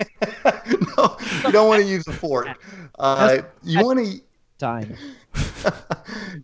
no, 0.96 1.16
you 1.44 1.52
don't 1.52 1.68
want 1.68 1.82
to 1.82 1.88
use 1.88 2.06
a 2.06 2.12
fork. 2.12 2.48
Uh, 2.98 3.38
you 3.62 3.84
want 3.84 3.98
to 4.04 4.20
Time. 4.58 4.96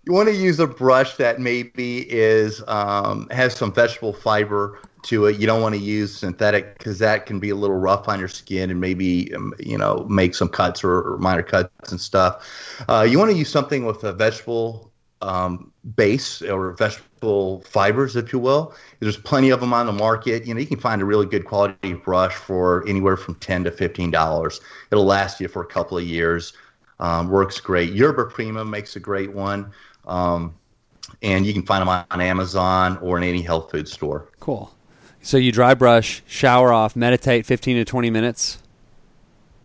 you 0.04 0.12
want 0.12 0.28
to 0.28 0.34
use 0.34 0.58
a 0.58 0.66
brush 0.66 1.14
that 1.16 1.40
maybe 1.40 1.98
is 2.10 2.62
um, 2.66 3.28
has 3.30 3.54
some 3.54 3.72
vegetable 3.72 4.12
fiber 4.12 4.80
to 5.04 5.26
it. 5.26 5.38
You 5.38 5.46
don't 5.46 5.62
want 5.62 5.74
to 5.74 5.80
use 5.80 6.16
synthetic 6.16 6.78
because 6.78 6.98
that 6.98 7.26
can 7.26 7.38
be 7.38 7.50
a 7.50 7.54
little 7.54 7.76
rough 7.76 8.08
on 8.08 8.18
your 8.18 8.28
skin 8.28 8.70
and 8.70 8.80
maybe 8.80 9.34
um, 9.34 9.54
you 9.58 9.78
know 9.78 10.06
make 10.08 10.34
some 10.34 10.48
cuts 10.48 10.82
or, 10.82 11.00
or 11.00 11.18
minor 11.18 11.42
cuts 11.42 11.90
and 11.90 12.00
stuff. 12.00 12.46
Uh, 12.88 13.06
you 13.08 13.18
want 13.18 13.30
to 13.30 13.36
use 13.36 13.50
something 13.50 13.84
with 13.84 14.04
a 14.04 14.12
vegetable 14.12 14.90
um, 15.22 15.72
base 15.96 16.42
or 16.42 16.72
vegetable 16.72 17.60
fibers, 17.62 18.16
if 18.16 18.32
you 18.32 18.38
will. 18.38 18.74
There's 19.00 19.16
plenty 19.16 19.50
of 19.50 19.60
them 19.60 19.72
on 19.72 19.86
the 19.86 19.92
market. 19.92 20.46
You 20.46 20.54
know, 20.54 20.60
you 20.60 20.66
can 20.66 20.80
find 20.80 21.02
a 21.02 21.04
really 21.04 21.26
good 21.26 21.44
quality 21.44 21.94
brush 21.94 22.34
for 22.34 22.86
anywhere 22.88 23.16
from 23.16 23.34
ten 23.36 23.64
to 23.64 23.70
fifteen 23.70 24.10
dollars. 24.10 24.60
It'll 24.90 25.04
last 25.04 25.40
you 25.40 25.48
for 25.48 25.62
a 25.62 25.66
couple 25.66 25.98
of 25.98 26.04
years. 26.04 26.52
Um, 27.00 27.28
works 27.28 27.60
great. 27.60 27.92
Yerba 27.92 28.24
Prima 28.26 28.64
makes 28.64 28.96
a 28.96 29.00
great 29.00 29.32
one. 29.32 29.72
Um, 30.06 30.54
and 31.22 31.46
you 31.46 31.52
can 31.52 31.62
find 31.62 31.86
them 31.86 31.88
on 31.88 32.20
Amazon 32.20 32.98
or 32.98 33.18
in 33.18 33.24
any 33.24 33.42
health 33.42 33.70
food 33.70 33.88
store. 33.88 34.28
Cool. 34.40 34.72
So 35.28 35.36
you 35.36 35.52
dry 35.52 35.74
brush, 35.74 36.22
shower 36.26 36.72
off, 36.72 36.96
meditate 36.96 37.44
15 37.44 37.76
to 37.76 37.84
20 37.84 38.08
minutes. 38.08 38.62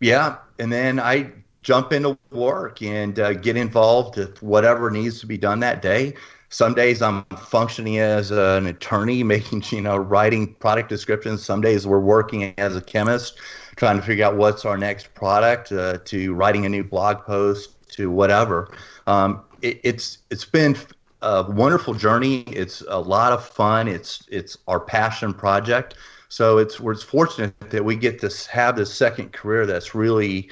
Yeah, 0.02 0.36
and 0.60 0.70
then 0.70 1.00
I 1.00 1.32
jump 1.62 1.94
into 1.94 2.18
work 2.32 2.82
and 2.82 3.18
uh, 3.18 3.32
get 3.32 3.56
involved 3.56 4.18
with 4.18 4.44
whatever 4.44 4.92
needs 4.92 5.22
to 5.22 5.26
be 5.26 5.38
done 5.38 5.62
that 5.62 5.82
day. 5.82 6.16
Some 6.50 6.74
days 6.74 7.02
I'm 7.02 7.24
functioning 7.38 8.00
as 8.00 8.30
an 8.30 8.68
attorney, 8.68 9.24
making 9.36 9.64
you 9.70 9.80
know 9.80 9.96
writing 9.96 10.54
product 10.56 10.90
descriptions. 10.90 11.46
Some 11.46 11.62
days 11.62 11.88
we're 11.88 11.98
working 12.02 12.54
as 12.58 12.76
a 12.76 12.82
chemist, 12.82 13.40
trying 13.78 13.96
to 13.96 14.02
figure 14.02 14.26
out 14.26 14.36
what's 14.36 14.66
our 14.66 14.78
next 14.78 15.14
product, 15.14 15.72
uh, 15.72 16.00
to 16.04 16.34
writing 16.34 16.66
a 16.66 16.70
new 16.70 16.84
blog 16.84 17.20
post, 17.20 17.70
to 17.92 18.12
whatever. 18.12 18.70
Um, 19.08 19.42
it, 19.62 19.80
it's 19.86 20.18
it's 20.30 20.44
been 20.44 20.76
a 21.24 21.50
wonderful 21.50 21.94
journey. 21.94 22.42
It's 22.42 22.84
a 22.88 23.00
lot 23.00 23.32
of 23.32 23.44
fun. 23.46 23.88
It's 23.88 24.24
it's 24.30 24.58
our 24.68 24.80
passion 24.80 25.34
project. 25.34 25.96
So 26.30 26.58
it's 26.58 26.80
we're 26.80 26.96
fortunate 26.96 27.58
that 27.70 27.84
we 27.84 27.96
get 27.96 28.20
to 28.22 28.30
have 28.52 28.76
this 28.76 28.94
second 28.94 29.32
career 29.32 29.66
that's 29.66 29.96
really 29.96 30.50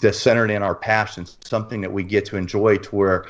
that's 0.00 0.18
centered 0.18 0.50
in 0.50 0.62
our 0.62 0.74
passions, 0.74 1.36
something 1.44 1.80
that 1.80 1.92
we 1.92 2.04
get 2.04 2.24
to 2.26 2.36
enjoy 2.36 2.76
to 2.78 2.96
where 2.96 3.26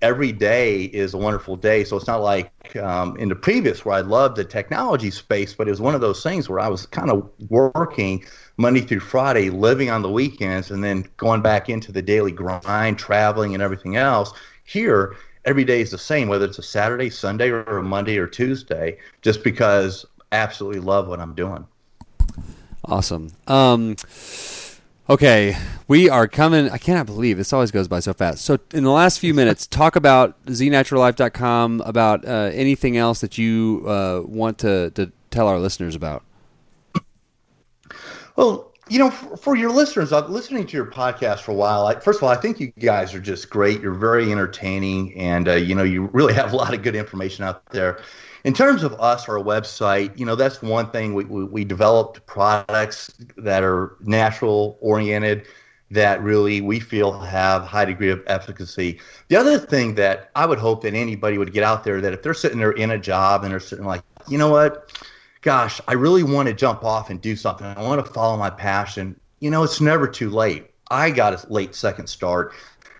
every 0.00 0.32
day 0.32 0.84
is 0.84 1.14
a 1.14 1.18
wonderful 1.18 1.56
day. 1.56 1.84
So 1.84 1.96
it's 1.96 2.06
not 2.06 2.22
like 2.22 2.76
um, 2.76 3.16
in 3.18 3.28
the 3.28 3.36
previous 3.36 3.84
where 3.84 3.94
I 3.94 4.00
loved 4.00 4.36
the 4.36 4.44
technology 4.44 5.10
space, 5.10 5.54
but 5.54 5.68
it 5.68 5.70
was 5.70 5.80
one 5.80 5.94
of 5.94 6.00
those 6.00 6.22
things 6.22 6.48
where 6.48 6.58
I 6.58 6.68
was 6.68 6.86
kind 6.86 7.10
of 7.10 7.30
working 7.48 8.24
Monday 8.56 8.80
through 8.80 9.00
Friday, 9.00 9.50
living 9.50 9.90
on 9.90 10.02
the 10.02 10.10
weekends, 10.10 10.70
and 10.70 10.82
then 10.82 11.06
going 11.18 11.40
back 11.40 11.68
into 11.68 11.92
the 11.92 12.02
daily 12.02 12.32
grind, 12.32 12.98
traveling, 12.98 13.54
and 13.54 13.62
everything 13.62 13.96
else. 13.96 14.32
Here, 14.64 15.16
every 15.44 15.64
day 15.64 15.80
is 15.80 15.90
the 15.90 15.98
same, 15.98 16.28
whether 16.28 16.44
it's 16.44 16.58
a 16.58 16.62
Saturday, 16.62 17.10
Sunday, 17.10 17.50
or 17.50 17.78
a 17.78 17.82
Monday 17.82 18.18
or 18.18 18.26
Tuesday, 18.26 18.98
just 19.22 19.42
because 19.42 20.06
I 20.30 20.36
absolutely 20.36 20.80
love 20.80 21.08
what 21.08 21.20
I'm 21.20 21.34
doing. 21.34 21.66
Awesome. 22.84 23.30
Um, 23.46 23.96
okay, 25.08 25.56
we 25.86 26.08
are 26.08 26.26
coming. 26.26 26.68
I 26.70 26.78
cannot 26.78 27.06
believe 27.06 27.36
this 27.36 27.52
always 27.52 27.70
goes 27.70 27.86
by 27.86 28.00
so 28.00 28.12
fast. 28.12 28.44
So, 28.44 28.58
in 28.72 28.82
the 28.82 28.90
last 28.90 29.18
few 29.18 29.34
minutes, 29.34 29.66
talk 29.68 29.96
about 29.96 30.44
znaturallife.com, 30.46 31.82
about 31.82 32.24
uh, 32.24 32.50
anything 32.52 32.96
else 32.96 33.20
that 33.20 33.38
you 33.38 33.84
uh, 33.86 34.22
want 34.24 34.58
to, 34.58 34.90
to 34.90 35.12
tell 35.30 35.46
our 35.46 35.58
listeners 35.58 35.94
about. 35.94 36.24
Well, 38.34 38.71
you 38.92 38.98
know, 38.98 39.10
for, 39.10 39.36
for 39.38 39.56
your 39.56 39.70
listeners, 39.70 40.12
I've 40.12 40.28
listening 40.28 40.66
to 40.66 40.76
your 40.76 40.84
podcast 40.84 41.40
for 41.40 41.52
a 41.52 41.54
while. 41.54 41.86
I, 41.86 41.98
first 41.98 42.18
of 42.18 42.24
all, 42.24 42.28
I 42.28 42.36
think 42.36 42.60
you 42.60 42.66
guys 42.78 43.14
are 43.14 43.20
just 43.20 43.48
great. 43.48 43.80
You're 43.80 43.94
very 43.94 44.30
entertaining, 44.30 45.14
and 45.14 45.48
uh, 45.48 45.54
you 45.54 45.74
know, 45.74 45.82
you 45.82 46.10
really 46.12 46.34
have 46.42 46.52
a 46.52 46.56
lot 46.56 46.74
of 46.74 46.82
good 46.82 46.94
information 46.94 47.42
out 47.42 47.64
there. 47.70 48.02
In 48.44 48.52
terms 48.52 48.82
of 48.82 48.92
us, 49.00 49.30
our 49.30 49.36
website, 49.36 50.18
you 50.18 50.26
know, 50.26 50.34
that's 50.34 50.60
one 50.60 50.90
thing. 50.90 51.14
We, 51.14 51.24
we, 51.24 51.44
we 51.44 51.64
developed 51.64 52.26
products 52.26 53.10
that 53.38 53.62
are 53.62 53.96
natural 54.02 54.76
oriented, 54.82 55.46
that 55.90 56.22
really 56.22 56.60
we 56.60 56.78
feel 56.78 57.18
have 57.18 57.62
high 57.62 57.86
degree 57.86 58.10
of 58.10 58.22
efficacy. 58.26 59.00
The 59.28 59.36
other 59.36 59.58
thing 59.58 59.94
that 59.94 60.30
I 60.34 60.44
would 60.44 60.58
hope 60.58 60.82
that 60.82 60.92
anybody 60.92 61.38
would 61.38 61.54
get 61.54 61.62
out 61.62 61.84
there 61.84 62.02
that 62.02 62.12
if 62.12 62.22
they're 62.22 62.34
sitting 62.34 62.58
there 62.58 62.72
in 62.72 62.90
a 62.90 62.98
job 62.98 63.42
and 63.42 63.52
they're 63.52 63.60
sitting 63.60 63.86
like, 63.86 64.02
you 64.28 64.36
know 64.36 64.50
what, 64.50 64.92
gosh, 65.42 65.80
I 65.86 65.92
really 65.94 66.22
want 66.22 66.48
to 66.48 66.54
jump 66.54 66.84
off 66.84 67.10
and 67.10 67.20
do 67.20 67.36
something. 67.36 67.66
I 67.66 67.82
want 67.82 68.04
to 68.04 68.12
follow 68.12 68.36
my 68.36 68.50
passion. 68.50 69.18
You 69.40 69.50
know, 69.50 69.62
it's 69.62 69.80
never 69.80 70.08
too 70.08 70.30
late. 70.30 70.70
I 70.90 71.10
got 71.10 71.32
a 71.32 71.52
late 71.52 71.74
second 71.74 72.06
start. 72.06 72.52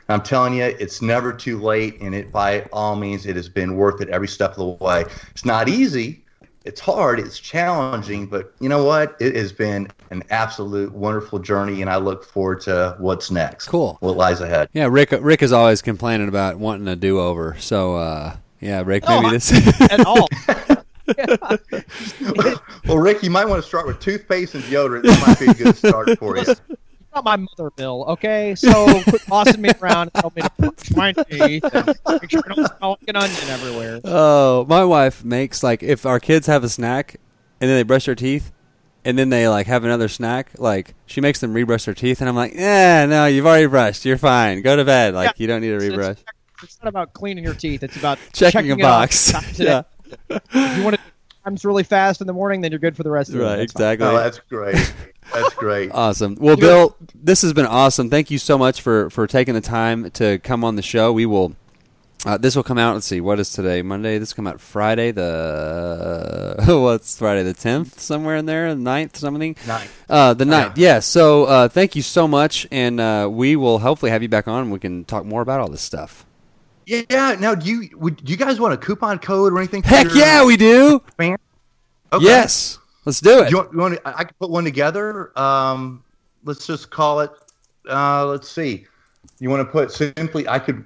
I'm 0.09 0.23
telling 0.23 0.55
you, 0.55 0.65
it's 0.65 1.01
never 1.01 1.33
too 1.33 1.59
late, 1.59 2.01
and 2.01 2.15
it 2.15 2.33
by 2.33 2.63
all 2.73 2.97
means, 2.97 3.25
it 3.25 3.37
has 3.37 3.49
been 3.49 3.77
worth 3.77 4.01
it 4.01 4.09
every 4.11 4.29
step 4.29 4.51
of 4.51 4.57
the 4.57 4.85
way. 4.85 5.05
It's 5.31 5.45
not 5.45 5.69
easy, 5.69 6.25
it's 6.65 6.81
hard, 6.81 7.19
it's 7.19 7.39
challenging, 7.39 8.27
but 8.27 8.53
you 8.61 8.69
know 8.69 8.85
what? 8.85 9.17
It 9.21 9.35
has 9.37 9.53
been 9.53 9.89
an 10.11 10.23
absolute 10.31 10.93
wonderful 10.93 11.39
journey, 11.39 11.81
and 11.81 11.89
I 11.89 11.97
look 11.97 12.25
forward 12.25 12.61
to 12.63 12.97
what's 12.99 13.31
next. 13.31 13.69
Cool. 13.69 13.97
What 14.01 14.17
lies 14.17 14.41
ahead. 14.41 14.69
Yeah, 14.73 14.89
Rick. 14.91 15.13
Rick 15.13 15.43
is 15.43 15.53
always 15.53 15.81
complaining 15.81 16.29
about 16.29 16.59
wanting 16.59 16.89
a 16.89 16.97
do 16.97 17.21
over. 17.21 17.57
So 17.59 17.97
uh, 17.97 18.37
yeah, 18.61 18.83
Rick, 18.85 19.05
maybe 19.09 19.23
No, 19.23 19.31
this. 19.31 19.53
At 19.81 20.07
all. 20.07 20.29
well, 22.87 22.99
Rick, 22.99 23.23
you 23.23 23.31
might 23.31 23.47
want 23.47 23.63
to 23.63 23.69
start 23.69 23.87
with 23.87 24.01
toothpaste 24.01 24.55
and 24.55 24.65
deodorant. 24.65 25.03
That 25.05 25.27
might 25.27 25.39
be 25.39 25.47
a 25.47 25.55
good 25.65 25.77
start 25.77 26.09
for 26.19 26.37
you. 26.37 26.45
not 27.15 27.25
my 27.25 27.37
mother, 27.37 27.71
Bill. 27.77 28.05
Okay, 28.09 28.55
so 28.55 29.03
quit 29.05 29.27
bossing 29.27 29.61
me 29.63 29.71
around 29.81 30.11
and 30.15 30.15
tell 30.15 30.33
me 30.35 30.43
to 30.43 30.51
brush 30.59 30.91
my 30.97 31.13
teeth 31.13 31.65
and 31.75 31.87
make 32.21 32.31
sure 32.31 32.43
I 32.49 32.55
don't 32.55 32.77
smell 32.77 32.91
like 33.01 33.09
an 33.09 33.17
onion 33.17 33.49
everywhere. 33.49 34.01
Oh, 34.05 34.65
my 34.69 34.85
wife 34.85 35.25
makes 35.25 35.63
like 35.63 35.83
if 35.83 36.07
our 36.07 36.21
kids 36.21 36.47
have 36.47 36.65
a 36.65 36.69
snack 36.69 37.17
and 37.61 37.69
then 37.71 37.77
they 37.77 37.83
brush 37.83 38.07
their 38.07 38.15
teeth 38.15 38.51
and 39.05 39.19
then 39.19 39.29
they 39.31 39.49
like 39.49 39.67
have 39.67 39.85
another 39.85 40.09
snack, 40.09 40.51
like 40.59 40.95
she 41.07 41.21
makes 41.21 41.41
them 41.41 41.53
rebrush 41.53 41.85
their 41.85 41.95
teeth 41.95 42.21
and 42.21 42.29
I'm 42.29 42.37
like, 42.37 42.55
"Yeah, 42.55 43.05
no, 43.07 43.27
you've 43.27 43.47
already 43.47 43.67
brushed. 43.67 44.05
You're 44.05 44.17
fine. 44.19 44.63
Go 44.63 44.77
to 44.77 44.85
bed. 44.85 45.15
Like 45.15 45.39
you 45.39 45.47
don't 45.47 45.61
need 45.61 45.79
to 45.79 45.79
rebrush." 45.79 46.19
It's, 46.21 46.25
it's 46.63 46.79
not 46.81 46.89
about 46.89 47.13
cleaning 47.13 47.43
your 47.43 47.55
teeth. 47.55 47.83
It's 47.83 47.97
about 47.97 48.19
Checking 48.33 48.71
a 48.71 48.77
box. 48.77 49.33
times 49.33 49.59
a 49.59 49.65
day. 49.65 49.71
yeah. 49.71 49.83
If 50.29 50.77
you 50.79 50.85
want 50.85 50.97
to 50.97 51.03
times 51.45 51.65
really 51.65 51.83
fast 51.83 52.21
in 52.21 52.27
the 52.29 52.33
morning, 52.33 52.61
then 52.61 52.71
you're 52.71 52.79
good 52.79 52.97
for 52.97 53.03
the 53.03 53.11
rest 53.11 53.31
of 53.31 53.37
the 53.37 53.43
Right, 53.45 53.55
day. 53.57 53.61
That's 53.63 53.73
exactly. 53.73 54.07
Oh, 54.07 54.17
that's 54.17 54.39
great. 54.49 54.95
That's 55.33 55.55
great. 55.55 55.91
Awesome. 55.95 56.37
Well, 56.41 56.57
Bill, 56.57 56.97
this 57.15 57.43
has 57.43 57.53
been 57.53 57.67
awesome. 57.67 58.11
Thank 58.11 58.31
you 58.31 58.39
so 58.39 58.57
much 58.59 58.81
for 58.83 59.11
for 59.11 59.27
taking 59.27 59.55
the 59.55 59.61
time 59.61 60.11
to 60.13 60.39
come 60.39 60.63
on 60.65 60.77
the 60.77 60.83
show. 60.83 61.13
We 61.13 61.27
will. 61.27 61.55
Uh, 62.25 62.37
this 62.39 62.55
will 62.55 62.63
come 62.63 62.79
out. 62.79 62.95
Let's 62.95 63.07
see. 63.07 63.21
What 63.21 63.41
is 63.41 63.51
today? 63.51 63.83
Monday. 63.83 64.19
This 64.19 64.31
will 64.33 64.37
come 64.37 64.47
out 64.47 64.61
Friday. 64.61 65.11
The 65.11 66.55
what's 66.81 67.19
Friday? 67.19 67.43
The 67.43 67.55
tenth, 67.55 67.99
somewhere 67.99 68.37
in 68.37 68.47
there, 68.47 68.73
the 68.75 68.81
9th, 68.81 69.17
something. 69.17 69.57
Ninth. 69.67 70.05
Uh, 70.09 70.33
the 70.35 70.45
9th. 70.45 70.75
Yeah. 70.77 71.01
So 71.01 71.45
uh, 71.47 71.69
thank 71.69 71.97
you 71.97 72.03
so 72.03 72.29
much, 72.29 72.67
and 72.71 73.01
uh, 73.01 73.29
we 73.31 73.57
will 73.57 73.81
hopefully 73.81 74.13
have 74.13 74.23
you 74.23 74.29
back 74.29 74.47
on. 74.47 74.63
and 74.65 74.73
We 74.73 74.79
can 74.79 75.05
talk 75.05 75.25
more 75.25 75.43
about 75.43 75.59
all 75.61 75.69
this 75.69 75.83
stuff. 75.83 76.25
Yeah. 76.87 77.37
Now, 77.39 77.55
do 77.55 77.69
you 77.71 77.89
would 77.99 78.23
do 78.25 78.31
you 78.33 78.37
guys 78.37 78.61
want 78.61 78.75
a 78.75 78.77
coupon 78.77 79.19
code 79.19 79.53
or 79.53 79.59
anything? 79.59 79.83
for 79.83 79.89
Heck 79.89 80.07
your 80.09 80.17
yeah, 80.17 80.45
we 80.45 80.57
do. 80.57 81.01
fan? 81.17 81.37
Okay. 82.13 82.25
Yes. 82.25 82.79
Let's 83.05 83.21
do 83.21 83.41
it. 83.41 83.45
Do 83.47 83.51
you 83.51 83.57
want, 83.59 83.73
you 83.73 83.79
want 83.79 83.95
to, 83.95 84.01
I 84.19 84.25
can 84.25 84.35
put 84.39 84.51
one 84.51 84.63
together. 84.65 85.37
Um, 85.39 86.05
let's 86.45 86.67
just 86.67 86.91
call 86.91 87.21
it. 87.21 87.31
Uh, 87.89 88.27
let's 88.27 88.49
see. 88.49 88.87
You 89.41 89.51
want 89.51 89.67
to 89.67 89.71
put 89.73 89.91
simply? 89.91 90.47
I 90.49 90.59
could 90.59 90.85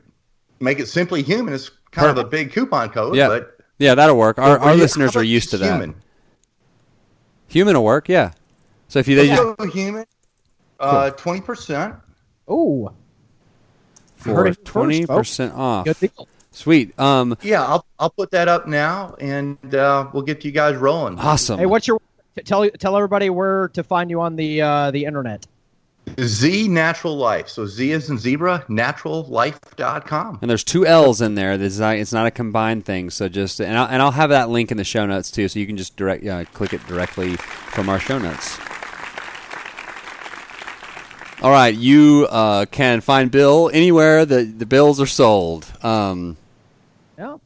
make 0.60 0.78
it 0.78 0.86
simply 0.86 1.22
human. 1.22 1.52
It's 1.52 1.70
kind 1.90 2.08
of 2.10 2.16
a 2.18 2.26
big 2.26 2.52
coupon 2.52 2.88
code. 2.90 3.16
Yeah. 3.16 3.28
But 3.28 3.58
yeah, 3.78 3.94
that'll 3.94 4.16
work. 4.16 4.38
Our, 4.38 4.58
our 4.58 4.72
you- 4.74 4.80
listeners 4.80 5.14
are 5.16 5.22
used 5.22 5.50
to 5.50 5.58
just 5.58 5.68
that. 5.68 5.72
Human. 5.78 5.94
Human 7.48 7.76
will 7.76 7.84
work. 7.84 8.08
Yeah. 8.08 8.32
So 8.88 8.98
if 8.98 9.08
you 9.08 9.16
they 9.16 9.28
just 9.28 9.42
go 9.58 9.66
human. 9.66 10.06
Uh, 10.80 11.10
twenty 11.10 11.40
percent. 11.40 11.94
Ooh, 12.50 12.54
You 12.82 12.88
heard 12.88 12.94
for 14.34 14.46
it 14.46 14.48
here 14.48 14.54
first, 14.54 14.64
twenty 14.66 15.06
folks. 15.06 15.18
percent 15.30 15.52
off. 15.54 15.84
good 15.84 15.98
deal. 16.00 16.28
Sweet. 16.52 16.98
Um, 16.98 17.36
Yeah, 17.42 17.62
I'll 17.64 17.84
I'll 17.98 18.10
put 18.10 18.30
that 18.30 18.48
up 18.48 18.66
now, 18.66 19.14
and 19.20 19.74
uh, 19.74 20.08
we'll 20.12 20.22
get 20.22 20.44
you 20.44 20.50
guys 20.52 20.76
rolling. 20.76 21.18
awesome. 21.18 21.58
Hey, 21.58 21.66
what's 21.66 21.86
your 21.86 22.00
tell 22.44 22.68
tell 22.70 22.96
everybody 22.96 23.28
where 23.30 23.68
to 23.68 23.82
find 23.82 24.08
you 24.10 24.20
on 24.20 24.36
the 24.36 24.62
uh, 24.62 24.90
the 24.90 25.04
internet? 25.04 25.46
Z 26.20 26.68
Natural 26.68 27.16
Life. 27.16 27.48
So 27.48 27.66
Z 27.66 27.90
is 27.90 28.08
in 28.10 28.16
zebra. 28.16 28.64
Naturallife.com. 28.68 30.38
and 30.40 30.48
there's 30.50 30.62
two 30.64 30.86
L's 30.86 31.20
in 31.20 31.34
there. 31.34 31.58
This 31.58 31.74
is 31.74 31.80
not, 31.80 31.96
it's 31.96 32.12
not 32.12 32.26
a 32.26 32.30
combined 32.30 32.84
thing. 32.84 33.10
So 33.10 33.28
just 33.28 33.60
and 33.60 33.76
I'll, 33.76 33.88
and 33.88 34.00
I'll 34.00 34.12
have 34.12 34.30
that 34.30 34.48
link 34.48 34.70
in 34.70 34.76
the 34.76 34.84
show 34.84 35.04
notes 35.04 35.30
too, 35.30 35.48
so 35.48 35.58
you 35.58 35.66
can 35.66 35.76
just 35.76 35.96
direct 35.96 36.24
uh, 36.24 36.44
click 36.52 36.72
it 36.72 36.86
directly 36.86 37.36
from 37.36 37.88
our 37.88 37.98
show 37.98 38.18
notes. 38.18 38.56
All 41.46 41.52
right, 41.52 41.72
you 41.72 42.26
uh, 42.28 42.66
can 42.66 43.00
find 43.00 43.30
Bill 43.30 43.70
anywhere 43.72 44.26
that 44.26 44.58
the 44.58 44.66
bills 44.66 45.00
are 45.00 45.06
sold. 45.06 45.64
Um, 45.80 46.36
No, 47.16 47.40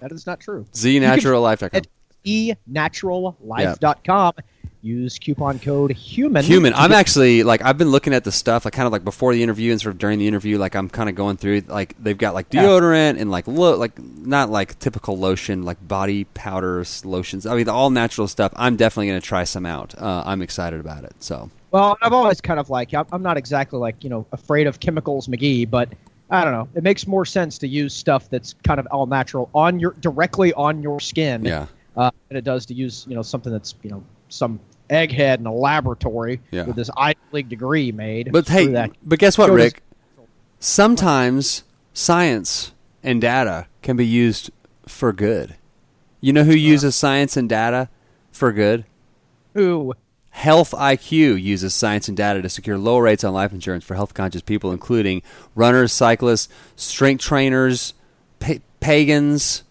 that 0.00 0.12
is 0.12 0.26
not 0.26 0.38
true. 0.38 0.66
ZNaturalLife.com. 0.74 1.70
At 1.72 1.86
enaturallife.com. 2.26 4.34
Use 4.82 5.18
coupon 5.18 5.58
code 5.60 5.92
human. 5.92 6.44
Human. 6.44 6.74
I'm 6.74 6.92
actually 6.92 7.42
like 7.42 7.62
I've 7.62 7.78
been 7.78 7.88
looking 7.88 8.12
at 8.12 8.24
the 8.24 8.32
stuff 8.32 8.66
like 8.66 8.74
kind 8.74 8.84
of 8.84 8.92
like 8.92 9.02
before 9.02 9.32
the 9.32 9.42
interview 9.42 9.72
and 9.72 9.80
sort 9.80 9.94
of 9.94 9.98
during 9.98 10.18
the 10.18 10.28
interview. 10.28 10.58
Like 10.58 10.76
I'm 10.76 10.90
kind 10.90 11.08
of 11.08 11.14
going 11.14 11.38
through 11.38 11.62
like 11.68 11.96
they've 11.98 12.18
got 12.18 12.34
like 12.34 12.50
deodorant 12.50 13.18
and 13.18 13.30
like 13.30 13.46
look 13.46 13.78
like 13.78 13.98
not 13.98 14.50
like 14.50 14.78
typical 14.78 15.16
lotion 15.16 15.62
like 15.62 15.78
body 15.88 16.24
powders 16.24 17.02
lotions. 17.06 17.46
I 17.46 17.54
mean 17.54 17.70
all 17.70 17.88
natural 17.88 18.28
stuff. 18.28 18.52
I'm 18.56 18.76
definitely 18.76 19.06
going 19.06 19.22
to 19.22 19.26
try 19.26 19.44
some 19.44 19.64
out. 19.64 19.94
Uh, 19.96 20.22
I'm 20.26 20.42
excited 20.42 20.80
about 20.80 21.04
it. 21.04 21.14
So 21.20 21.48
Well, 21.72 21.96
I've 22.02 22.12
always 22.12 22.40
kind 22.40 22.60
of 22.60 22.70
like 22.70 22.92
I'm 22.94 23.22
not 23.22 23.36
exactly 23.36 23.78
like 23.78 24.04
you 24.04 24.10
know 24.10 24.26
afraid 24.32 24.66
of 24.66 24.78
chemicals, 24.78 25.26
McGee, 25.26 25.68
but 25.68 25.88
I 26.30 26.44
don't 26.44 26.52
know. 26.52 26.68
It 26.74 26.82
makes 26.82 27.06
more 27.06 27.24
sense 27.24 27.58
to 27.58 27.68
use 27.68 27.94
stuff 27.94 28.28
that's 28.30 28.54
kind 28.62 28.78
of 28.78 28.86
all 28.90 29.06
natural 29.06 29.50
on 29.54 29.80
your 29.80 29.92
directly 30.00 30.52
on 30.52 30.82
your 30.82 31.00
skin. 31.00 31.44
Yeah. 31.44 31.66
Uh, 31.96 32.10
than 32.28 32.38
it 32.38 32.44
does 32.44 32.64
to 32.66 32.74
use 32.74 33.04
you 33.08 33.14
know 33.14 33.22
something 33.22 33.52
that's 33.52 33.74
you 33.82 33.90
know 33.90 34.02
some 34.28 34.60
egghead 34.90 35.38
in 35.38 35.46
a 35.46 35.52
laboratory 35.54 36.40
Yeah. 36.50 36.64
with 36.64 36.76
this 36.76 36.90
Ivy 36.96 37.18
League 37.32 37.48
degree 37.48 37.90
made. 37.92 38.32
But 38.32 38.48
hey, 38.48 38.66
that. 38.68 38.90
but 39.02 39.18
guess 39.18 39.36
what, 39.38 39.50
Rick? 39.50 39.82
Sometimes 40.58 41.64
science 41.92 42.72
and 43.02 43.20
data 43.20 43.66
can 43.82 43.96
be 43.96 44.06
used 44.06 44.50
for 44.86 45.12
good. 45.12 45.56
You 46.20 46.32
know 46.32 46.44
who 46.44 46.54
uses 46.54 46.94
science 46.94 47.36
and 47.36 47.48
data 47.48 47.88
for 48.30 48.52
good? 48.52 48.84
Ooh, 49.58 49.92
Health 50.32 50.72
IQ 50.72 51.40
uses 51.40 51.74
science 51.74 52.08
and 52.08 52.16
data 52.16 52.40
to 52.42 52.48
secure 52.48 52.78
low 52.78 52.98
rates 52.98 53.22
on 53.22 53.34
life 53.34 53.52
insurance 53.52 53.84
for 53.84 53.94
health 53.94 54.14
conscious 54.14 54.40
people, 54.42 54.72
including 54.72 55.22
runners, 55.54 55.92
cyclists, 55.92 56.48
strength 56.74 57.22
trainers, 57.22 57.92
pa- 58.40 58.54
pagans. 58.80 59.62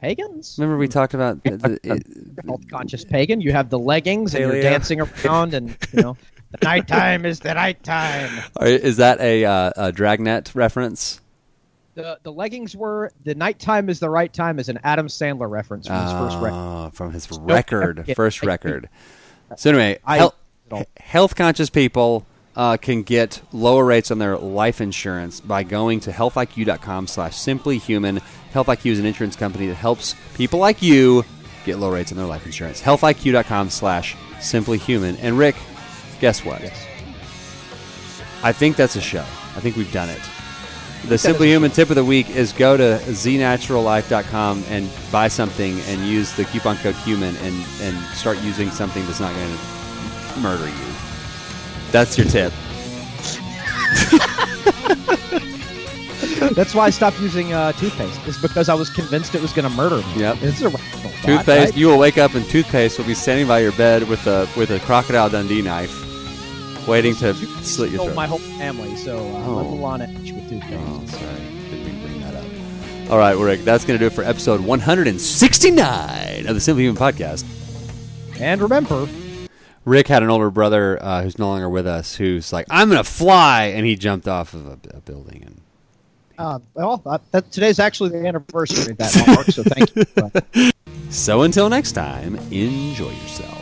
pagans. 0.00 0.56
Remember 0.58 0.78
we 0.78 0.86
talked 0.86 1.14
about 1.14 1.42
the, 1.42 1.56
the, 1.56 1.78
it- 1.82 2.06
Health 2.46 2.62
conscious 2.70 3.04
pagan. 3.04 3.40
You 3.40 3.52
have 3.52 3.70
the 3.70 3.78
leggings 3.78 4.34
and 4.34 4.44
you're 4.44 4.62
dancing 4.62 5.00
around, 5.00 5.52
and 5.52 5.76
you 5.92 6.00
know 6.02 6.16
the 6.52 6.58
nighttime 6.62 7.26
is 7.26 7.40
the 7.40 7.52
nighttime. 7.52 8.30
are- 8.56 8.66
is 8.68 8.98
that 8.98 9.20
a, 9.20 9.44
uh, 9.44 9.72
a 9.76 9.92
Dragnet 9.92 10.54
reference? 10.54 11.20
The 11.94 12.18
the 12.22 12.32
leggings 12.32 12.74
were 12.74 13.10
the 13.24 13.34
nighttime 13.34 13.90
is 13.90 13.98
the 13.98 14.08
right 14.08 14.32
time 14.32 14.58
is 14.60 14.68
an 14.70 14.78
Adam 14.84 15.08
Sandler 15.08 15.50
reference 15.50 15.88
from 15.88 16.00
his 16.02 16.12
first 16.12 16.36
record. 16.36 16.56
Oh, 16.56 16.90
from 16.94 17.12
his 17.12 17.30
record, 17.32 18.10
first 18.16 18.42
record. 18.44 18.88
So 19.56 19.70
anyway, 19.70 19.98
I- 20.04 20.18
health, 20.18 20.34
health 20.98 21.34
conscious 21.36 21.70
people 21.70 22.26
uh, 22.56 22.76
can 22.76 23.02
get 23.02 23.40
lower 23.52 23.84
rates 23.84 24.10
on 24.10 24.18
their 24.18 24.36
life 24.36 24.80
insurance 24.80 25.40
by 25.40 25.62
going 25.62 26.00
to 26.00 26.10
healthiq.com 26.10 27.06
slash 27.06 27.34
simplyhuman. 27.34 28.22
HealthIQ 28.52 28.90
is 28.90 28.98
an 28.98 29.06
insurance 29.06 29.36
company 29.36 29.66
that 29.68 29.74
helps 29.74 30.14
people 30.34 30.58
like 30.58 30.82
you 30.82 31.24
get 31.64 31.78
low 31.78 31.90
rates 31.90 32.12
on 32.12 32.18
their 32.18 32.26
life 32.26 32.44
insurance. 32.44 32.82
healthiq.com 32.82 33.70
slash 33.70 34.16
simplyhuman. 34.38 35.16
And 35.22 35.38
Rick, 35.38 35.56
guess 36.20 36.44
what? 36.44 36.60
I 38.44 38.52
think 38.52 38.76
that's 38.76 38.96
a 38.96 39.00
show. 39.00 39.20
I 39.20 39.60
think 39.60 39.76
we've 39.76 39.92
done 39.92 40.10
it. 40.10 40.20
The 41.06 41.18
Simply 41.18 41.48
Human 41.48 41.70
tip 41.70 41.90
of 41.90 41.96
the 41.96 42.04
week 42.04 42.30
is 42.30 42.52
go 42.52 42.76
to 42.76 42.98
znaturallife.com 43.06 44.64
and 44.68 44.88
buy 45.10 45.28
something 45.28 45.80
and 45.80 46.06
use 46.06 46.32
the 46.34 46.44
coupon 46.44 46.76
code 46.76 46.94
HUMAN 46.94 47.34
and, 47.42 47.64
and 47.80 47.96
start 48.14 48.40
using 48.42 48.70
something 48.70 49.04
that's 49.06 49.20
not 49.20 49.34
going 49.34 49.50
to 49.50 50.40
murder 50.40 50.66
you. 50.66 50.92
That's 51.90 52.16
your 52.16 52.26
tip. 52.28 52.52
That's 56.54 56.74
why 56.74 56.86
I 56.86 56.90
stopped 56.90 57.20
using 57.20 57.52
uh, 57.52 57.72
toothpaste. 57.72 58.20
It's 58.26 58.40
because 58.40 58.68
I 58.68 58.74
was 58.74 58.90
convinced 58.90 59.34
it 59.34 59.42
was 59.42 59.52
going 59.52 59.68
to 59.68 59.74
murder 59.76 59.96
me. 59.98 60.20
Yep. 60.20 60.38
It's 60.42 60.60
a 60.60 60.68
rational 60.68 61.12
thought, 61.12 61.24
Toothpaste. 61.24 61.70
right? 61.72 61.76
You 61.76 61.86
will 61.88 61.98
wake 61.98 62.18
up 62.18 62.34
and 62.34 62.44
toothpaste 62.46 62.98
will 62.98 63.06
be 63.06 63.14
standing 63.14 63.46
by 63.46 63.60
your 63.60 63.72
bed 63.72 64.08
with 64.08 64.26
a 64.26 64.48
with 64.56 64.70
a 64.70 64.80
crocodile 64.80 65.28
Dundee 65.30 65.62
knife, 65.62 66.01
waiting 66.86 67.14
to 67.16 67.34
slit 67.64 67.90
your 67.90 68.04
throat. 68.04 68.14
my 68.16 68.26
whole 68.26 68.38
family, 68.38 68.94
so 68.96 69.18
uh, 69.18 69.22
I'm 69.22 69.48
Oh. 69.48 69.54
a 69.54 69.62
little 69.62 69.84
on 69.84 70.02
edge 70.02 70.32
with 70.32 70.48
toothpaste. 70.48 70.72
Oh, 70.86 71.04
sorry. 71.06 71.26
Didn't 71.70 71.84
mean 71.84 72.00
to 72.00 72.06
bring 72.06 72.20
that 72.22 72.34
up. 72.34 73.10
All 73.12 73.18
right, 73.18 73.36
Rick, 73.36 73.60
that's 73.64 73.84
going 73.84 73.98
to 73.98 74.02
do 74.02 74.06
it 74.06 74.12
for 74.12 74.22
episode 74.24 74.60
169 74.60 76.46
of 76.46 76.54
the 76.54 76.60
Simply 76.60 76.84
Human 76.84 77.00
podcast. 77.00 77.44
And 78.40 78.60
remember, 78.60 79.08
Rick 79.84 80.08
had 80.08 80.22
an 80.22 80.30
older 80.30 80.50
brother 80.50 80.98
uh, 81.02 81.22
who's 81.22 81.38
no 81.38 81.46
longer 81.48 81.68
with 81.68 81.86
us 81.86 82.14
who's 82.16 82.52
like, 82.52 82.66
I'm 82.70 82.88
going 82.88 83.02
to 83.02 83.08
fly. 83.08 83.64
And 83.66 83.86
he 83.86 83.96
jumped 83.96 84.26
off 84.28 84.54
of 84.54 84.66
a, 84.66 84.78
a 84.96 85.00
building. 85.00 85.42
And 85.44 85.60
uh, 86.38 86.58
well, 86.74 87.02
uh, 87.06 87.18
that, 87.32 87.50
today's 87.52 87.78
actually 87.78 88.10
the 88.10 88.26
anniversary 88.26 88.92
of 88.92 88.98
that, 88.98 89.24
Mark. 89.28 89.46
So 89.46 89.62
thank 89.62 89.94
you. 89.94 90.70
So 91.10 91.42
until 91.42 91.68
next 91.68 91.92
time, 91.92 92.36
enjoy 92.50 93.10
yourself. 93.10 93.61